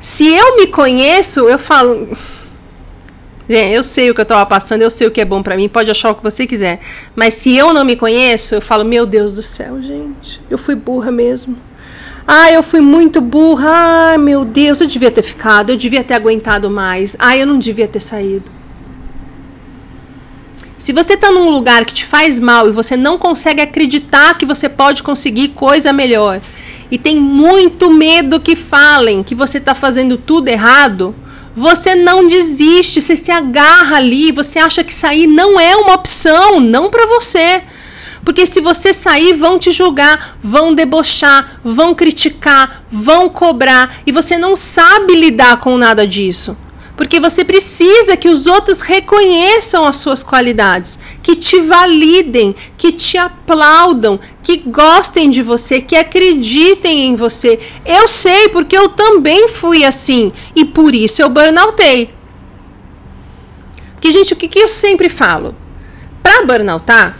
Se 0.00 0.26
eu 0.26 0.56
me 0.56 0.66
conheço, 0.66 1.40
eu 1.40 1.58
falo. 1.58 2.16
Gente, 3.48 3.74
eu 3.74 3.84
sei 3.84 4.10
o 4.10 4.14
que 4.14 4.20
eu 4.20 4.24
tava 4.24 4.46
passando, 4.46 4.82
eu 4.82 4.90
sei 4.90 5.06
o 5.06 5.10
que 5.10 5.20
é 5.20 5.24
bom 5.24 5.42
para 5.42 5.56
mim, 5.56 5.68
pode 5.68 5.90
achar 5.90 6.10
o 6.10 6.14
que 6.14 6.22
você 6.22 6.46
quiser. 6.46 6.80
Mas 7.14 7.34
se 7.34 7.54
eu 7.54 7.74
não 7.74 7.84
me 7.84 7.96
conheço, 7.96 8.54
eu 8.54 8.60
falo, 8.60 8.84
meu 8.84 9.04
Deus 9.04 9.34
do 9.34 9.42
céu, 9.42 9.82
gente, 9.82 10.40
eu 10.48 10.56
fui 10.56 10.74
burra 10.74 11.10
mesmo. 11.10 11.56
Ah, 12.26 12.52
eu 12.52 12.62
fui 12.62 12.80
muito 12.80 13.20
burra. 13.20 14.14
Ah, 14.14 14.18
meu 14.18 14.44
Deus, 14.44 14.80
eu 14.80 14.86
devia 14.86 15.10
ter 15.10 15.22
ficado, 15.22 15.70
eu 15.70 15.76
devia 15.76 16.04
ter 16.04 16.14
aguentado 16.14 16.70
mais. 16.70 17.16
Ah, 17.18 17.36
eu 17.36 17.44
não 17.44 17.58
devia 17.58 17.88
ter 17.88 18.00
saído. 18.00 18.50
Se 20.78 20.92
você 20.92 21.14
está 21.14 21.30
num 21.30 21.50
lugar 21.50 21.84
que 21.84 21.92
te 21.92 22.06
faz 22.06 22.40
mal 22.40 22.68
e 22.68 22.72
você 22.72 22.96
não 22.96 23.18
consegue 23.18 23.60
acreditar 23.60 24.38
que 24.38 24.46
você 24.46 24.68
pode 24.68 25.02
conseguir 25.02 25.48
coisa 25.48 25.92
melhor, 25.92 26.40
e 26.90 26.98
tem 26.98 27.18
muito 27.18 27.90
medo 27.90 28.40
que 28.40 28.56
falem 28.56 29.22
que 29.22 29.34
você 29.34 29.58
está 29.58 29.74
fazendo 29.74 30.16
tudo 30.16 30.48
errado, 30.48 31.14
você 31.54 31.94
não 31.94 32.26
desiste, 32.26 33.00
você 33.00 33.16
se 33.16 33.30
agarra 33.30 33.96
ali, 33.96 34.32
você 34.32 34.58
acha 34.58 34.82
que 34.82 34.94
sair 34.94 35.26
não 35.26 35.58
é 35.58 35.76
uma 35.76 35.94
opção, 35.94 36.60
não 36.60 36.90
para 36.90 37.06
você. 37.06 37.62
Porque 38.24 38.44
se 38.44 38.60
você 38.60 38.92
sair, 38.92 39.32
vão 39.32 39.58
te 39.58 39.70
julgar, 39.70 40.38
vão 40.40 40.74
debochar, 40.74 41.60
vão 41.64 41.94
criticar, 41.94 42.84
vão 42.90 43.28
cobrar, 43.28 43.96
e 44.06 44.12
você 44.12 44.36
não 44.36 44.54
sabe 44.54 45.14
lidar 45.14 45.58
com 45.58 45.76
nada 45.76 46.06
disso. 46.06 46.56
Porque 47.00 47.18
você 47.18 47.46
precisa 47.46 48.14
que 48.14 48.28
os 48.28 48.46
outros 48.46 48.82
reconheçam 48.82 49.86
as 49.86 49.96
suas 49.96 50.22
qualidades, 50.22 50.98
que 51.22 51.34
te 51.34 51.58
validem, 51.58 52.54
que 52.76 52.92
te 52.92 53.16
aplaudam, 53.16 54.20
que 54.42 54.58
gostem 54.58 55.30
de 55.30 55.42
você, 55.42 55.80
que 55.80 55.96
acreditem 55.96 57.06
em 57.06 57.16
você. 57.16 57.58
Eu 57.86 58.06
sei 58.06 58.50
porque 58.50 58.76
eu 58.76 58.90
também 58.90 59.48
fui 59.48 59.82
assim 59.82 60.30
e 60.54 60.62
por 60.62 60.94
isso 60.94 61.22
eu 61.22 61.30
burnoutei. 61.30 62.12
Porque, 63.94 64.12
gente, 64.12 64.34
o 64.34 64.36
que, 64.36 64.46
que 64.46 64.58
eu 64.58 64.68
sempre 64.68 65.08
falo? 65.08 65.56
Para 66.22 66.44
burnoutar, 66.44 67.18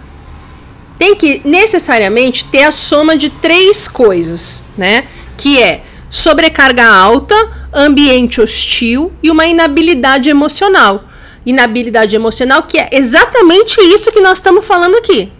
tem 0.99 1.17
que 1.17 1.41
necessariamente 1.43 2.45
ter 2.45 2.65
a 2.65 2.71
soma 2.71 3.17
de 3.17 3.31
três 3.31 3.89
coisas, 3.89 4.63
né? 4.77 5.09
Que 5.39 5.59
é 5.59 5.85
sobrecarga 6.11 6.85
alta, 6.85 7.60
ambiente 7.73 8.41
hostil 8.41 9.13
e 9.23 9.31
uma 9.31 9.47
inabilidade 9.47 10.29
emocional. 10.29 11.05
Inabilidade 11.45 12.15
emocional, 12.15 12.65
que 12.65 12.79
é 12.79 12.91
exatamente 12.93 13.81
isso 13.81 14.13
que 14.13 14.21
nós 14.21 14.39
estamos 14.39 14.67
falando 14.67 14.97
aqui. 14.97 15.33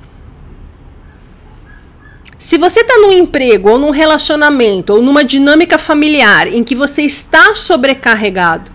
Se 2.39 2.57
você 2.57 2.81
está 2.81 2.97
num 2.99 3.13
emprego, 3.13 3.69
ou 3.69 3.79
num 3.79 3.91
relacionamento, 3.91 4.95
ou 4.95 5.03
numa 5.03 5.23
dinâmica 5.23 5.77
familiar 5.77 6.47
em 6.47 6.65
que 6.65 6.75
você 6.75 7.03
está 7.03 7.55
sobrecarregado 7.55 8.73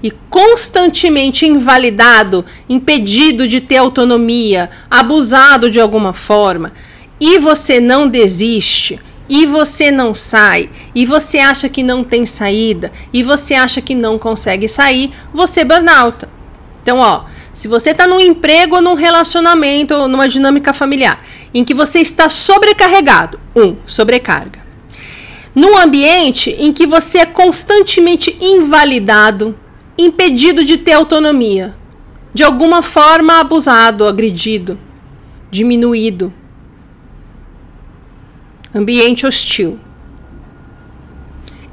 e 0.00 0.12
constantemente 0.30 1.44
invalidado, 1.44 2.44
impedido 2.68 3.48
de 3.48 3.60
ter 3.60 3.78
autonomia, 3.78 4.70
abusado 4.88 5.68
de 5.68 5.80
alguma 5.80 6.12
forma, 6.12 6.72
e 7.20 7.36
você 7.38 7.80
não 7.80 8.06
desiste, 8.06 9.00
e 9.30 9.46
você 9.46 9.92
não 9.92 10.12
sai, 10.12 10.68
e 10.92 11.06
você 11.06 11.38
acha 11.38 11.68
que 11.68 11.84
não 11.84 12.02
tem 12.02 12.26
saída, 12.26 12.90
e 13.12 13.22
você 13.22 13.54
acha 13.54 13.80
que 13.80 13.94
não 13.94 14.18
consegue 14.18 14.68
sair, 14.68 15.12
você 15.32 15.64
burnout. 15.64 16.26
Então, 16.82 16.98
ó, 16.98 17.26
se 17.52 17.68
você 17.68 17.90
está 17.90 18.08
num 18.08 18.18
emprego 18.18 18.74
ou 18.74 18.82
num 18.82 18.94
relacionamento 18.94 19.94
ou 19.94 20.08
numa 20.08 20.28
dinâmica 20.28 20.72
familiar 20.72 21.24
em 21.54 21.64
que 21.64 21.72
você 21.72 22.00
está 22.00 22.28
sobrecarregado, 22.28 23.38
um, 23.54 23.76
sobrecarga. 23.86 24.58
Num 25.54 25.78
ambiente 25.78 26.50
em 26.58 26.72
que 26.72 26.86
você 26.86 27.18
é 27.18 27.26
constantemente 27.26 28.36
invalidado, 28.40 29.56
impedido 29.96 30.64
de 30.64 30.76
ter 30.76 30.92
autonomia, 30.92 31.74
de 32.34 32.42
alguma 32.42 32.82
forma 32.82 33.38
abusado, 33.38 34.06
agredido, 34.06 34.76
diminuído, 35.50 36.32
ambiente 38.74 39.26
hostil. 39.26 39.78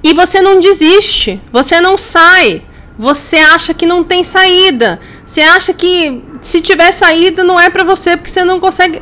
E 0.03 0.13
você 0.13 0.41
não 0.41 0.59
desiste, 0.59 1.41
você 1.51 1.81
não 1.81 1.97
sai, 1.97 2.63
você 2.97 3.37
acha 3.37 3.73
que 3.73 3.85
não 3.85 4.03
tem 4.03 4.23
saída, 4.23 4.99
você 5.25 5.41
acha 5.41 5.73
que 5.73 6.23
se 6.41 6.61
tiver 6.61 6.91
saída 6.91 7.43
não 7.43 7.59
é 7.59 7.69
para 7.69 7.83
você 7.83 8.15
porque 8.15 8.29
você 8.29 8.43
não 8.43 8.59
consegue. 8.59 9.01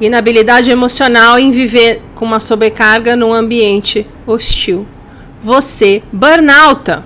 Inabilidade 0.00 0.70
emocional 0.70 1.38
em 1.38 1.50
viver 1.50 2.02
com 2.14 2.24
uma 2.24 2.40
sobrecarga 2.40 3.14
num 3.14 3.34
ambiente 3.34 4.06
hostil. 4.26 4.86
Você 5.38 6.02
burnouta. 6.10 7.04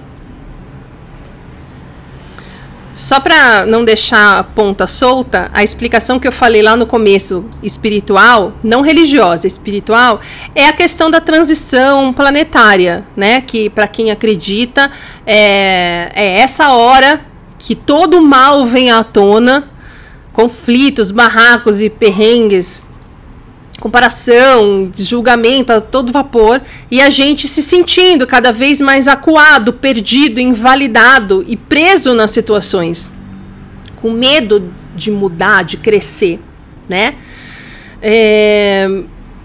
Só 2.94 3.18
para 3.18 3.66
não 3.66 3.84
deixar 3.84 4.38
a 4.38 4.44
ponta 4.44 4.86
solta, 4.86 5.50
a 5.52 5.64
explicação 5.64 6.20
que 6.20 6.28
eu 6.28 6.32
falei 6.32 6.62
lá 6.62 6.76
no 6.76 6.86
começo, 6.86 7.44
espiritual, 7.60 8.52
não 8.62 8.82
religiosa, 8.82 9.48
espiritual, 9.48 10.20
é 10.54 10.68
a 10.68 10.72
questão 10.72 11.10
da 11.10 11.20
transição 11.20 12.12
planetária, 12.12 13.04
né? 13.16 13.40
Que 13.40 13.68
para 13.68 13.88
quem 13.88 14.12
acredita 14.12 14.90
é, 15.26 16.08
é 16.14 16.40
essa 16.40 16.70
hora 16.70 17.20
que 17.58 17.74
todo 17.74 18.22
mal 18.22 18.64
vem 18.64 18.92
à 18.92 19.02
tona, 19.02 19.68
conflitos, 20.32 21.10
barracos 21.10 21.82
e 21.82 21.90
perrengues 21.90 22.86
comparação, 23.80 24.90
julgamento 24.94 25.72
a 25.72 25.80
todo 25.80 26.12
vapor 26.12 26.60
e 26.90 27.00
a 27.00 27.10
gente 27.10 27.48
se 27.48 27.62
sentindo 27.62 28.26
cada 28.26 28.52
vez 28.52 28.80
mais 28.80 29.08
acuado, 29.08 29.72
perdido, 29.72 30.40
invalidado 30.40 31.44
e 31.46 31.56
preso 31.56 32.14
nas 32.14 32.30
situações, 32.30 33.12
com 33.96 34.10
medo 34.10 34.72
de 34.94 35.10
mudar, 35.10 35.64
de 35.64 35.76
crescer, 35.76 36.40
né? 36.88 37.16
É, 38.00 38.88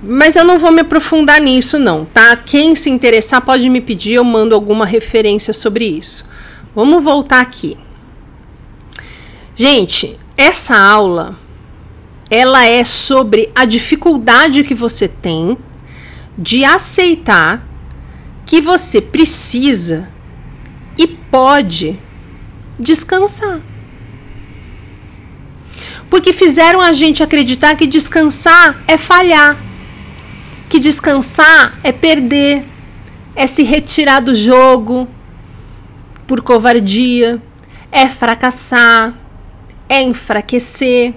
mas 0.02 0.36
eu 0.36 0.46
não 0.46 0.60
vou 0.60 0.72
me 0.72 0.82
aprofundar 0.82 1.42
nisso, 1.42 1.78
não, 1.78 2.06
tá? 2.06 2.36
Quem 2.38 2.76
se 2.76 2.90
interessar 2.90 3.42
pode 3.42 3.68
me 3.70 3.82
pedir, 3.82 4.14
eu 4.14 4.24
mando 4.24 4.56
alguma 4.56 4.86
referência 4.86 5.54
sobre 5.54 5.86
isso. 5.86 6.26
Vamos 6.76 7.04
voltar 7.04 7.42
aqui. 7.42 7.78
Gente, 9.56 10.18
essa 10.38 10.78
aula 10.78 11.38
ela 12.30 12.66
é 12.66 12.84
sobre 12.84 13.52
a 13.56 13.66
dificuldade 13.66 14.64
que 14.64 14.76
você 14.76 15.08
tem 15.08 15.58
de 16.38 16.64
aceitar 16.64 17.68
que 18.46 18.62
você 18.62 19.02
precisa 19.02 20.08
e 20.98 21.08
pode 21.08 22.00
descansar. 22.80 23.60
Porque 26.10 26.34
fizeram 26.34 26.82
a 26.82 26.92
gente 26.94 27.22
acreditar 27.22 27.76
que 27.76 27.86
descansar 27.86 28.80
é 28.88 28.98
falhar, 28.98 29.58
que 30.68 30.80
descansar 30.80 31.78
é 31.84 31.92
perder, 31.92 32.66
é 33.36 33.46
se 33.46 33.64
retirar 33.64 34.20
do 34.20 34.34
jogo 34.34 35.08
por 36.26 36.42
covardia, 36.42 37.42
é 37.92 38.08
fracassar, 38.08 39.14
é 39.88 40.02
enfraquecer. 40.02 41.14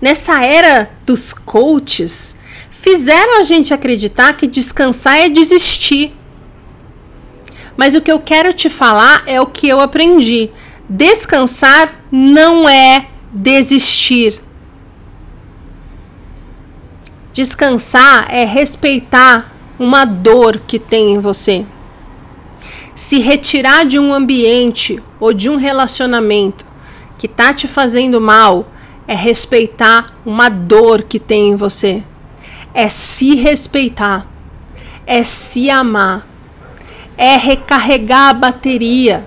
Nessa 0.00 0.44
era 0.44 0.90
dos 1.04 1.32
coaches, 1.32 2.36
fizeram 2.70 3.40
a 3.40 3.42
gente 3.42 3.74
acreditar 3.74 4.32
que 4.34 4.46
descansar 4.46 5.18
é 5.18 5.28
desistir. 5.28 6.16
Mas 7.76 7.94
o 7.94 8.00
que 8.00 8.10
eu 8.10 8.18
quero 8.18 8.52
te 8.52 8.68
falar 8.68 9.22
é 9.26 9.40
o 9.40 9.46
que 9.46 9.68
eu 9.68 9.80
aprendi. 9.80 10.50
Descansar 10.88 12.02
não 12.10 12.68
é 12.68 13.06
desistir. 13.32 14.40
Descansar 17.32 18.26
é 18.28 18.44
respeitar 18.44 19.54
uma 19.78 20.04
dor 20.04 20.60
que 20.66 20.78
tem 20.78 21.14
em 21.14 21.18
você. 21.18 21.64
Se 22.94 23.18
retirar 23.18 23.86
de 23.86 23.98
um 23.98 24.12
ambiente 24.12 25.02
ou 25.18 25.32
de 25.32 25.48
um 25.48 25.56
relacionamento 25.56 26.66
que 27.16 27.26
está 27.26 27.54
te 27.54 27.66
fazendo 27.68 28.20
mal 28.20 28.70
é 29.06 29.14
respeitar 29.14 30.20
uma 30.24 30.48
dor 30.48 31.02
que 31.02 31.18
tem 31.18 31.50
em 31.50 31.56
você. 31.56 32.02
É 32.72 32.88
se 32.88 33.34
respeitar. 33.34 34.26
É 35.06 35.22
se 35.22 35.68
amar. 35.70 36.26
É 37.16 37.36
recarregar 37.36 38.30
a 38.30 38.34
bateria. 38.34 39.26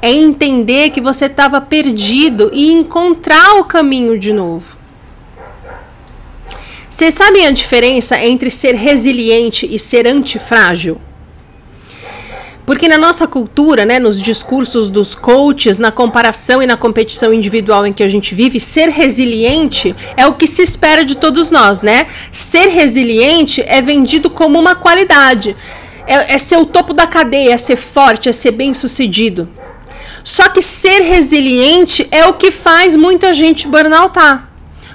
É 0.00 0.10
entender 0.10 0.90
que 0.90 1.00
você 1.00 1.26
estava 1.26 1.60
perdido 1.60 2.50
e 2.52 2.72
encontrar 2.72 3.54
o 3.56 3.64
caminho 3.64 4.18
de 4.18 4.32
novo. 4.32 4.76
Vocês 6.90 7.14
sabem 7.14 7.46
a 7.46 7.50
diferença 7.50 8.22
entre 8.22 8.50
ser 8.50 8.74
resiliente 8.74 9.66
e 9.68 9.78
ser 9.78 10.06
antifrágil? 10.06 11.00
Porque 12.64 12.86
na 12.86 12.96
nossa 12.96 13.26
cultura, 13.26 13.84
né, 13.84 13.98
nos 13.98 14.20
discursos 14.20 14.88
dos 14.88 15.16
coaches, 15.16 15.78
na 15.78 15.90
comparação 15.90 16.62
e 16.62 16.66
na 16.66 16.76
competição 16.76 17.34
individual 17.34 17.84
em 17.84 17.92
que 17.92 18.04
a 18.04 18.08
gente 18.08 18.34
vive, 18.34 18.60
ser 18.60 18.88
resiliente 18.88 19.94
é 20.16 20.26
o 20.26 20.34
que 20.34 20.46
se 20.46 20.62
espera 20.62 21.04
de 21.04 21.16
todos 21.16 21.50
nós, 21.50 21.82
né? 21.82 22.06
Ser 22.30 22.68
resiliente 22.68 23.60
é 23.62 23.82
vendido 23.82 24.30
como 24.30 24.60
uma 24.60 24.76
qualidade. 24.76 25.56
É, 26.06 26.34
é 26.34 26.38
ser 26.38 26.56
o 26.58 26.66
topo 26.66 26.92
da 26.92 27.06
cadeia, 27.06 27.54
é 27.54 27.58
ser 27.58 27.76
forte, 27.76 28.28
é 28.28 28.32
ser 28.32 28.52
bem 28.52 28.72
sucedido. 28.72 29.48
Só 30.22 30.48
que 30.48 30.62
ser 30.62 31.00
resiliente 31.00 32.06
é 32.12 32.26
o 32.26 32.34
que 32.34 32.52
faz 32.52 32.94
muita 32.94 33.34
gente 33.34 33.66
burnoutar. 33.66 34.50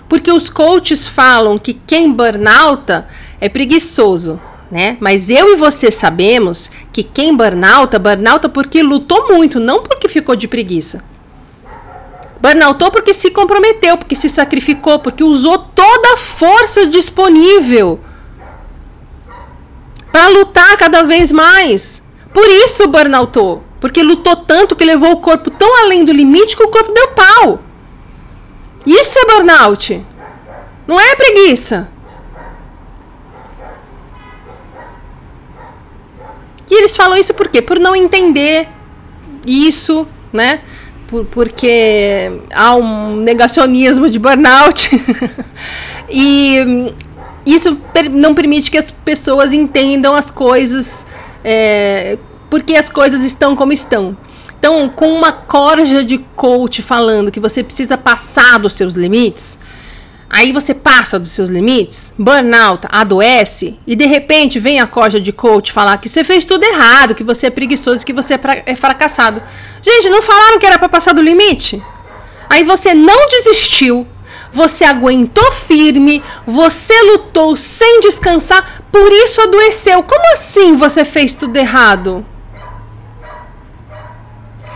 Porque 0.08 0.32
os 0.32 0.50
coaches 0.50 1.06
falam 1.06 1.60
que 1.60 1.74
quem 1.74 2.14
burnouta 2.14 3.10
é 3.42 3.50
preguiçoso 3.50 4.40
né? 4.72 4.98
Mas 5.00 5.30
eu 5.30 5.54
e 5.54 5.56
você 5.56 5.92
sabemos 5.92 6.70
que 6.92 7.04
quem 7.04 7.36
burnouta, 7.36 7.98
burnouta 7.98 8.50
porque 8.50 8.84
lutou 8.84 9.28
muito, 9.28 9.60
não 9.60 9.82
porque 9.82 10.08
ficou 10.08 10.36
de 10.36 10.48
preguiça. 10.48 11.04
Burnoutou 12.40 12.92
porque 12.92 13.14
se 13.14 13.32
comprometeu, 13.32 13.98
porque 13.98 14.16
se 14.16 14.30
sacrificou, 14.30 15.00
porque 15.00 15.24
usou 15.24 15.58
toda 15.58 16.14
a 16.14 16.18
força 16.18 16.86
disponível 16.88 18.00
para 20.12 20.28
lutar 20.28 20.78
cada 20.78 21.04
vez 21.04 21.32
mais. 21.32 22.04
Por 22.34 22.48
isso 22.48 22.88
burnoutou, 22.88 23.64
porque 23.80 24.04
lutou 24.04 24.36
tanto 24.36 24.76
que 24.76 24.86
levou 24.86 25.12
o 25.12 25.22
corpo 25.22 25.50
tão 25.50 25.84
além 25.84 26.06
do 26.06 26.12
limite 26.12 26.56
que 26.56 26.64
o 26.64 26.70
corpo 26.70 26.92
deu 26.92 27.08
pau. 27.10 27.60
Isso 28.86 29.20
é 29.20 29.26
burnout. 29.26 30.06
Não 30.88 31.00
é 31.00 31.16
preguiça. 31.16 31.90
E 36.70 36.76
eles 36.76 36.96
falam 36.96 37.18
isso 37.18 37.34
por 37.34 37.48
quê? 37.48 37.62
Por 37.62 37.80
não 37.80 37.96
entender 37.96 38.68
isso, 39.46 40.08
né? 40.34 40.62
Por, 41.08 41.26
porque 41.26 42.42
há 42.54 42.76
um 42.76 43.16
negacionismo 43.18 44.10
de 44.10 44.20
burnout. 44.20 44.90
e 46.10 46.94
isso 47.46 47.80
não 48.12 48.36
permite 48.36 48.70
que 48.70 48.78
as 48.78 48.92
pessoas 48.92 49.54
entendam 49.54 50.14
as 50.14 50.30
coisas, 50.30 51.08
é, 51.44 52.18
porque 52.50 52.76
as 52.76 52.90
coisas 52.90 53.24
estão 53.24 53.56
como 53.56 53.72
estão. 53.72 54.18
Então, 54.60 54.90
com 54.90 55.14
uma 55.14 55.32
corja 55.32 56.04
de 56.04 56.18
coach 56.36 56.82
falando 56.82 57.32
que 57.32 57.40
você 57.40 57.64
precisa 57.64 57.98
passar 57.98 58.60
dos 58.60 58.74
seus 58.74 58.96
limites, 58.96 59.58
Aí 60.30 60.52
você 60.52 60.74
passa 60.74 61.18
dos 61.18 61.32
seus 61.32 61.50
limites, 61.50 62.14
burnout, 62.18 62.86
adoece, 62.90 63.80
e 63.88 63.96
de 63.96 64.06
repente 64.06 64.60
vem 64.60 64.80
a 64.80 64.86
corja 64.88 65.22
de 65.22 65.32
coach 65.32 65.72
falar 65.72 65.98
que 65.98 66.10
você 66.10 66.24
fez 66.24 66.44
tudo 66.44 66.66
errado, 66.66 67.16
que 67.16 67.24
você 67.24 67.48
é 67.48 67.50
preguiçoso, 67.50 68.06
que 68.06 68.12
você 68.12 68.34
é, 68.34 68.40
é 68.66 68.76
fracassado. 68.76 69.42
Gente, 69.82 70.10
não 70.10 70.22
falaram 70.22 70.60
que 70.60 70.66
era 70.66 70.78
para 70.78 70.90
passar 70.90 71.14
do 71.14 71.22
limite? 71.22 71.82
Aí 72.50 72.64
você 72.64 72.94
não 72.94 73.28
desistiu, 73.28 74.06
você 74.52 74.84
aguentou 74.84 75.50
firme, 75.52 76.22
você 76.46 76.94
lutou 77.04 77.56
sem 77.56 78.02
descansar, 78.02 78.84
por 78.92 79.12
isso 79.12 79.42
adoeceu. 79.42 80.04
Como 80.04 80.34
assim 80.34 80.76
você 80.76 81.06
fez 81.06 81.34
tudo 81.34 81.56
errado? 81.56 82.26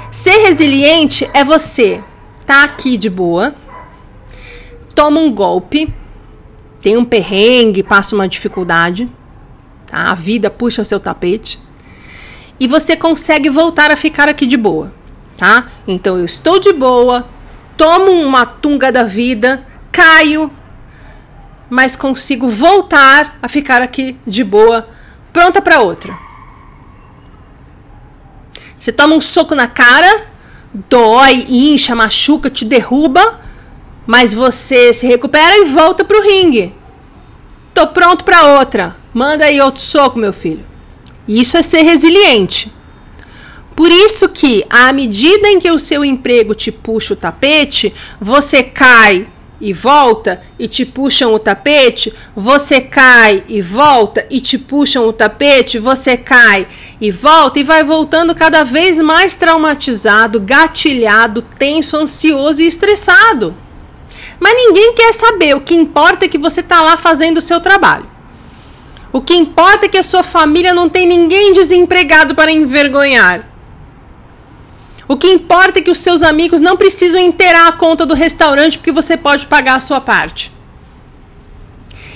Ser 0.09 0.37
resiliente 0.45 1.29
é 1.33 1.43
você 1.43 2.01
tá 2.45 2.63
aqui 2.63 2.97
de 2.97 3.09
boa, 3.09 3.55
toma 5.01 5.19
um 5.19 5.33
golpe, 5.33 5.91
tem 6.79 6.95
um 6.95 7.03
perrengue, 7.03 7.81
passa 7.81 8.13
uma 8.13 8.27
dificuldade, 8.27 9.11
tá? 9.87 10.11
a 10.11 10.13
vida 10.13 10.47
puxa 10.47 10.83
seu 10.83 10.99
tapete, 10.99 11.57
e 12.59 12.67
você 12.67 12.95
consegue 12.95 13.49
voltar 13.49 13.89
a 13.89 13.95
ficar 13.95 14.29
aqui 14.29 14.45
de 14.45 14.55
boa, 14.55 14.93
tá? 15.39 15.69
Então 15.87 16.19
eu 16.19 16.25
estou 16.25 16.59
de 16.59 16.71
boa, 16.71 17.27
tomo 17.75 18.11
uma 18.11 18.45
tunga 18.45 18.91
da 18.91 19.01
vida, 19.01 19.65
caio, 19.91 20.51
mas 21.67 21.95
consigo 21.95 22.47
voltar 22.47 23.39
a 23.41 23.47
ficar 23.47 23.81
aqui 23.81 24.19
de 24.27 24.43
boa, 24.43 24.87
pronta 25.33 25.63
para 25.63 25.81
outra. 25.81 26.15
Você 28.77 28.91
toma 28.91 29.15
um 29.15 29.21
soco 29.21 29.55
na 29.55 29.65
cara, 29.65 30.27
dói, 30.87 31.43
incha, 31.49 31.95
machuca, 31.95 32.51
te 32.51 32.63
derruba, 32.63 33.41
mas 34.12 34.34
você 34.34 34.93
se 34.93 35.08
recupera 35.08 35.58
e 35.58 35.63
volta 35.63 36.04
pro 36.04 36.21
ringue. 36.21 36.74
Tô 37.74 37.88
pronto 37.88 38.26
para 38.26 38.60
outra. 38.60 38.93
Manda 39.13 39.45
aí 39.45 39.62
outro 39.62 39.82
soco, 39.82 40.19
meu 40.19 40.34
filho. 40.34 40.65
Isso 41.26 41.56
é 41.56 41.62
ser 41.62 41.84
resiliente. 41.84 42.69
Por 43.74 43.89
isso 43.89 44.28
que, 44.28 44.65
à 44.69 44.91
medida 44.91 45.47
em 45.47 45.62
que 45.62 45.71
o 45.71 45.80
seu 45.80 46.04
emprego 46.04 46.54
te 46.54 46.74
puxa 46.74 47.13
o 47.13 47.15
tapete, 47.15 47.93
você 48.19 48.62
cai 48.62 49.30
e 49.62 49.71
volta 49.71 50.41
e 50.60 50.67
te 50.67 50.86
puxam 50.86 51.34
o 51.34 51.39
tapete, 51.39 52.13
você 52.36 52.82
cai 52.82 53.45
e 53.47 53.62
volta 53.62 54.28
e 54.30 54.41
te 54.41 54.58
puxam 54.58 55.08
o 55.08 55.13
tapete, 55.13 55.80
você 55.80 56.17
cai 56.17 56.67
e 57.00 57.10
volta 57.12 57.62
e 57.62 57.63
vai 57.63 57.82
voltando 57.82 58.36
cada 58.36 58.65
vez 58.65 58.97
mais 58.97 59.36
traumatizado, 59.36 60.41
gatilhado, 60.41 61.41
tenso, 61.58 61.95
ansioso 61.95 62.62
e 62.62 62.67
estressado. 62.67 63.56
Mas 64.43 64.56
ninguém 64.56 64.95
quer 64.95 65.13
saber, 65.13 65.56
o 65.56 65.62
que 65.62 65.75
importa 65.75 66.25
é 66.25 66.27
que 66.27 66.39
você 66.39 66.62
está 66.62 66.82
lá 66.82 66.97
fazendo 66.97 67.38
o 67.38 67.41
seu 67.41 67.60
trabalho. 67.60 68.10
O 69.13 69.21
que 69.21 69.36
importa 69.36 69.86
é 69.86 69.89
que 69.89 69.99
a 69.99 70.04
sua 70.04 70.23
família 70.23 70.73
não 70.73 70.89
tem 70.89 71.06
ninguém 71.06 71.54
desempregado 71.54 72.34
para 72.34 72.51
envergonhar. 72.51 73.47
O 75.08 75.15
que 75.15 75.27
importa 75.27 75.77
é 75.77 75.82
que 75.84 75.91
os 75.91 75.99
seus 75.99 76.23
amigos 76.23 76.60
não 76.60 76.75
precisam 76.75 77.21
inteirar 77.21 77.67
a 77.67 77.73
conta 77.73 78.04
do 78.04 78.15
restaurante 78.15 78.80
porque 78.80 78.91
você 78.91 79.15
pode 79.15 79.45
pagar 79.45 79.75
a 79.75 79.80
sua 79.80 80.01
parte. 80.01 80.51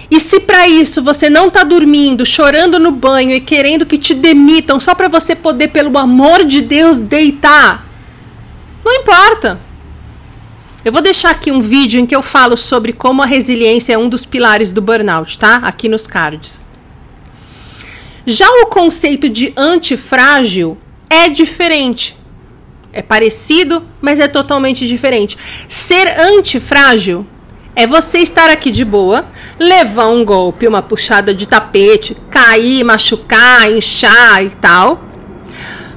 E 0.09 0.19
se 0.19 0.39
para 0.39 0.67
isso 0.67 1.03
você 1.03 1.29
não 1.29 1.49
está 1.49 1.63
dormindo, 1.63 2.25
chorando 2.25 2.79
no 2.79 2.89
banho 2.89 3.31
e 3.31 3.39
querendo 3.39 3.85
que 3.85 3.99
te 3.99 4.15
demitam 4.15 4.79
só 4.79 4.95
para 4.95 5.07
você 5.07 5.35
poder, 5.35 5.67
pelo 5.67 5.95
amor 5.95 6.43
de 6.43 6.61
Deus, 6.61 6.99
deitar, 6.99 7.85
não 8.83 8.93
importa. 8.95 9.64
Eu 10.85 10.91
vou 10.91 11.01
deixar 11.01 11.31
aqui 11.31 11.51
um 11.51 11.61
vídeo 11.61 11.99
em 11.99 12.05
que 12.05 12.15
eu 12.15 12.21
falo 12.21 12.55
sobre 12.55 12.93
como 12.93 13.23
a 13.23 13.25
resiliência 13.25 13.93
é 13.93 13.97
um 13.97 14.07
dos 14.07 14.23
pilares 14.23 14.71
do 14.71 14.83
burnout, 14.83 15.39
tá? 15.39 15.55
Aqui 15.63 15.89
nos 15.89 16.05
cards. 16.05 16.63
Já 18.23 18.47
o 18.61 18.67
conceito 18.67 19.27
de 19.27 19.51
antifrágil 19.57 20.77
é 21.09 21.27
diferente. 21.27 22.15
É 22.93 23.01
parecido, 23.01 23.81
mas 23.99 24.19
é 24.19 24.27
totalmente 24.27 24.87
diferente. 24.87 25.35
Ser 25.67 26.19
antifrágil 26.19 27.25
é 27.75 27.87
você 27.87 28.19
estar 28.19 28.51
aqui 28.51 28.69
de 28.69 28.85
boa, 28.85 29.25
levar 29.57 30.09
um 30.09 30.23
golpe, 30.23 30.67
uma 30.67 30.83
puxada 30.83 31.33
de 31.33 31.47
tapete, 31.47 32.15
cair, 32.29 32.83
machucar, 32.83 33.71
inchar 33.71 34.43
e 34.43 34.51
tal. 34.51 35.03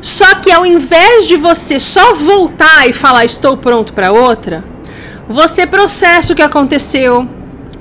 Só 0.01 0.37
que 0.37 0.51
ao 0.51 0.64
invés 0.64 1.27
de 1.27 1.37
você 1.37 1.79
só 1.79 2.14
voltar 2.14 2.88
e 2.88 2.94
falar 2.94 3.27
estou 3.27 3.55
pronto 3.57 3.92
para 3.92 4.12
outra, 4.12 4.64
você 5.29 5.67
processa 5.67 6.33
o 6.33 6.37
que 6.37 6.43
aconteceu, 6.43 7.29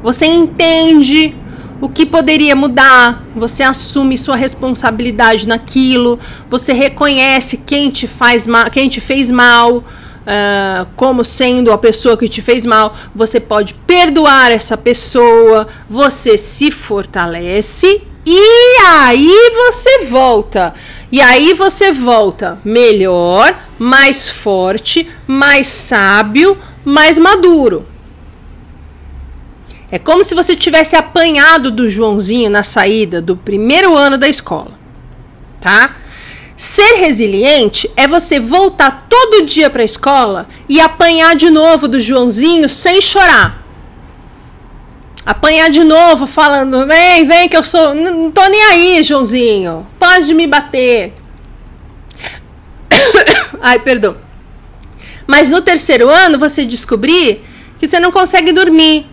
você 0.04 0.26
entende 0.26 1.36
o 1.80 1.88
que 1.88 2.06
poderia 2.06 2.56
mudar, 2.56 3.24
você 3.36 3.64
assume 3.64 4.18
sua 4.18 4.36
responsabilidade 4.36 5.48
naquilo, 5.48 6.20
você 6.50 6.74
reconhece 6.74 7.58
quem 7.58 7.90
te 7.90 8.08
faz 8.08 8.48
mal, 8.48 8.70
quem 8.70 8.90
te 8.90 9.00
fez 9.00 9.30
mal, 9.32 9.78
uh, 9.78 10.88
como 10.96 11.24
sendo 11.24 11.72
a 11.72 11.78
pessoa 11.78 12.18
que 12.18 12.28
te 12.28 12.42
fez 12.42 12.66
mal, 12.66 12.96
você 13.14 13.40
pode 13.40 13.74
perdoar 13.74 14.52
essa 14.52 14.76
pessoa, 14.76 15.68
você 15.88 16.38
se 16.38 16.72
fortalece 16.72 18.02
e 18.26 18.78
aí 18.90 19.52
você 19.56 20.06
volta. 20.06 20.74
E 21.10 21.22
aí 21.22 21.54
você 21.54 21.94
volta 21.94 22.60
melhor, 22.66 23.58
mais 23.80 24.28
forte, 24.28 25.08
mais 25.26 25.68
sábio, 25.68 26.58
mais 26.88 27.20
maduro. 27.20 27.86
É 29.92 30.00
como 30.00 30.24
se 30.24 30.34
você 30.34 30.56
tivesse 30.56 30.96
apanhado 30.96 31.70
do 31.70 31.90
Joãozinho 31.90 32.50
na 32.50 32.64
saída 32.64 33.22
do 33.22 33.36
primeiro 33.36 33.94
ano 33.94 34.18
da 34.18 34.30
escola, 34.30 34.72
tá? 35.60 35.98
Ser 36.56 36.96
resiliente 36.96 37.92
é 37.98 38.08
você 38.08 38.40
voltar 38.40 39.06
todo 39.10 39.46
dia 39.46 39.70
para 39.70 39.82
a 39.82 39.86
escola 39.86 40.48
e 40.70 40.80
apanhar 40.80 41.36
de 41.36 41.50
novo 41.50 41.90
do 41.90 42.00
Joãozinho 42.00 42.70
sem 42.70 43.02
chorar. 43.02 43.62
Apanhar 45.26 45.70
de 45.70 45.84
novo 45.84 46.26
falando: 46.26 46.88
"Vem, 46.88 47.26
vem 47.26 47.50
que 47.50 47.58
eu 47.58 47.64
sou, 47.64 47.94
não 47.94 48.32
tô 48.32 48.48
nem 48.48 48.64
aí, 48.64 49.04
Joãozinho. 49.04 49.86
Pode 50.00 50.34
me 50.34 50.48
bater". 50.48 51.14
Ai, 53.62 53.78
perdão. 53.80 54.27
Mas 55.28 55.50
no 55.50 55.62
terceiro 55.62 56.10
ano 56.10 56.40
você 56.40 56.66
descobrir 56.66 57.44
que 57.78 57.86
você 57.86 58.00
não 58.00 58.12
consegue 58.12 58.52
dormir, 58.54 59.06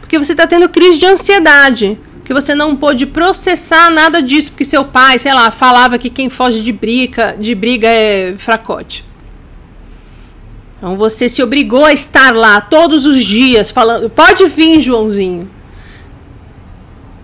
porque 0.00 0.18
você 0.18 0.32
está 0.32 0.46
tendo 0.46 0.68
crise 0.68 0.98
de 0.98 1.06
ansiedade, 1.06 1.98
que 2.24 2.32
você 2.32 2.54
não 2.54 2.76
pôde 2.76 3.04
processar 3.04 3.90
nada 3.90 4.22
disso, 4.22 4.52
porque 4.52 4.64
seu 4.64 4.84
pai, 4.84 5.18
sei 5.18 5.34
lá, 5.34 5.50
falava 5.50 5.98
que 5.98 6.08
quem 6.08 6.28
foge 6.28 6.62
de 6.62 6.72
briga, 6.72 7.36
de 7.38 7.54
briga 7.54 7.88
é 7.88 8.34
fracote. 8.38 9.04
Então 10.78 10.96
você 10.96 11.28
se 11.28 11.42
obrigou 11.42 11.84
a 11.84 11.92
estar 11.92 12.34
lá 12.34 12.60
todos 12.60 13.06
os 13.06 13.24
dias 13.24 13.70
falando, 13.70 14.08
pode 14.10 14.46
vir, 14.46 14.80
Joãozinho. 14.80 15.48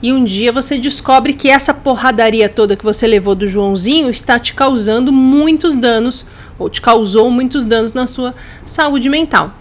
E 0.00 0.12
um 0.12 0.22
dia 0.22 0.52
você 0.52 0.78
descobre 0.78 1.32
que 1.32 1.50
essa 1.50 1.74
porradaria 1.74 2.48
toda 2.48 2.76
que 2.76 2.84
você 2.84 3.04
levou 3.04 3.34
do 3.34 3.48
Joãozinho 3.48 4.10
está 4.10 4.38
te 4.38 4.54
causando 4.54 5.12
muitos 5.12 5.74
danos, 5.74 6.24
ou 6.58 6.68
te 6.68 6.80
causou 6.80 7.30
muitos 7.30 7.64
danos 7.64 7.92
na 7.92 8.06
sua 8.06 8.34
saúde 8.66 9.08
mental. 9.08 9.54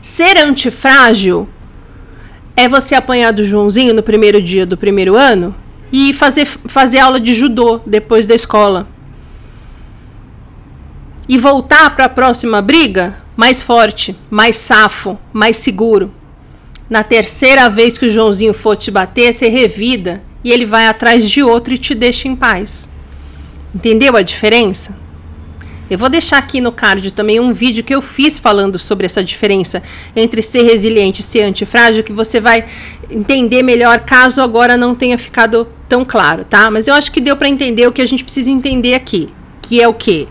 Ser 0.00 0.38
antifrágil 0.38 1.48
é 2.56 2.68
você 2.68 2.94
apanhar 2.94 3.32
do 3.32 3.44
Joãozinho 3.44 3.92
no 3.92 4.02
primeiro 4.02 4.40
dia 4.40 4.64
do 4.64 4.76
primeiro 4.76 5.16
ano 5.16 5.54
e 5.92 6.14
fazer, 6.14 6.46
fazer 6.46 6.98
aula 6.98 7.20
de 7.20 7.34
judô 7.34 7.80
depois 7.86 8.24
da 8.24 8.34
escola. 8.34 8.88
E 11.28 11.36
voltar 11.36 11.94
para 11.94 12.04
a 12.04 12.08
próxima 12.08 12.62
briga 12.62 13.16
mais 13.36 13.62
forte, 13.62 14.16
mais 14.30 14.56
safo, 14.56 15.18
mais 15.32 15.56
seguro. 15.56 16.10
Na 16.88 17.02
terceira 17.02 17.68
vez 17.68 17.98
que 17.98 18.06
o 18.06 18.10
Joãozinho 18.10 18.54
for 18.54 18.76
te 18.76 18.90
bater, 18.90 19.32
você 19.32 19.48
revida 19.48 20.22
e 20.42 20.50
ele 20.50 20.64
vai 20.64 20.86
atrás 20.86 21.28
de 21.28 21.42
outro 21.42 21.74
e 21.74 21.78
te 21.78 21.94
deixa 21.94 22.28
em 22.28 22.36
paz. 22.36 22.88
Entendeu 23.74 24.16
a 24.16 24.22
diferença? 24.22 24.96
Eu 25.88 25.96
vou 25.96 26.08
deixar 26.08 26.38
aqui 26.38 26.60
no 26.60 26.72
card 26.72 27.12
também 27.12 27.38
um 27.38 27.52
vídeo 27.52 27.84
que 27.84 27.94
eu 27.94 28.02
fiz 28.02 28.40
falando 28.40 28.76
sobre 28.76 29.06
essa 29.06 29.22
diferença 29.22 29.80
entre 30.16 30.42
ser 30.42 30.64
resiliente 30.64 31.20
e 31.20 31.24
ser 31.24 31.42
antifrágil, 31.42 32.02
que 32.02 32.12
você 32.12 32.40
vai 32.40 32.66
entender 33.08 33.62
melhor 33.62 34.00
caso 34.00 34.42
agora 34.42 34.76
não 34.76 34.96
tenha 34.96 35.16
ficado 35.16 35.68
tão 35.88 36.04
claro, 36.04 36.44
tá? 36.44 36.72
Mas 36.72 36.88
eu 36.88 36.94
acho 36.94 37.12
que 37.12 37.20
deu 37.20 37.36
para 37.36 37.48
entender 37.48 37.86
o 37.86 37.92
que 37.92 38.02
a 38.02 38.06
gente 38.06 38.24
precisa 38.24 38.50
entender 38.50 38.94
aqui, 38.94 39.28
que 39.62 39.80
é 39.80 39.86
o 39.86 39.94
quê? 39.94 40.26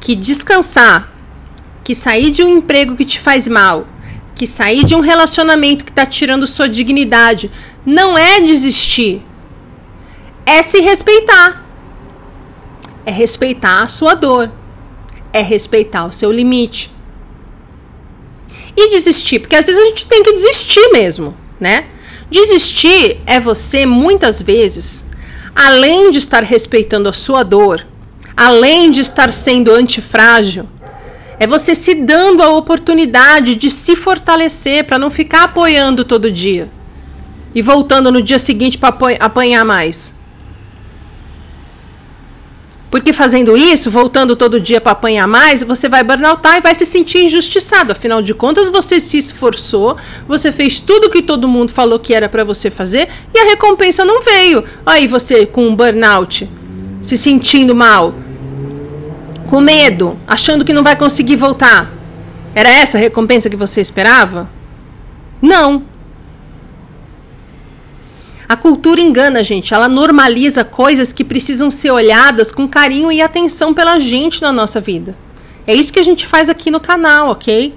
Que 0.00 0.16
descansar, 0.16 1.12
que 1.84 1.94
sair 1.94 2.30
de 2.30 2.42
um 2.42 2.56
emprego 2.56 2.96
que 2.96 3.04
te 3.04 3.20
faz 3.20 3.46
mal, 3.46 3.86
que 4.34 4.44
sair 4.44 4.84
de 4.84 4.96
um 4.96 5.00
relacionamento 5.00 5.84
que 5.84 5.92
tá 5.92 6.04
tirando 6.04 6.48
sua 6.48 6.68
dignidade, 6.68 7.48
não 7.84 8.18
é 8.18 8.40
desistir. 8.40 9.22
É 10.44 10.62
se 10.62 10.80
respeitar. 10.80 11.64
É 13.04 13.12
respeitar 13.12 13.84
a 13.84 13.88
sua 13.88 14.14
dor 14.14 14.50
é 15.36 15.42
respeitar 15.42 16.06
o 16.06 16.12
seu 16.12 16.32
limite. 16.32 16.90
E 18.76 18.90
desistir, 18.90 19.40
porque 19.40 19.56
às 19.56 19.66
vezes 19.66 19.80
a 19.80 19.86
gente 19.86 20.06
tem 20.06 20.22
que 20.22 20.32
desistir 20.32 20.88
mesmo, 20.92 21.34
né? 21.60 21.86
Desistir 22.30 23.20
é 23.26 23.38
você, 23.38 23.86
muitas 23.86 24.42
vezes, 24.42 25.04
além 25.54 26.10
de 26.10 26.18
estar 26.18 26.42
respeitando 26.42 27.08
a 27.08 27.12
sua 27.12 27.42
dor, 27.42 27.86
além 28.36 28.90
de 28.90 29.00
estar 29.00 29.32
sendo 29.32 29.72
antifrágil, 29.72 30.68
é 31.38 31.46
você 31.46 31.74
se 31.74 31.94
dando 31.94 32.42
a 32.42 32.48
oportunidade 32.48 33.56
de 33.56 33.70
se 33.70 33.94
fortalecer 33.94 34.84
para 34.84 34.98
não 34.98 35.10
ficar 35.10 35.44
apoiando 35.44 36.04
todo 36.04 36.32
dia 36.32 36.70
e 37.54 37.62
voltando 37.62 38.10
no 38.10 38.22
dia 38.22 38.38
seguinte 38.38 38.78
para 38.78 38.96
apanhar 39.20 39.64
mais. 39.64 40.15
Porque 42.96 43.12
fazendo 43.12 43.54
isso, 43.54 43.90
voltando 43.90 44.34
todo 44.34 44.58
dia 44.58 44.80
para 44.80 44.92
apanhar 44.92 45.26
mais, 45.26 45.62
você 45.62 45.86
vai 45.86 46.02
burnoutar 46.02 46.56
e 46.56 46.62
vai 46.62 46.74
se 46.74 46.86
sentir 46.86 47.26
injustiçado. 47.26 47.92
Afinal 47.92 48.22
de 48.22 48.32
contas, 48.32 48.70
você 48.70 48.98
se 48.98 49.18
esforçou, 49.18 49.98
você 50.26 50.50
fez 50.50 50.80
tudo 50.80 51.10
que 51.10 51.20
todo 51.20 51.46
mundo 51.46 51.70
falou 51.70 51.98
que 51.98 52.14
era 52.14 52.26
para 52.26 52.42
você 52.42 52.70
fazer 52.70 53.06
e 53.34 53.38
a 53.38 53.44
recompensa 53.44 54.02
não 54.02 54.22
veio. 54.22 54.64
Aí 54.86 55.06
você 55.06 55.44
com 55.44 55.68
um 55.68 55.76
burnout, 55.76 56.48
se 57.02 57.18
sentindo 57.18 57.74
mal, 57.74 58.14
com 59.46 59.60
medo, 59.60 60.18
achando 60.26 60.64
que 60.64 60.72
não 60.72 60.82
vai 60.82 60.96
conseguir 60.96 61.36
voltar. 61.36 61.92
Era 62.54 62.70
essa 62.70 62.96
a 62.96 63.00
recompensa 63.00 63.50
que 63.50 63.56
você 63.56 63.82
esperava? 63.82 64.48
Não. 65.42 65.82
A 68.48 68.56
cultura 68.56 69.00
engana, 69.00 69.42
gente. 69.42 69.74
Ela 69.74 69.88
normaliza 69.88 70.64
coisas 70.64 71.12
que 71.12 71.24
precisam 71.24 71.70
ser 71.70 71.90
olhadas 71.90 72.52
com 72.52 72.68
carinho 72.68 73.10
e 73.10 73.20
atenção 73.20 73.74
pela 73.74 73.98
gente 73.98 74.40
na 74.40 74.52
nossa 74.52 74.80
vida. 74.80 75.16
É 75.66 75.74
isso 75.74 75.92
que 75.92 75.98
a 75.98 76.04
gente 76.04 76.24
faz 76.24 76.48
aqui 76.48 76.70
no 76.70 76.78
canal, 76.78 77.30
ok? 77.30 77.74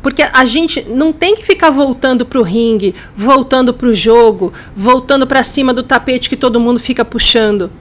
Porque 0.00 0.22
a 0.22 0.44
gente 0.44 0.86
não 0.88 1.12
tem 1.12 1.34
que 1.34 1.44
ficar 1.44 1.70
voltando 1.70 2.24
pro 2.24 2.42
ringue, 2.42 2.94
voltando 3.16 3.74
pro 3.74 3.92
jogo, 3.92 4.52
voltando 4.74 5.26
para 5.26 5.42
cima 5.42 5.74
do 5.74 5.82
tapete 5.82 6.28
que 6.28 6.36
todo 6.36 6.60
mundo 6.60 6.78
fica 6.78 7.04
puxando. 7.04 7.72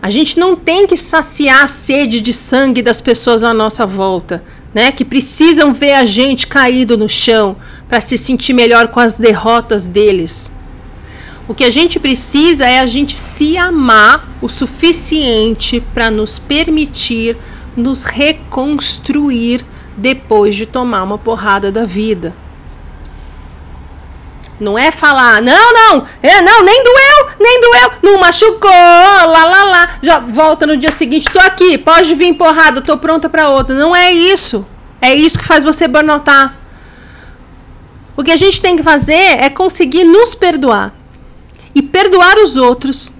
A 0.00 0.10
gente 0.10 0.36
não 0.36 0.56
tem 0.56 0.84
que 0.88 0.96
saciar 0.96 1.62
a 1.62 1.68
sede 1.68 2.20
de 2.20 2.32
sangue 2.32 2.82
das 2.82 3.00
pessoas 3.00 3.44
à 3.44 3.54
nossa 3.54 3.86
volta, 3.86 4.42
né? 4.74 4.90
Que 4.90 5.04
precisam 5.04 5.72
ver 5.72 5.92
a 5.92 6.04
gente 6.04 6.48
caído 6.48 6.98
no 6.98 7.08
chão 7.08 7.54
para 7.88 8.00
se 8.00 8.18
sentir 8.18 8.52
melhor 8.52 8.88
com 8.88 8.98
as 8.98 9.14
derrotas 9.14 9.86
deles. 9.86 10.50
O 11.48 11.54
que 11.54 11.64
a 11.64 11.70
gente 11.70 11.98
precisa 11.98 12.68
é 12.68 12.78
a 12.78 12.86
gente 12.86 13.16
se 13.16 13.58
amar 13.58 14.24
o 14.40 14.48
suficiente 14.48 15.80
para 15.92 16.10
nos 16.10 16.38
permitir 16.38 17.36
nos 17.76 18.04
reconstruir 18.04 19.64
depois 19.96 20.54
de 20.54 20.66
tomar 20.66 21.02
uma 21.02 21.18
porrada 21.18 21.72
da 21.72 21.84
vida. 21.84 22.34
Não 24.60 24.78
é 24.78 24.92
falar, 24.92 25.42
não, 25.42 25.72
não, 25.72 26.06
é, 26.22 26.40
não, 26.40 26.62
nem 26.62 26.84
doeu, 26.84 27.36
nem 27.40 27.60
doeu, 27.60 27.92
não 28.02 28.20
machucou, 28.20 28.70
lá, 28.70 29.44
lá, 29.44 29.64
lá. 29.64 29.98
Já 30.00 30.20
volta 30.20 30.66
no 30.66 30.76
dia 30.76 30.92
seguinte, 30.92 31.32
tô 31.32 31.40
aqui, 31.40 31.76
pode 31.76 32.14
vir 32.14 32.34
porrada, 32.34 32.80
tô 32.80 32.96
pronta 32.96 33.28
para 33.28 33.48
outra. 33.48 33.74
Não 33.74 33.96
é 33.96 34.12
isso. 34.12 34.64
É 35.00 35.12
isso 35.12 35.36
que 35.36 35.44
faz 35.44 35.64
você 35.64 35.88
burnotar. 35.88 36.56
O 38.16 38.22
que 38.22 38.30
a 38.30 38.36
gente 38.36 38.62
tem 38.62 38.76
que 38.76 38.84
fazer 38.84 39.14
é 39.14 39.50
conseguir 39.50 40.04
nos 40.04 40.32
perdoar 40.34 41.01
e 41.74 41.82
perdoar 41.82 42.38
os 42.38 42.56
outros 42.56 43.12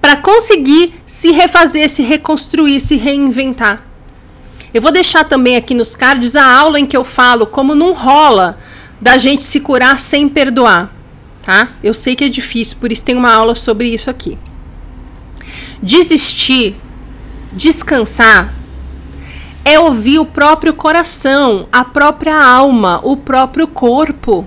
para 0.00 0.16
conseguir 0.16 0.94
se 1.04 1.32
refazer, 1.32 1.88
se 1.90 2.02
reconstruir, 2.02 2.80
se 2.80 2.96
reinventar. 2.96 3.82
Eu 4.72 4.82
vou 4.82 4.92
deixar 4.92 5.24
também 5.24 5.56
aqui 5.56 5.74
nos 5.74 5.96
cards 5.96 6.36
a 6.36 6.44
aula 6.44 6.78
em 6.78 6.86
que 6.86 6.96
eu 6.96 7.02
falo 7.02 7.46
como 7.46 7.74
não 7.74 7.92
rola 7.92 8.58
da 9.00 9.18
gente 9.18 9.42
se 9.42 9.60
curar 9.60 9.98
sem 9.98 10.28
perdoar, 10.28 10.92
tá? 11.44 11.70
Eu 11.82 11.94
sei 11.94 12.14
que 12.14 12.24
é 12.24 12.28
difícil, 12.28 12.76
por 12.78 12.92
isso 12.92 13.04
tem 13.04 13.16
uma 13.16 13.32
aula 13.32 13.54
sobre 13.54 13.88
isso 13.88 14.10
aqui. 14.10 14.38
Desistir, 15.82 16.76
descansar, 17.52 18.54
é 19.64 19.80
ouvir 19.80 20.20
o 20.20 20.24
próprio 20.24 20.72
coração, 20.72 21.66
a 21.72 21.84
própria 21.84 22.40
alma, 22.40 23.00
o 23.02 23.16
próprio 23.16 23.66
corpo. 23.66 24.46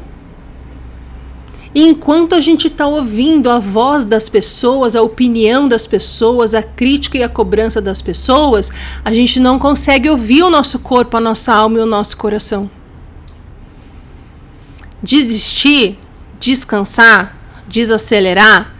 E 1.74 1.84
enquanto 1.84 2.34
a 2.34 2.40
gente 2.40 2.68
está 2.68 2.88
ouvindo 2.88 3.50
a 3.50 3.60
voz 3.60 4.06
das 4.06 4.28
pessoas, 4.28 4.96
a 4.96 5.02
opinião 5.02 5.68
das 5.68 5.86
pessoas, 5.86 6.56
a 6.56 6.64
crítica 6.64 7.18
e 7.18 7.24
a 7.24 7.30
cobrança 7.30 7.80
das 7.80 8.02
pessoas, 8.02 8.72
a 9.06 9.14
gente 9.14 9.40
não 9.40 9.60
consegue 9.60 10.10
ouvir 10.10 10.42
o 10.44 10.50
nosso 10.50 10.80
corpo, 10.80 11.16
a 11.16 11.22
nossa 11.22 11.54
alma 11.54 11.78
e 11.78 11.82
o 11.82 11.86
nosso 11.86 12.18
coração. 12.18 12.70
Desistir, 15.02 16.00
descansar, 16.40 17.38
desacelerar 17.68 18.74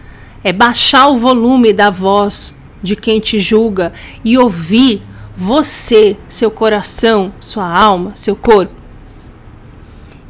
é 0.44 0.52
baixar 0.52 1.10
o 1.10 1.18
volume 1.18 1.72
da 1.72 1.90
voz 1.90 2.56
de 2.82 2.96
quem 2.96 3.20
te 3.20 3.40
julga 3.40 3.94
e 4.24 4.38
ouvir 4.38 5.04
você, 5.36 6.18
seu 6.28 6.50
coração, 6.50 7.32
sua 7.40 7.70
alma, 7.70 8.12
seu 8.16 8.36
corpo. 8.36 8.79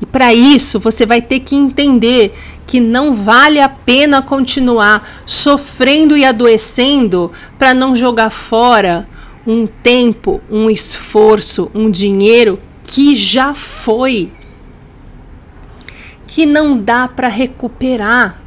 E 0.02 0.06
para 0.06 0.34
isso 0.34 0.80
você 0.80 1.06
vai 1.06 1.22
ter 1.22 1.42
que 1.42 1.56
entender 1.56 2.34
que 2.66 2.80
não 2.80 3.12
vale 3.14 3.60
a 3.60 3.68
pena 3.68 4.22
continuar 4.22 5.24
sofrendo 5.26 6.16
e 6.16 6.24
adoecendo 6.24 7.32
para 7.58 7.74
não 7.74 7.96
jogar 7.96 8.30
fora 8.30 9.08
um 9.46 9.66
tempo, 9.66 10.42
um 10.50 10.70
esforço, 10.70 11.72
um 11.74 11.90
dinheiro 11.90 12.60
que 12.84 13.16
já 13.16 13.54
foi, 13.54 14.32
que 16.28 16.46
não 16.46 16.78
dá 16.78 17.08
para 17.08 17.28
recuperar. 17.28 18.40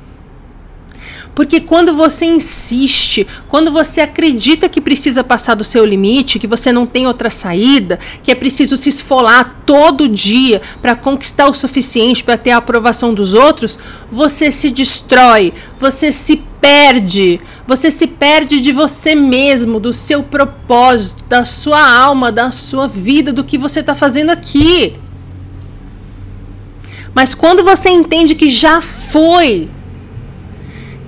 Porque 1.34 1.60
quando 1.60 1.94
você 1.94 2.26
insiste, 2.26 3.26
quando 3.48 3.72
você 3.72 4.02
acredita 4.02 4.68
que 4.68 4.82
precisa 4.82 5.24
passar 5.24 5.54
do 5.54 5.64
seu 5.64 5.84
limite, 5.84 6.38
que 6.38 6.46
você 6.46 6.70
não 6.70 6.86
tem 6.86 7.06
outra 7.06 7.30
saída, 7.30 7.98
que 8.22 8.30
é 8.30 8.34
preciso 8.34 8.76
se 8.76 8.90
esfolar 8.90 9.62
todo 9.64 10.08
dia 10.08 10.60
para 10.82 10.94
conquistar 10.94 11.48
o 11.48 11.54
suficiente 11.54 12.22
para 12.22 12.36
ter 12.36 12.50
a 12.50 12.58
aprovação 12.58 13.14
dos 13.14 13.32
outros, 13.32 13.78
você 14.10 14.50
se 14.50 14.70
destrói, 14.70 15.54
você 15.78 16.12
se 16.12 16.36
perde, 16.60 17.40
você 17.66 17.90
se 17.90 18.06
perde 18.06 18.60
de 18.60 18.70
você 18.70 19.14
mesmo, 19.14 19.80
do 19.80 19.92
seu 19.92 20.22
propósito, 20.22 21.24
da 21.28 21.46
sua 21.46 21.80
alma, 21.80 22.30
da 22.30 22.52
sua 22.52 22.86
vida, 22.86 23.32
do 23.32 23.42
que 23.42 23.56
você 23.56 23.80
está 23.80 23.94
fazendo 23.94 24.30
aqui. 24.30 24.96
Mas 27.14 27.34
quando 27.34 27.64
você 27.64 27.88
entende 27.88 28.34
que 28.34 28.50
já 28.50 28.80
foi, 28.80 29.68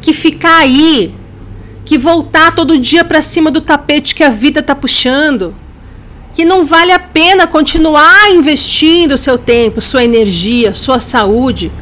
que 0.05 0.13
ficar 0.13 0.59
aí, 0.59 1.15
que 1.83 1.97
voltar 1.97 2.55
todo 2.55 2.79
dia 2.79 3.03
para 3.03 3.23
cima 3.23 3.51
do 3.51 3.63
tapete 3.63 4.15
que 4.15 4.23
a 4.23 4.29
vida 4.29 4.63
tá 4.63 4.75
puxando, 4.75 5.55
que 6.35 6.45
não 6.45 6.63
vale 6.63 6.93
a 6.93 6.99
pena 6.99 7.47
continuar 7.47 8.31
investindo 8.31 9.17
seu 9.17 9.39
tempo, 9.39 9.81
sua 9.81 10.05
energia, 10.05 10.75
sua 10.75 11.01
saúde 11.01 11.73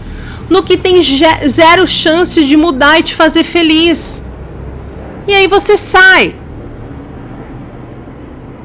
no 0.49 0.63
que 0.63 0.77
tem 0.77 1.01
zero 1.03 1.85
chance 1.85 2.45
de 2.45 2.57
mudar 2.57 3.01
e 3.01 3.03
te 3.03 3.15
fazer 3.15 3.43
feliz. 3.43 4.23
E 5.27 5.35
aí 5.35 5.49
você 5.49 5.77
sai. 5.77 6.37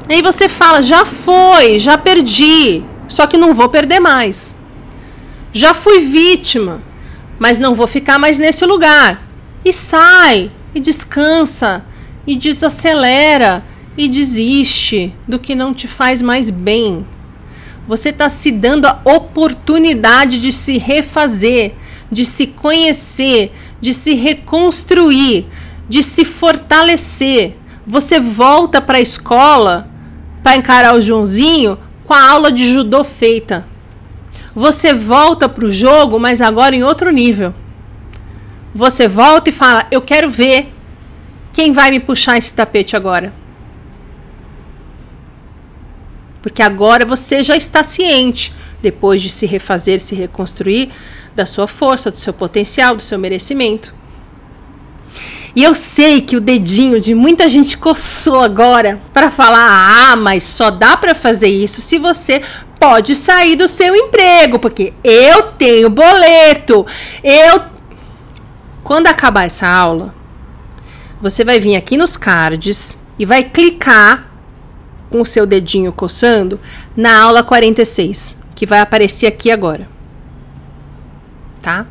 E 0.07 0.13
aí 0.13 0.21
você 0.21 0.47
fala: 0.47 0.83
já 0.83 1.03
foi, 1.03 1.79
já 1.79 1.97
perdi, 1.97 2.83
só 3.07 3.25
que 3.25 3.37
não 3.37 3.55
vou 3.55 3.69
perder 3.69 3.99
mais. 3.99 4.55
Já 5.51 5.73
fui 5.73 5.99
vítima, 5.99 6.81
mas 7.39 7.57
não 7.57 7.73
vou 7.73 7.87
ficar 7.87 8.19
mais 8.19 8.37
nesse 8.37 8.63
lugar 8.65 9.26
e 9.68 9.74
sai, 9.74 10.49
e 10.74 10.80
descansa, 10.80 11.84
e 12.26 12.38
desacelera, 12.38 13.65
e 13.97 14.07
desiste 14.07 15.13
do 15.28 15.38
que 15.38 15.55
não 15.55 15.74
te 15.74 15.88
faz 15.88 16.22
mais 16.22 16.49
bem. 16.49 17.05
Você 17.86 18.09
está 18.09 18.30
se 18.30 18.49
dando 18.51 18.86
a 18.86 19.01
oportunidade 19.03 20.39
de 20.39 20.53
se 20.53 20.78
refazer, 20.78 21.74
de 22.09 22.24
se 22.24 22.47
conhecer, 22.47 23.51
de 23.82 23.93
se 23.93 24.13
reconstruir, 24.13 25.47
de 25.89 26.01
se 26.01 26.24
fortalecer. 26.24 27.57
Você 27.86 28.20
volta 28.20 28.80
para 28.82 28.99
a 28.99 29.01
escola 29.01 29.89
para 30.43 30.55
encarar 30.55 30.95
o 30.95 31.01
Joãozinho 31.01 31.78
com 32.05 32.13
a 32.13 32.30
aula 32.30 32.51
de 32.53 32.72
judô 32.72 33.03
feita. 33.03 33.68
Você 34.55 34.93
volta 34.93 35.49
para 35.49 35.65
o 35.65 35.72
jogo, 35.72 36.20
mas 36.20 36.39
agora 36.41 36.76
em 36.76 36.84
outro 36.84 37.11
nível 37.11 37.53
você 38.74 39.07
volta 39.07 39.49
e 39.49 39.53
fala: 39.53 39.86
Eu 39.89 40.01
quero 40.01 40.30
ver 40.30 40.74
quem 41.51 41.72
vai 41.72 41.91
me 41.91 41.99
puxar 41.99 42.38
esse 42.38 42.53
tapete 42.53 42.95
agora. 42.95 43.34
Porque 46.41 46.61
agora 46.61 47.05
você 47.05 47.43
já 47.43 47.57
está 47.57 47.84
ciente, 47.84 48.53
depois 48.82 49.22
de 49.22 49.30
se 49.30 49.45
refazer, 49.45 49.99
se 49.99 50.15
reconstruir, 50.15 50.91
da 51.36 51.45
sua 51.45 51.68
força, 51.68 52.09
do 52.09 52.20
seu 52.20 52.34
potencial, 52.34 52.95
do 52.95 53.03
seu 53.03 53.18
merecimento. 53.18 53.93
E 55.55 55.63
eu 55.63 55.74
sei 55.74 56.22
que 56.22 56.38
o 56.38 56.39
dedinho 56.39 57.01
de 57.01 57.15
muita 57.15 57.49
gente 57.49 57.78
coçou 57.78 58.39
agora 58.41 58.99
para 59.11 59.32
falar: 59.32 60.11
ah, 60.11 60.15
mas 60.15 60.43
só 60.43 60.70
dá 60.70 60.95
para 60.95 61.15
fazer 61.15 61.49
isso 61.49 61.82
se 61.82 61.97
você 61.97 62.43
pode 62.80 63.15
sair 63.15 63.55
do 63.55 63.68
seu 63.68 63.95
emprego, 63.95 64.59
porque 64.59 64.93
eu 65.03 65.43
tenho 65.53 65.89
boleto, 65.89 66.86
eu 67.24 67.61
quando 68.88 69.07
acabar 69.07 69.43
essa 69.43 69.67
aula, 69.67 70.15
você 71.19 71.43
vai 71.43 71.59
vir 71.59 71.75
aqui 71.75 71.97
nos 71.97 72.15
cards 72.15 72.97
e 73.19 73.25
vai 73.25 73.43
clicar 73.43 74.31
com 75.09 75.19
o 75.19 75.25
seu 75.25 75.45
dedinho 75.45 75.91
coçando 75.91 76.57
na 76.95 77.21
aula 77.21 77.43
46, 77.43 78.38
que 78.55 78.65
vai 78.65 78.79
aparecer 78.79 79.27
aqui 79.27 79.51
agora. 79.51 79.89
Tá? 81.61 81.85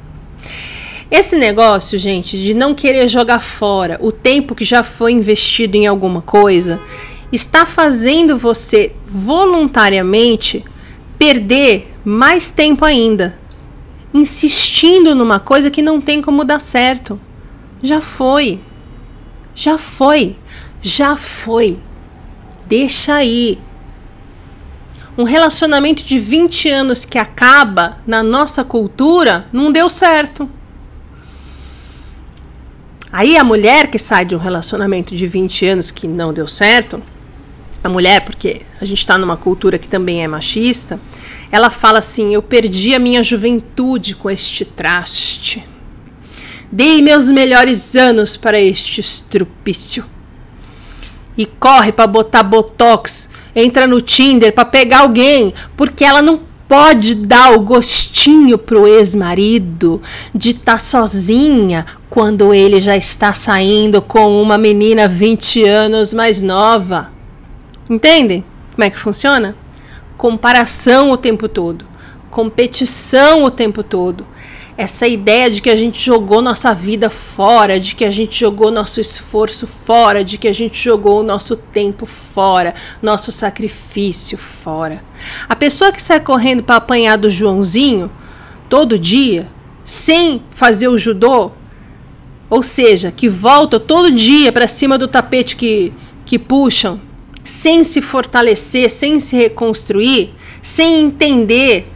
Esse 1.11 1.36
negócio, 1.36 1.99
gente, 1.99 2.40
de 2.40 2.55
não 2.55 2.74
querer 2.74 3.07
jogar 3.09 3.40
fora 3.40 3.99
o 4.01 4.11
tempo 4.11 4.55
que 4.55 4.64
já 4.64 4.82
foi 4.82 5.12
investido 5.12 5.76
em 5.76 5.86
alguma 5.86 6.22
coisa, 6.22 6.80
está 7.30 7.66
fazendo 7.66 8.38
você 8.38 8.94
voluntariamente 9.05 10.64
perder 11.18 11.94
mais 12.03 12.49
tempo 12.49 12.86
ainda, 12.86 13.38
insistindo 14.16 15.14
numa 15.14 15.38
coisa 15.38 15.70
que 15.70 15.82
não 15.82 16.00
tem 16.00 16.20
como 16.20 16.44
dar 16.44 16.60
certo. 16.60 17.20
Já 17.82 18.00
foi. 18.00 18.60
Já 19.54 19.78
foi. 19.78 20.36
Já 20.82 21.16
foi. 21.16 21.78
Deixa 22.66 23.14
aí. 23.14 23.58
Um 25.16 25.24
relacionamento 25.24 26.04
de 26.04 26.18
20 26.18 26.68
anos 26.68 27.04
que 27.04 27.18
acaba 27.18 27.98
na 28.06 28.22
nossa 28.22 28.62
cultura 28.62 29.46
não 29.52 29.72
deu 29.72 29.88
certo. 29.88 30.48
Aí 33.10 33.36
a 33.36 33.44
mulher 33.44 33.90
que 33.90 33.98
sai 33.98 34.24
de 34.26 34.36
um 34.36 34.38
relacionamento 34.38 35.16
de 35.16 35.26
20 35.26 35.66
anos 35.66 35.90
que 35.90 36.06
não 36.06 36.34
deu 36.34 36.46
certo, 36.46 37.02
a 37.82 37.88
mulher, 37.88 38.24
porque 38.24 38.62
a 38.80 38.84
gente 38.84 38.98
está 38.98 39.16
numa 39.16 39.36
cultura 39.36 39.78
que 39.78 39.88
também 39.88 40.22
é 40.22 40.28
machista, 40.28 41.00
ela 41.57 41.70
fala 41.70 41.98
assim: 41.98 42.34
Eu 42.34 42.42
perdi 42.42 42.94
a 42.94 42.98
minha 42.98 43.22
juventude 43.22 44.14
com 44.14 44.30
este 44.30 44.64
traste. 44.64 45.66
Dei 46.70 47.00
meus 47.00 47.28
melhores 47.28 47.96
anos 47.96 48.36
para 48.36 48.61
este 48.61 49.00
estrupício. 49.00 50.04
E 51.36 51.44
corre 51.44 51.92
para 51.92 52.07
botar 52.07 52.42
botox, 52.42 53.28
entra 53.54 53.86
no 53.86 54.00
Tinder 54.00 54.52
para 54.52 54.64
pegar 54.64 55.00
alguém, 55.00 55.52
porque 55.76 56.04
ela 56.04 56.22
não 56.22 56.40
pode 56.66 57.14
dar 57.14 57.52
o 57.52 57.61
gostinho 57.61 58.59
pro 58.59 58.86
ex-marido 58.86 60.02
de 60.34 60.50
estar 60.50 60.72
tá 60.72 60.78
sozinha 60.78 61.86
quando 62.09 62.52
ele 62.52 62.80
já 62.80 62.96
está 62.96 63.32
saindo 63.32 64.00
com 64.00 64.40
uma 64.40 64.57
menina 64.57 65.07
20 65.07 65.64
anos 65.64 66.14
mais 66.14 66.40
nova. 66.40 67.11
Entendem 67.88 68.44
como 68.76 68.84
é 68.84 68.90
que 68.90 68.98
funciona? 68.98 69.57
Comparação 70.16 71.10
o 71.10 71.16
tempo 71.16 71.48
todo, 71.48 71.86
competição 72.30 73.44
o 73.44 73.50
tempo 73.50 73.82
todo. 73.82 74.26
Essa 74.78 75.06
ideia 75.06 75.50
de 75.50 75.62
que 75.62 75.70
a 75.70 75.76
gente 75.76 76.02
jogou 76.02 76.42
nossa 76.42 76.74
vida 76.74 77.08
fora, 77.08 77.80
de 77.80 77.94
que 77.94 78.04
a 78.04 78.10
gente 78.10 78.38
jogou 78.38 78.70
nosso 78.70 79.00
esforço 79.00 79.66
fora, 79.66 80.22
de 80.22 80.36
que 80.36 80.46
a 80.46 80.52
gente 80.52 80.82
jogou 80.82 81.20
o 81.20 81.22
nosso 81.22 81.56
tempo 81.56 82.04
fora, 82.04 82.74
nosso 83.00 83.32
sacrifício 83.32 84.36
fora. 84.36 85.02
A 85.48 85.56
pessoa 85.56 85.90
que 85.92 86.02
sai 86.02 86.20
correndo 86.20 86.62
para 86.62 86.76
apanhar 86.76 87.16
do 87.16 87.30
Joãozinho 87.30 88.10
todo 88.68 88.98
dia, 88.98 89.48
sem 89.82 90.42
fazer 90.50 90.88
o 90.88 90.98
judô, 90.98 91.52
ou 92.48 92.62
seja, 92.62 93.10
que 93.10 93.28
volta 93.28 93.80
todo 93.80 94.12
dia 94.12 94.52
para 94.52 94.68
cima 94.68 94.98
do 94.98 95.08
tapete 95.08 95.56
que, 95.56 95.92
que 96.24 96.38
puxam, 96.38 97.00
sem 97.47 97.84
se 97.84 98.03
fortalecer, 98.03 98.90
sem 98.90 99.20
se 99.20 99.36
reconstruir, 99.36 100.34
sem 100.61 101.01
entender 101.01 101.88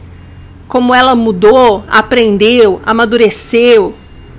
como 0.67 0.95
ela 0.95 1.13
mudou, 1.13 1.83
aprendeu, 1.89 2.81
amadureceu, 2.85 3.93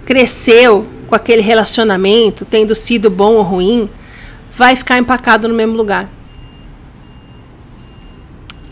cresceu 0.06 0.86
com 1.06 1.14
aquele 1.14 1.42
relacionamento, 1.42 2.46
tendo 2.46 2.74
sido 2.74 3.10
bom 3.10 3.34
ou 3.34 3.42
ruim, 3.42 3.88
vai 4.50 4.74
ficar 4.74 4.98
empacado 4.98 5.46
no 5.46 5.54
mesmo 5.54 5.76
lugar. 5.76 6.10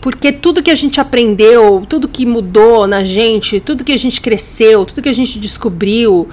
Porque 0.01 0.31
tudo 0.31 0.63
que 0.63 0.71
a 0.71 0.75
gente 0.75 0.99
aprendeu, 0.99 1.85
tudo 1.87 2.07
que 2.07 2.25
mudou 2.25 2.87
na 2.87 3.03
gente, 3.03 3.59
tudo 3.59 3.83
que 3.83 3.91
a 3.91 3.97
gente 3.97 4.19
cresceu, 4.19 4.83
tudo 4.83 5.03
que 5.03 5.09
a 5.09 5.13
gente 5.13 5.37
descobriu, 5.37 6.27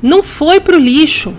não 0.00 0.22
foi 0.22 0.60
para 0.60 0.76
o 0.76 0.78
lixo. 0.78 1.34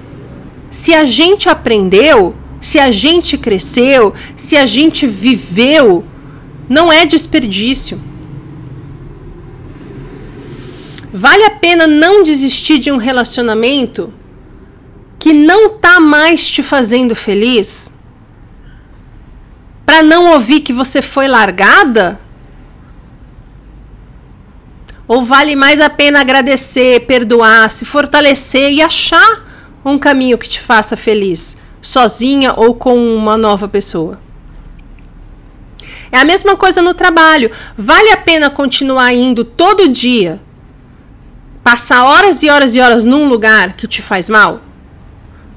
Se 0.69 0.93
a 0.93 1.05
gente 1.05 1.47
aprendeu, 1.47 2.35
se 2.63 2.79
a 2.79 2.91
gente 2.91 3.37
cresceu, 3.37 4.13
se 4.37 4.55
a 4.55 4.65
gente 4.65 5.05
viveu, 5.05 6.05
não 6.69 6.91
é 6.91 7.05
desperdício. 7.05 8.01
Vale 11.11 11.43
a 11.43 11.49
pena 11.49 11.85
não 11.85 12.23
desistir 12.23 12.79
de 12.79 12.89
um 12.89 12.95
relacionamento 12.95 14.13
que 15.19 15.33
não 15.33 15.77
tá 15.77 15.99
mais 15.99 16.49
te 16.49 16.63
fazendo 16.63 17.13
feliz? 17.13 17.91
Para 19.85 20.01
não 20.01 20.31
ouvir 20.31 20.61
que 20.61 20.71
você 20.71 21.01
foi 21.01 21.27
largada? 21.27 22.17
Ou 25.05 25.21
vale 25.21 25.57
mais 25.57 25.81
a 25.81 25.89
pena 25.89 26.21
agradecer, 26.21 27.01
perdoar, 27.01 27.69
se 27.69 27.83
fortalecer 27.83 28.71
e 28.71 28.81
achar 28.81 29.81
um 29.83 29.99
caminho 29.99 30.37
que 30.37 30.47
te 30.47 30.61
faça 30.61 30.95
feliz? 30.95 31.57
Sozinha 31.83 32.53
ou 32.55 32.73
com 32.73 32.97
uma 32.97 33.37
nova 33.37 33.67
pessoa. 33.67 34.17
É 36.11 36.17
a 36.17 36.25
mesma 36.25 36.55
coisa 36.55 36.81
no 36.81 36.93
trabalho. 36.93 37.51
Vale 37.75 38.09
a 38.11 38.17
pena 38.17 38.49
continuar 38.49 39.13
indo 39.13 39.43
todo 39.43 39.89
dia? 39.89 40.41
Passar 41.63 42.05
horas 42.05 42.41
e 42.41 42.49
horas 42.49 42.75
e 42.75 42.79
horas 42.79 43.03
num 43.03 43.27
lugar 43.27 43.75
que 43.75 43.87
te 43.87 44.01
faz 44.01 44.29
mal? 44.29 44.61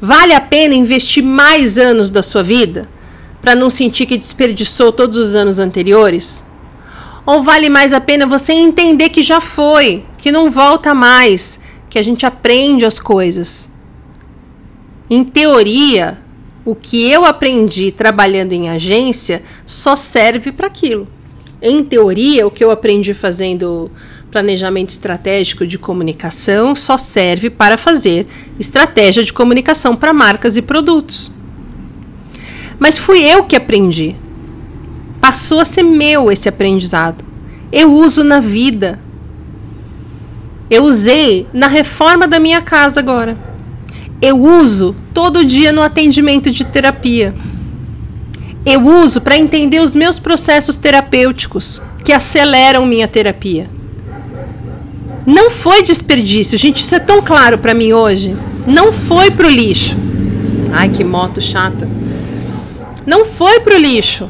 Vale 0.01 0.35
a 0.35 0.41
pena 0.41 0.74
investir 0.74 1.22
mais 1.22 1.79
anos 1.79 2.11
da 2.11 2.22
sua 2.22 2.43
vida 2.43 2.89
para 3.41 3.55
não 3.55 3.70
sentir 3.70 4.07
que 4.07 4.16
desperdiçou 4.16 4.93
todos 4.93 5.18
os 5.18 5.35
anos 5.35 5.59
anteriores? 5.59 6.45
Ou 7.24 7.43
vale 7.43 7.68
mais 7.68 7.93
a 7.93 8.01
pena 8.01 8.27
você 8.27 8.53
entender 8.53 9.11
que 9.11 9.22
já 9.22 9.41
foi, 9.41 10.05
que 10.18 10.33
não 10.33 10.51
volta 10.51 10.95
mais, 10.95 11.61
que 11.89 11.99
a 11.99 12.03
gente 12.03 12.27
aprende 12.27 12.85
as 12.85 12.99
coisas? 12.99 13.68
Em 15.09 15.22
teoria, 15.22 16.18
o 16.64 16.74
que 16.74 17.09
eu 17.09 17.24
aprendi 17.24 17.92
trabalhando 17.92 18.52
em 18.52 18.68
agência 18.68 19.40
só 19.64 19.94
serve 19.94 20.50
para 20.50 20.66
aquilo. 20.66 21.07
Em 21.62 21.84
teoria, 21.84 22.44
o 22.44 22.50
que 22.50 22.64
eu 22.64 22.72
aprendi 22.72 23.14
fazendo 23.14 23.88
planejamento 24.32 24.90
estratégico 24.90 25.64
de 25.64 25.78
comunicação 25.78 26.74
só 26.74 26.98
serve 26.98 27.48
para 27.50 27.76
fazer 27.76 28.26
estratégia 28.59 29.22
de 29.22 29.32
comunicação 29.32 29.94
para 29.94 30.12
marcas 30.12 30.57
e 30.57 30.62
produtos. 30.62 31.30
Mas 32.76 32.98
fui 32.98 33.22
eu 33.22 33.44
que 33.44 33.54
aprendi. 33.54 34.16
Passou 35.20 35.61
a 35.61 35.64
ser 35.64 35.84
meu 35.84 36.32
esse 36.32 36.48
aprendizado. 36.48 37.24
Eu 37.70 37.94
uso 37.94 38.24
na 38.24 38.40
vida. 38.40 38.98
Eu 40.68 40.82
usei 40.82 41.46
na 41.52 41.68
reforma 41.68 42.26
da 42.26 42.40
minha 42.40 42.61
casa 42.61 42.98
agora 42.98 43.45
eu 44.20 44.42
uso 44.42 44.96
todo 45.12 45.44
dia 45.44 45.72
no 45.72 45.82
atendimento 45.82 46.50
de 46.50 46.64
terapia. 46.64 47.34
Eu 48.64 48.84
uso 48.84 49.20
para 49.20 49.36
entender 49.36 49.80
os 49.80 49.94
meus 49.94 50.18
processos 50.18 50.76
terapêuticos 50.76 51.80
que 52.04 52.12
aceleram 52.12 52.86
minha 52.86 53.06
terapia. 53.06 53.70
Não 55.26 55.50
foi 55.50 55.82
desperdício, 55.82 56.56
gente, 56.56 56.82
isso 56.82 56.94
é 56.94 57.00
tão 57.00 57.20
claro 57.20 57.58
para 57.58 57.74
mim 57.74 57.92
hoje. 57.92 58.36
Não 58.66 58.92
foi 58.92 59.30
pro 59.30 59.48
lixo. 59.48 59.96
Ai, 60.72 60.88
que 60.88 61.04
moto 61.04 61.40
chata. 61.40 61.88
Não 63.04 63.24
foi 63.24 63.60
pro 63.60 63.76
lixo. 63.76 64.28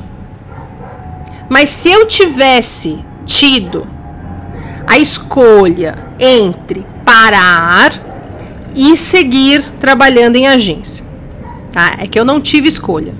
Mas 1.49 1.71
se 1.71 1.91
eu 1.91 2.07
tivesse 2.07 2.99
tido 3.25 3.87
a 4.87 4.99
escolha 4.99 5.99
entre 6.19 6.85
parar 7.05 8.06
e 8.77 8.95
seguir 8.97 9.65
trabalhando 9.81 10.37
em 10.37 10.47
agência. 10.47 11.05
Tá? 11.73 11.97
É 11.99 12.07
que 12.07 12.21
eu 12.21 12.25
não 12.25 12.41
tive 12.41 12.69
escolha. 12.69 13.15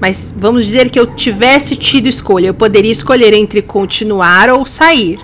Mas 0.00 0.34
vamos 0.36 0.66
dizer 0.66 0.90
que 0.90 1.00
eu 1.00 1.06
tivesse 1.06 1.76
tido 1.76 2.06
escolha, 2.06 2.48
eu 2.48 2.54
poderia 2.54 2.92
escolher 2.92 3.32
entre 3.32 3.62
continuar 3.62 4.50
ou 4.50 4.66
sair. 4.66 5.18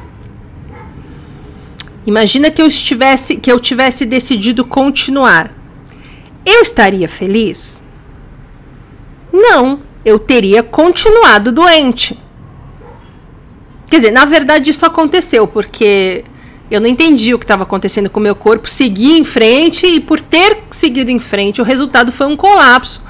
Imagina 2.07 2.51
que 2.51 2.63
eu 2.63 2.67
estivesse 2.67 3.37
que 3.37 3.53
eu 3.53 3.61
tivesse 3.61 4.07
decidido 4.07 4.65
continuar. 4.65 5.55
Eu 6.47 6.63
estaria 6.63 7.09
feliz? 7.09 7.83
Não, 9.31 9.81
eu 10.05 10.19
teria 10.19 10.63
continuado 10.63 11.53
doente. 11.53 12.19
Quer 13.87 13.97
dizer, 13.97 14.11
na 14.13 14.25
verdade 14.25 14.71
isso 14.71 14.87
aconteceu 14.87 15.47
porque 15.47 16.25
eu 16.71 16.81
não 16.81 16.87
entendi 16.87 17.35
o 17.35 17.39
que 17.39 17.45
estava 17.45 17.65
acontecendo 17.65 18.09
com 18.09 18.21
o 18.21 18.23
meu 18.23 18.35
corpo, 18.35 18.69
segui 18.69 19.19
em 19.19 19.25
frente 19.25 19.87
e 19.87 20.01
por 20.01 20.21
ter 20.21 20.65
seguido 20.71 21.11
em 21.11 21.19
frente, 21.19 21.61
o 21.61 21.65
resultado 21.65 22.13
foi 22.13 22.27
um 22.27 22.37
colapso 22.37 23.03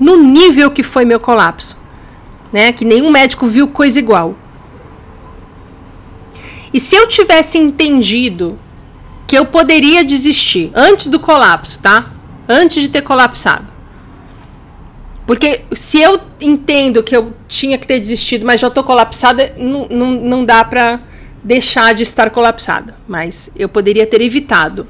no 0.00 0.16
nível 0.16 0.70
que 0.70 0.82
foi 0.82 1.04
meu 1.04 1.20
colapso, 1.20 1.76
né? 2.52 2.72
Que 2.72 2.84
nenhum 2.84 3.10
médico 3.10 3.46
viu 3.46 3.68
coisa 3.68 3.98
igual. 3.98 4.36
E 6.72 6.80
se 6.80 6.96
eu 6.96 7.06
tivesse 7.06 7.56
entendido 7.56 8.58
que 9.28 9.38
eu 9.38 9.46
poderia 9.46 10.04
desistir 10.04 10.72
antes 10.74 11.06
do 11.06 11.20
colapso, 11.20 11.78
tá? 11.78 12.10
Antes 12.48 12.82
de 12.82 12.88
ter 12.88 13.02
colapsado. 13.02 13.72
Porque 15.26 15.62
se 15.72 16.02
eu 16.02 16.20
entendo 16.40 17.02
que 17.02 17.16
eu 17.16 17.32
tinha 17.48 17.78
que 17.78 17.86
ter 17.86 17.98
desistido, 17.98 18.44
mas 18.44 18.60
já 18.60 18.68
tô 18.68 18.84
colapsada, 18.84 19.54
não, 19.56 19.86
não, 19.88 20.10
não 20.10 20.44
dá 20.44 20.64
pra 20.64 21.00
deixar 21.44 21.94
de 21.94 22.02
estar 22.02 22.30
colapsada, 22.30 22.96
mas 23.06 23.52
eu 23.54 23.68
poderia 23.68 24.06
ter 24.06 24.20
evitado 24.22 24.88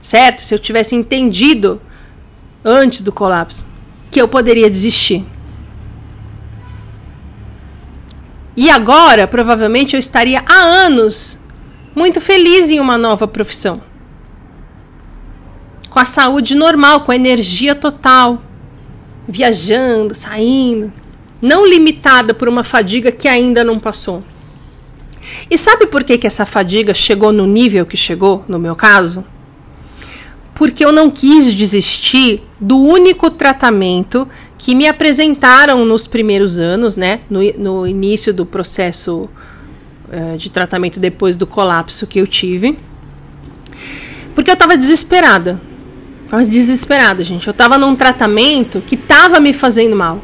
certo? 0.00 0.40
Se 0.40 0.54
eu 0.54 0.58
tivesse 0.58 0.94
entendido 0.94 1.80
antes 2.64 3.02
do 3.02 3.12
colapso 3.12 3.66
que 4.10 4.20
eu 4.20 4.26
poderia 4.26 4.68
desistir. 4.68 5.24
E 8.56 8.68
agora, 8.68 9.26
provavelmente, 9.28 9.94
eu 9.94 10.00
estaria 10.00 10.42
há 10.44 10.54
anos 10.84 11.38
muito 11.94 12.20
feliz 12.20 12.70
em 12.70 12.80
uma 12.80 12.98
nova 12.98 13.28
profissão. 13.28 13.80
Com 15.88 15.98
a 15.98 16.04
saúde 16.04 16.56
normal, 16.56 17.02
com 17.02 17.12
a 17.12 17.16
energia 17.16 17.74
total, 17.74 18.42
viajando, 19.26 20.14
saindo, 20.14 20.92
não 21.40 21.66
limitada 21.66 22.34
por 22.34 22.48
uma 22.48 22.64
fadiga 22.64 23.12
que 23.12 23.28
ainda 23.28 23.62
não 23.62 23.78
passou. 23.78 24.22
E 25.50 25.58
sabe 25.58 25.86
por 25.86 26.04
que, 26.04 26.18
que 26.18 26.26
essa 26.26 26.46
fadiga 26.46 26.94
chegou 26.94 27.32
no 27.32 27.46
nível 27.46 27.84
que 27.86 27.96
chegou, 27.96 28.44
no 28.48 28.58
meu 28.58 28.74
caso? 28.74 29.24
Porque 30.54 30.84
eu 30.84 30.92
não 30.92 31.10
quis 31.10 31.54
desistir 31.54 32.42
do 32.60 32.78
único 32.78 33.30
tratamento 33.30 34.28
que 34.58 34.74
me 34.74 34.86
apresentaram 34.86 35.84
nos 35.86 36.06
primeiros 36.06 36.58
anos, 36.58 36.96
né? 36.96 37.20
No, 37.30 37.40
no 37.58 37.86
início 37.86 38.34
do 38.34 38.44
processo 38.44 39.28
uh, 40.08 40.36
de 40.36 40.50
tratamento 40.50 41.00
depois 41.00 41.36
do 41.36 41.46
colapso 41.46 42.06
que 42.06 42.20
eu 42.20 42.26
tive. 42.26 42.78
Porque 44.34 44.50
eu 44.50 44.54
estava 44.54 44.76
desesperada. 44.76 45.60
Tava 46.28 46.44
desesperada, 46.44 47.24
gente. 47.24 47.46
Eu 47.46 47.52
estava 47.52 47.78
num 47.78 47.96
tratamento 47.96 48.80
que 48.80 48.94
estava 48.94 49.40
me 49.40 49.52
fazendo 49.52 49.96
mal. 49.96 50.22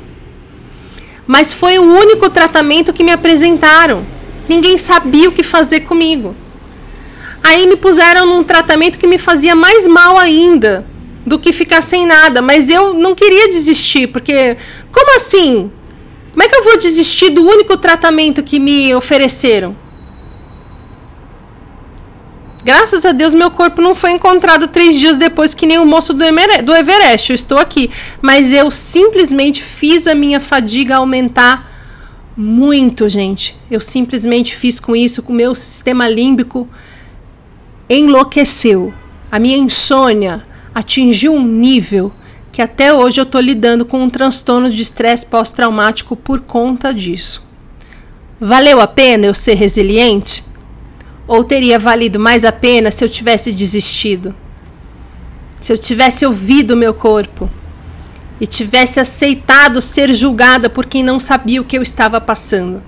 Mas 1.26 1.52
foi 1.52 1.78
o 1.78 1.82
único 1.82 2.30
tratamento 2.30 2.92
que 2.92 3.02
me 3.02 3.10
apresentaram. 3.10 4.06
Ninguém 4.48 4.78
sabia 4.78 5.28
o 5.28 5.32
que 5.32 5.42
fazer 5.42 5.80
comigo. 5.80 6.34
Aí 7.42 7.66
me 7.66 7.76
puseram 7.76 8.26
num 8.26 8.42
tratamento 8.42 8.98
que 8.98 9.06
me 9.06 9.18
fazia 9.18 9.54
mais 9.54 9.86
mal 9.86 10.18
ainda 10.18 10.84
do 11.24 11.38
que 11.38 11.52
ficar 11.52 11.80
sem 11.80 12.06
nada. 12.06 12.40
Mas 12.42 12.68
eu 12.68 12.94
não 12.94 13.14
queria 13.14 13.48
desistir, 13.48 14.08
porque 14.08 14.56
como 14.92 15.16
assim? 15.16 15.70
Como 16.32 16.42
é 16.42 16.48
que 16.48 16.56
eu 16.56 16.64
vou 16.64 16.76
desistir 16.76 17.30
do 17.30 17.42
único 17.42 17.76
tratamento 17.76 18.42
que 18.42 18.60
me 18.60 18.94
ofereceram? 18.94 19.76
Graças 22.64 23.06
a 23.06 23.12
Deus, 23.12 23.32
meu 23.32 23.48
corpo 23.48 23.80
não 23.80 23.94
foi 23.94 24.10
encontrado 24.10 24.66
três 24.66 24.98
dias 24.98 25.14
depois 25.14 25.54
que 25.54 25.66
nem 25.66 25.78
o 25.78 25.86
moço 25.86 26.12
do 26.12 26.24
Everest. 26.24 27.30
Eu 27.30 27.34
estou 27.34 27.58
aqui. 27.58 27.90
Mas 28.20 28.52
eu 28.52 28.70
simplesmente 28.72 29.62
fiz 29.62 30.08
a 30.08 30.16
minha 30.16 30.40
fadiga 30.40 30.96
aumentar 30.96 31.75
muito, 32.36 33.08
gente. 33.08 33.56
Eu 33.70 33.80
simplesmente 33.80 34.54
fiz 34.54 34.78
com 34.78 34.94
isso, 34.94 35.22
com 35.22 35.32
o 35.32 35.36
meu 35.36 35.54
sistema 35.54 36.08
límbico 36.08 36.68
enlouqueceu. 37.88 38.92
A 39.30 39.38
minha 39.38 39.56
insônia 39.56 40.44
atingiu 40.74 41.32
um 41.32 41.46
nível 41.46 42.12
que 42.52 42.60
até 42.60 42.92
hoje 42.92 43.20
eu 43.20 43.24
estou 43.24 43.40
lidando 43.40 43.84
com 43.84 44.02
um 44.02 44.10
transtorno 44.10 44.70
de 44.70 44.82
estresse 44.82 45.26
pós-traumático 45.26 46.14
por 46.16 46.40
conta 46.40 46.92
disso. 46.92 47.46
Valeu 48.38 48.80
a 48.80 48.86
pena 48.86 49.26
eu 49.26 49.34
ser 49.34 49.54
resiliente? 49.54 50.44
Ou 51.26 51.42
teria 51.42 51.78
valido 51.78 52.20
mais 52.20 52.44
a 52.44 52.52
pena 52.52 52.90
se 52.90 53.04
eu 53.04 53.08
tivesse 53.08 53.52
desistido? 53.52 54.34
Se 55.60 55.72
eu 55.72 55.78
tivesse 55.78 56.24
ouvido 56.24 56.72
o 56.72 56.76
meu 56.76 56.94
corpo 56.94 57.50
e 58.40 58.46
tivesse 58.46 59.00
aceitado 59.00 59.80
ser 59.80 60.12
julgada 60.12 60.68
por 60.68 60.86
quem 60.86 61.02
não 61.02 61.18
sabia 61.18 61.60
o 61.60 61.64
que 61.64 61.76
eu 61.76 61.82
estava 61.82 62.20
passando? 62.20 62.82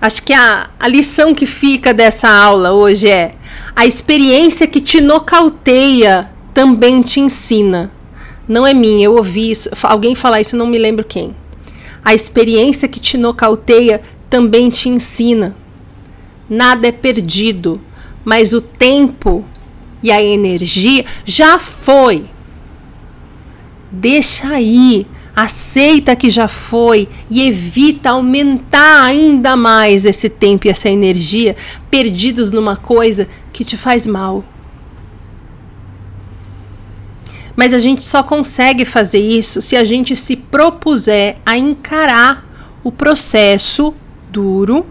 Acho 0.00 0.22
que 0.22 0.32
a, 0.32 0.70
a 0.78 0.86
lição 0.86 1.34
que 1.34 1.46
fica 1.46 1.92
dessa 1.94 2.28
aula 2.28 2.72
hoje 2.72 3.08
é: 3.08 3.34
a 3.74 3.86
experiência 3.86 4.66
que 4.66 4.80
te 4.80 5.00
nocauteia 5.00 6.30
também 6.52 7.02
te 7.02 7.20
ensina. 7.20 7.90
Não 8.46 8.66
é 8.66 8.72
minha, 8.72 9.06
eu 9.06 9.16
ouvi 9.16 9.50
isso, 9.50 9.68
alguém 9.82 10.14
falar 10.14 10.40
isso, 10.40 10.56
não 10.56 10.66
me 10.66 10.78
lembro 10.78 11.04
quem. 11.04 11.34
A 12.04 12.14
experiência 12.14 12.88
que 12.88 13.00
te 13.00 13.18
nocauteia 13.18 14.00
também 14.30 14.70
te 14.70 14.88
ensina. 14.88 15.56
Nada 16.48 16.86
é 16.86 16.92
perdido, 16.92 17.80
mas 18.24 18.52
o 18.52 18.60
tempo 18.60 19.44
e 20.02 20.12
a 20.12 20.22
energia 20.22 21.04
já 21.24 21.58
foi. 21.58 22.26
Deixa 23.90 24.48
aí, 24.48 25.06
aceita 25.34 26.16
que 26.16 26.30
já 26.30 26.48
foi 26.48 27.08
e 27.30 27.46
evita 27.46 28.10
aumentar 28.10 29.02
ainda 29.02 29.54
mais 29.54 30.04
esse 30.04 30.28
tempo 30.28 30.66
e 30.66 30.70
essa 30.70 30.88
energia 30.88 31.54
perdidos 31.90 32.50
numa 32.50 32.76
coisa 32.76 33.28
que 33.52 33.64
te 33.64 33.76
faz 33.76 34.06
mal. 34.06 34.42
Mas 37.54 37.72
a 37.72 37.78
gente 37.78 38.04
só 38.04 38.22
consegue 38.22 38.84
fazer 38.84 39.20
isso 39.20 39.62
se 39.62 39.76
a 39.76 39.84
gente 39.84 40.14
se 40.16 40.36
propuser 40.36 41.38
a 41.44 41.56
encarar 41.56 42.44
o 42.82 42.92
processo 42.92 43.94
duro 44.30 44.86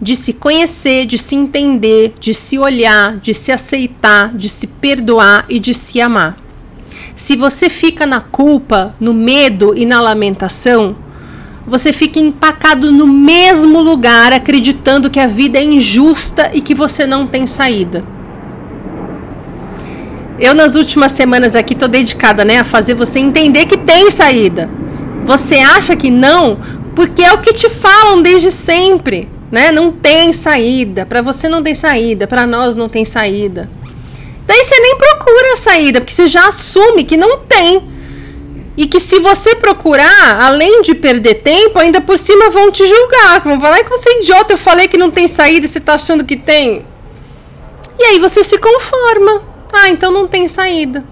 de 0.00 0.16
se 0.16 0.32
conhecer, 0.32 1.06
de 1.06 1.16
se 1.16 1.36
entender, 1.36 2.14
de 2.18 2.34
se 2.34 2.58
olhar, 2.58 3.16
de 3.16 3.32
se 3.32 3.52
aceitar, 3.52 4.34
de 4.34 4.48
se 4.48 4.66
perdoar 4.66 5.46
e 5.48 5.60
de 5.60 5.72
se 5.72 6.00
amar. 6.00 6.41
Se 7.14 7.36
você 7.36 7.68
fica 7.68 8.06
na 8.06 8.20
culpa, 8.20 8.94
no 8.98 9.12
medo 9.12 9.74
e 9.76 9.84
na 9.84 10.00
lamentação, 10.00 10.96
você 11.66 11.92
fica 11.92 12.18
empacado 12.18 12.90
no 12.90 13.06
mesmo 13.06 13.80
lugar, 13.80 14.32
acreditando 14.32 15.10
que 15.10 15.20
a 15.20 15.26
vida 15.26 15.58
é 15.58 15.64
injusta 15.64 16.50
e 16.52 16.60
que 16.60 16.74
você 16.74 17.06
não 17.06 17.26
tem 17.26 17.46
saída. 17.46 18.04
Eu 20.38 20.54
nas 20.54 20.74
últimas 20.74 21.12
semanas 21.12 21.54
aqui 21.54 21.74
tô 21.74 21.86
dedicada, 21.86 22.44
né, 22.44 22.58
a 22.58 22.64
fazer 22.64 22.94
você 22.94 23.20
entender 23.20 23.66
que 23.66 23.76
tem 23.76 24.10
saída. 24.10 24.68
Você 25.24 25.56
acha 25.56 25.94
que 25.94 26.10
não, 26.10 26.58
porque 26.96 27.22
é 27.22 27.32
o 27.32 27.38
que 27.38 27.52
te 27.52 27.68
falam 27.68 28.20
desde 28.20 28.50
sempre, 28.50 29.28
né? 29.52 29.70
Não 29.70 29.92
tem 29.92 30.32
saída, 30.32 31.06
para 31.06 31.22
você 31.22 31.48
não 31.48 31.62
tem 31.62 31.74
saída, 31.74 32.26
para 32.26 32.44
nós 32.46 32.74
não 32.74 32.88
tem 32.88 33.04
saída. 33.04 33.70
Daí 34.62 34.68
você 34.68 34.78
nem 34.78 34.96
procura 34.96 35.52
a 35.54 35.56
saída, 35.56 36.00
porque 36.00 36.12
você 36.12 36.28
já 36.28 36.46
assume 36.46 37.02
que 37.02 37.16
não 37.16 37.38
tem. 37.38 37.90
E 38.76 38.86
que 38.86 39.00
se 39.00 39.18
você 39.18 39.56
procurar, 39.56 40.40
além 40.40 40.82
de 40.82 40.94
perder 40.94 41.42
tempo, 41.42 41.80
ainda 41.80 42.00
por 42.00 42.16
cima 42.16 42.48
vão 42.48 42.70
te 42.70 42.86
julgar. 42.86 43.40
Vão 43.40 43.60
falar 43.60 43.82
que 43.82 43.90
você 43.90 44.08
é 44.08 44.20
idiota, 44.20 44.52
eu 44.52 44.56
falei 44.58 44.86
que 44.86 44.96
não 44.96 45.10
tem 45.10 45.26
saída 45.26 45.66
e 45.66 45.68
você 45.68 45.80
tá 45.80 45.94
achando 45.94 46.24
que 46.24 46.36
tem. 46.36 46.86
E 47.98 48.04
aí 48.04 48.20
você 48.20 48.44
se 48.44 48.56
conforma. 48.56 49.42
Ah, 49.72 49.88
então 49.88 50.12
não 50.12 50.28
tem 50.28 50.46
saída. 50.46 51.04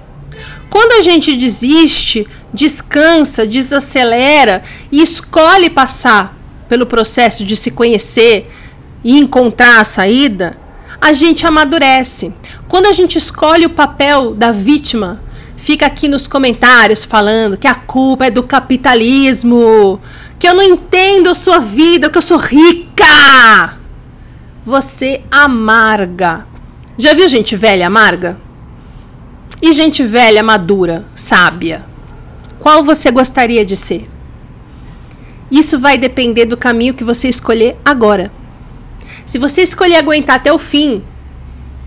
Quando 0.70 0.92
a 0.92 1.00
gente 1.00 1.36
desiste, 1.36 2.28
descansa, 2.54 3.44
desacelera 3.44 4.62
e 4.92 5.02
escolhe 5.02 5.70
passar 5.70 6.36
pelo 6.68 6.86
processo 6.86 7.44
de 7.44 7.56
se 7.56 7.72
conhecer 7.72 8.48
e 9.02 9.18
encontrar 9.18 9.80
a 9.80 9.84
saída, 9.84 10.56
a 11.00 11.12
gente 11.12 11.46
amadurece. 11.46 12.32
Quando 12.68 12.86
a 12.86 12.92
gente 12.92 13.16
escolhe 13.16 13.64
o 13.64 13.70
papel 13.70 14.34
da 14.34 14.52
vítima, 14.52 15.20
fica 15.56 15.86
aqui 15.86 16.08
nos 16.08 16.28
comentários 16.28 17.04
falando 17.04 17.56
que 17.56 17.66
a 17.66 17.74
culpa 17.74 18.26
é 18.26 18.30
do 18.30 18.42
capitalismo, 18.42 20.00
que 20.38 20.48
eu 20.48 20.54
não 20.54 20.62
entendo 20.62 21.30
a 21.30 21.34
sua 21.34 21.58
vida, 21.58 22.10
que 22.10 22.18
eu 22.18 22.22
sou 22.22 22.38
rica. 22.38 23.78
Você 24.62 25.22
amarga. 25.30 26.46
Já 26.98 27.14
viu 27.14 27.26
gente 27.28 27.56
velha 27.56 27.86
amarga? 27.86 28.38
E 29.62 29.72
gente 29.72 30.02
velha 30.02 30.42
madura, 30.42 31.04
sábia? 31.14 31.84
Qual 32.58 32.84
você 32.84 33.10
gostaria 33.10 33.64
de 33.64 33.74
ser? 33.74 34.08
Isso 35.50 35.78
vai 35.78 35.98
depender 35.98 36.44
do 36.44 36.56
caminho 36.56 36.94
que 36.94 37.02
você 37.02 37.28
escolher 37.28 37.76
agora. 37.84 38.30
Se 39.30 39.38
você 39.38 39.62
escolher 39.62 39.94
aguentar 39.94 40.34
até 40.34 40.52
o 40.52 40.58
fim, 40.58 41.04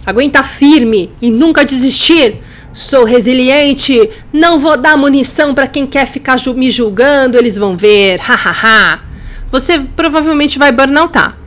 aguentar 0.05 0.45
firme 0.45 1.11
e 1.21 1.29
nunca 1.29 1.65
desistir, 1.65 2.41
sou 2.71 3.03
resiliente, 3.03 4.09
não 4.31 4.57
vou 4.57 4.77
dar 4.77 4.95
munição 4.95 5.53
para 5.53 5.67
quem 5.67 5.85
quer 5.85 6.07
ficar 6.07 6.37
me 6.55 6.71
julgando, 6.71 7.37
eles 7.37 7.57
vão 7.57 7.75
ver, 7.75 8.17
hahaha. 8.21 9.01
você 9.49 9.77
provavelmente 9.77 10.57
vai 10.57 10.71
burnoutar. 10.71 11.37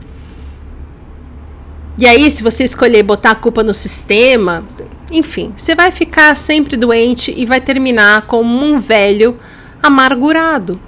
E 1.97 2.05
aí, 2.05 2.29
se 2.29 2.43
você 2.43 2.63
escolher 2.63 3.01
botar 3.01 3.31
a 3.31 3.35
culpa 3.35 3.63
no 3.63 3.73
sistema, 3.73 4.63
enfim, 5.11 5.51
você 5.57 5.73
vai 5.73 5.89
ficar 5.89 6.37
sempre 6.37 6.77
doente 6.77 7.33
e 7.35 7.43
vai 7.43 7.59
terminar 7.59 8.27
como 8.27 8.63
um 8.63 8.77
velho 8.77 9.39
amargurado. 9.81 10.79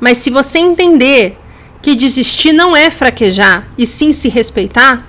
Mas 0.00 0.16
se 0.16 0.30
você 0.30 0.58
entender 0.58 1.36
que 1.86 1.94
desistir 1.94 2.52
não 2.52 2.74
é 2.74 2.90
fraquejar, 2.90 3.68
e 3.78 3.86
sim 3.86 4.12
se 4.12 4.28
respeitar, 4.28 5.06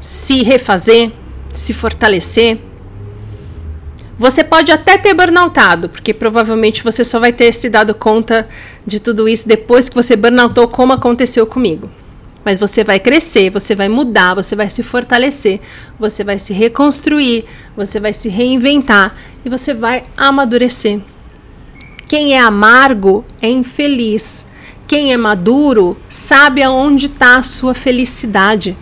se 0.00 0.42
refazer, 0.42 1.12
se 1.54 1.72
fortalecer. 1.72 2.58
Você 4.18 4.42
pode 4.42 4.72
até 4.72 4.98
ter 4.98 5.14
burnoutado, 5.14 5.88
porque 5.88 6.12
provavelmente 6.12 6.82
você 6.82 7.04
só 7.04 7.20
vai 7.20 7.32
ter 7.32 7.54
se 7.54 7.70
dado 7.70 7.94
conta 7.94 8.48
de 8.84 8.98
tudo 8.98 9.28
isso 9.28 9.46
depois 9.46 9.88
que 9.88 9.94
você 9.94 10.16
burnoutou, 10.16 10.66
como 10.66 10.94
aconteceu 10.94 11.46
comigo. 11.46 11.88
Mas 12.44 12.58
você 12.58 12.82
vai 12.82 12.98
crescer, 12.98 13.50
você 13.50 13.76
vai 13.76 13.88
mudar, 13.88 14.34
você 14.34 14.56
vai 14.56 14.68
se 14.68 14.82
fortalecer, 14.82 15.60
você 15.96 16.24
vai 16.24 16.40
se 16.40 16.52
reconstruir, 16.52 17.44
você 17.76 18.00
vai 18.00 18.12
se 18.12 18.28
reinventar 18.28 19.14
e 19.44 19.48
você 19.48 19.72
vai 19.72 20.06
amadurecer. 20.16 20.98
Quem 22.08 22.34
é 22.34 22.40
amargo 22.40 23.24
é 23.40 23.48
infeliz. 23.48 24.49
Quem 24.90 25.12
é 25.12 25.16
maduro 25.16 25.96
sabe 26.08 26.64
aonde 26.64 27.06
está 27.06 27.36
a 27.36 27.44
sua 27.44 27.74
felicidade. 27.74 28.76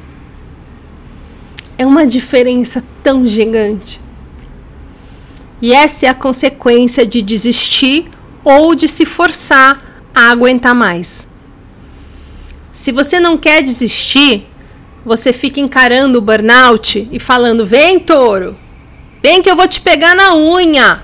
É 1.76 1.84
uma 1.84 2.06
diferença 2.06 2.82
tão 3.02 3.26
gigante. 3.26 4.00
E 5.60 5.70
essa 5.70 6.06
é 6.06 6.08
a 6.08 6.14
consequência 6.14 7.04
de 7.04 7.20
desistir 7.20 8.06
ou 8.42 8.74
de 8.74 8.88
se 8.88 9.04
forçar 9.04 10.08
a 10.14 10.30
aguentar 10.30 10.74
mais. 10.74 11.28
Se 12.72 12.90
você 12.90 13.20
não 13.20 13.36
quer 13.36 13.62
desistir, 13.62 14.46
você 15.04 15.30
fica 15.30 15.60
encarando 15.60 16.20
o 16.20 16.22
burnout 16.22 17.06
e 17.12 17.20
falando: 17.20 17.66
vem, 17.66 18.00
touro, 18.00 18.56
vem 19.22 19.42
que 19.42 19.50
eu 19.50 19.56
vou 19.56 19.68
te 19.68 19.82
pegar 19.82 20.14
na 20.14 20.34
unha. 20.34 21.02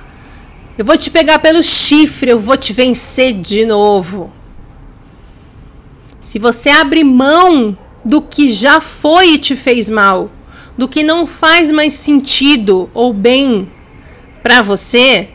Eu 0.78 0.84
vou 0.86 0.96
te 0.96 1.10
pegar 1.10 1.40
pelo 1.40 1.62
chifre, 1.62 2.30
eu 2.30 2.38
vou 2.38 2.56
te 2.56 2.72
vencer 2.72 3.34
de 3.34 3.66
novo. 3.66 4.32
Se 6.24 6.38
você 6.38 6.70
abre 6.70 7.04
mão 7.04 7.76
do 8.02 8.22
que 8.22 8.50
já 8.50 8.80
foi 8.80 9.34
e 9.34 9.38
te 9.38 9.54
fez 9.54 9.90
mal, 9.90 10.30
do 10.76 10.88
que 10.88 11.02
não 11.02 11.26
faz 11.26 11.70
mais 11.70 11.92
sentido 11.92 12.88
ou 12.94 13.12
bem 13.12 13.70
para 14.42 14.62
você, 14.62 15.28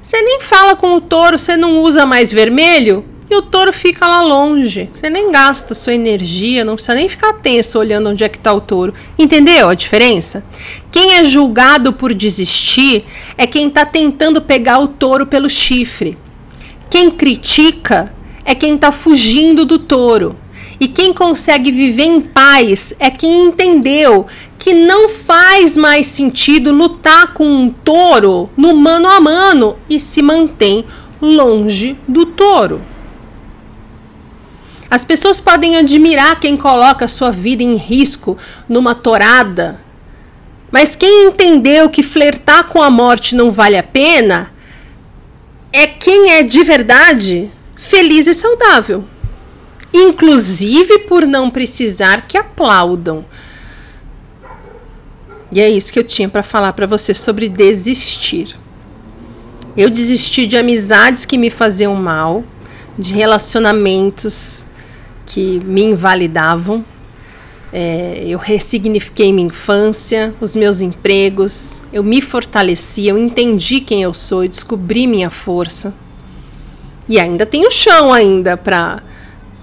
você 0.00 0.22
nem 0.22 0.40
fala 0.40 0.74
com 0.74 0.96
o 0.96 1.02
touro, 1.02 1.38
você 1.38 1.54
não 1.54 1.82
usa 1.82 2.06
mais 2.06 2.32
vermelho 2.32 3.04
e 3.30 3.36
o 3.36 3.42
touro 3.42 3.70
fica 3.70 4.08
lá 4.08 4.22
longe. 4.22 4.88
Você 4.94 5.10
nem 5.10 5.30
gasta 5.30 5.74
sua 5.74 5.92
energia, 5.92 6.64
não 6.64 6.74
precisa 6.74 6.94
nem 6.94 7.06
ficar 7.06 7.34
tenso 7.34 7.78
olhando 7.78 8.08
onde 8.08 8.24
é 8.24 8.28
que 8.30 8.38
está 8.38 8.54
o 8.54 8.62
touro. 8.62 8.94
Entendeu 9.18 9.68
a 9.68 9.74
diferença? 9.74 10.42
Quem 10.90 11.16
é 11.16 11.24
julgado 11.24 11.92
por 11.92 12.14
desistir 12.14 13.04
é 13.36 13.46
quem 13.46 13.68
está 13.68 13.84
tentando 13.84 14.40
pegar 14.40 14.78
o 14.78 14.88
touro 14.88 15.26
pelo 15.26 15.50
chifre. 15.50 16.16
Quem 16.88 17.10
critica 17.10 18.16
é 18.48 18.54
quem 18.54 18.76
está 18.76 18.90
fugindo 18.90 19.66
do 19.66 19.78
touro. 19.78 20.34
E 20.80 20.88
quem 20.88 21.12
consegue 21.12 21.70
viver 21.70 22.04
em 22.04 22.18
paz 22.18 22.94
é 22.98 23.10
quem 23.10 23.44
entendeu 23.44 24.26
que 24.58 24.72
não 24.72 25.06
faz 25.06 25.76
mais 25.76 26.06
sentido 26.06 26.72
lutar 26.72 27.34
com 27.34 27.44
um 27.44 27.68
touro 27.68 28.48
no 28.56 28.74
mano 28.74 29.06
a 29.06 29.20
mano 29.20 29.76
e 29.86 30.00
se 30.00 30.22
mantém 30.22 30.86
longe 31.20 31.98
do 32.08 32.24
touro. 32.24 32.80
As 34.90 35.04
pessoas 35.04 35.38
podem 35.38 35.76
admirar 35.76 36.40
quem 36.40 36.56
coloca 36.56 37.06
sua 37.06 37.30
vida 37.30 37.62
em 37.62 37.76
risco 37.76 38.38
numa 38.66 38.94
torada, 38.94 39.78
mas 40.72 40.96
quem 40.96 41.26
entendeu 41.26 41.90
que 41.90 42.02
flertar 42.02 42.68
com 42.68 42.80
a 42.80 42.88
morte 42.88 43.34
não 43.34 43.50
vale 43.50 43.76
a 43.76 43.82
pena 43.82 44.50
é 45.70 45.86
quem 45.86 46.30
é 46.30 46.42
de 46.42 46.64
verdade 46.64 47.50
feliz 47.78 48.26
e 48.26 48.34
saudável. 48.34 49.04
Inclusive 49.94 50.98
por 51.00 51.26
não 51.26 51.48
precisar 51.48 52.26
que 52.26 52.36
aplaudam. 52.36 53.24
E 55.50 55.60
é 55.60 55.70
isso 55.70 55.90
que 55.92 55.98
eu 55.98 56.04
tinha 56.04 56.28
para 56.28 56.42
falar 56.42 56.74
para 56.74 56.86
você 56.86 57.14
sobre 57.14 57.48
desistir. 57.48 58.54
Eu 59.74 59.88
desisti 59.88 60.46
de 60.46 60.56
amizades 60.56 61.24
que 61.24 61.38
me 61.38 61.48
faziam 61.48 61.94
mal, 61.94 62.44
de 62.98 63.14
relacionamentos 63.14 64.66
que 65.24 65.60
me 65.60 65.84
invalidavam. 65.84 66.84
É, 67.72 68.24
eu 68.26 68.38
ressignifiquei 68.38 69.32
minha 69.32 69.46
infância, 69.46 70.34
os 70.40 70.56
meus 70.56 70.80
empregos, 70.80 71.82
eu 71.92 72.02
me 72.02 72.20
fortaleci, 72.20 73.06
eu 73.06 73.16
entendi 73.16 73.80
quem 73.80 74.02
eu 74.02 74.12
sou, 74.12 74.42
eu 74.42 74.48
descobri 74.48 75.06
minha 75.06 75.30
força. 75.30 75.94
E 77.08 77.18
ainda 77.18 77.46
tenho 77.46 77.70
chão 77.70 78.12
ainda 78.12 78.56
para 78.56 79.02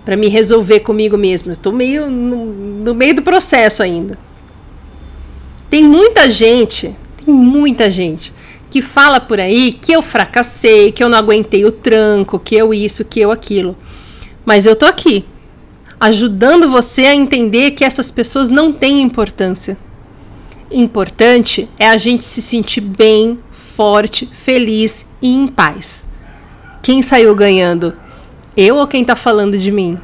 para 0.05 0.15
me 0.15 0.27
resolver 0.27 0.81
comigo 0.81 1.17
mesmo. 1.17 1.51
Estou 1.51 1.73
meio 1.73 2.11
no, 2.11 2.45
no 2.45 2.93
meio 2.93 3.15
do 3.15 3.23
processo 3.23 3.81
ainda. 3.81 4.19
Tem 5.67 5.83
muita 5.83 6.29
gente, 6.29 6.95
tem 7.17 7.33
muita 7.33 7.89
gente 7.89 8.31
que 8.69 8.81
fala 8.81 9.19
por 9.19 9.39
aí 9.39 9.71
que 9.71 9.93
eu 9.93 10.01
fracassei, 10.01 10.91
que 10.91 11.03
eu 11.03 11.09
não 11.09 11.17
aguentei 11.17 11.65
o 11.65 11.71
tranco, 11.71 12.37
que 12.37 12.55
eu 12.55 12.73
isso, 12.73 13.03
que 13.03 13.19
eu 13.19 13.31
aquilo. 13.31 13.75
Mas 14.45 14.67
eu 14.67 14.75
tô 14.75 14.85
aqui, 14.85 15.25
ajudando 15.99 16.69
você 16.69 17.07
a 17.07 17.15
entender 17.15 17.71
que 17.71 17.83
essas 17.83 18.11
pessoas 18.11 18.47
não 18.47 18.71
têm 18.71 19.01
importância. 19.01 19.77
Importante 20.69 21.67
é 21.79 21.87
a 21.87 21.97
gente 21.97 22.25
se 22.25 22.41
sentir 22.41 22.81
bem, 22.81 23.39
forte, 23.49 24.27
feliz 24.31 25.07
e 25.21 25.33
em 25.33 25.47
paz. 25.47 26.07
Quem 26.85 27.01
saiu 27.01 27.33
ganhando? 27.33 27.99
Eu 28.55 28.75
ou 28.75 28.87
quem 28.87 29.01
está 29.01 29.15
falando 29.15 29.57
de 29.57 29.71
mim? 29.71 29.99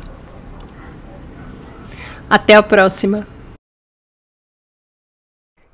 Até 2.27 2.55
a 2.55 2.63
próxima. 2.63 3.27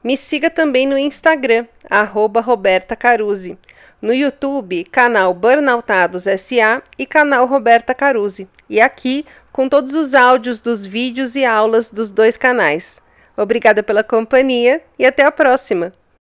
Me 0.03 0.17
siga 0.17 0.49
também 0.49 0.85
no 0.85 0.97
Instagram, 0.97 1.65
arroba 1.89 2.41
Roberta 2.41 2.93
Caruzzi. 2.93 3.57
No 4.01 4.13
YouTube, 4.13 4.83
canal 4.83 5.33
Burnoutados 5.33 6.23
SA 6.23 6.83
e 6.99 7.05
canal 7.05 7.45
Roberta 7.45 7.93
Caruzzi. 7.93 8.49
E 8.69 8.81
aqui, 8.81 9.25
com 9.49 9.69
todos 9.69 9.93
os 9.93 10.13
áudios 10.13 10.61
dos 10.61 10.85
vídeos 10.85 11.37
e 11.37 11.45
aulas 11.45 11.89
dos 11.89 12.11
dois 12.11 12.35
canais. 12.35 13.01
Obrigada 13.37 13.81
pela 13.81 14.03
companhia 14.03 14.83
e 14.99 15.05
até 15.05 15.23
a 15.23 15.31
próxima! 15.31 15.93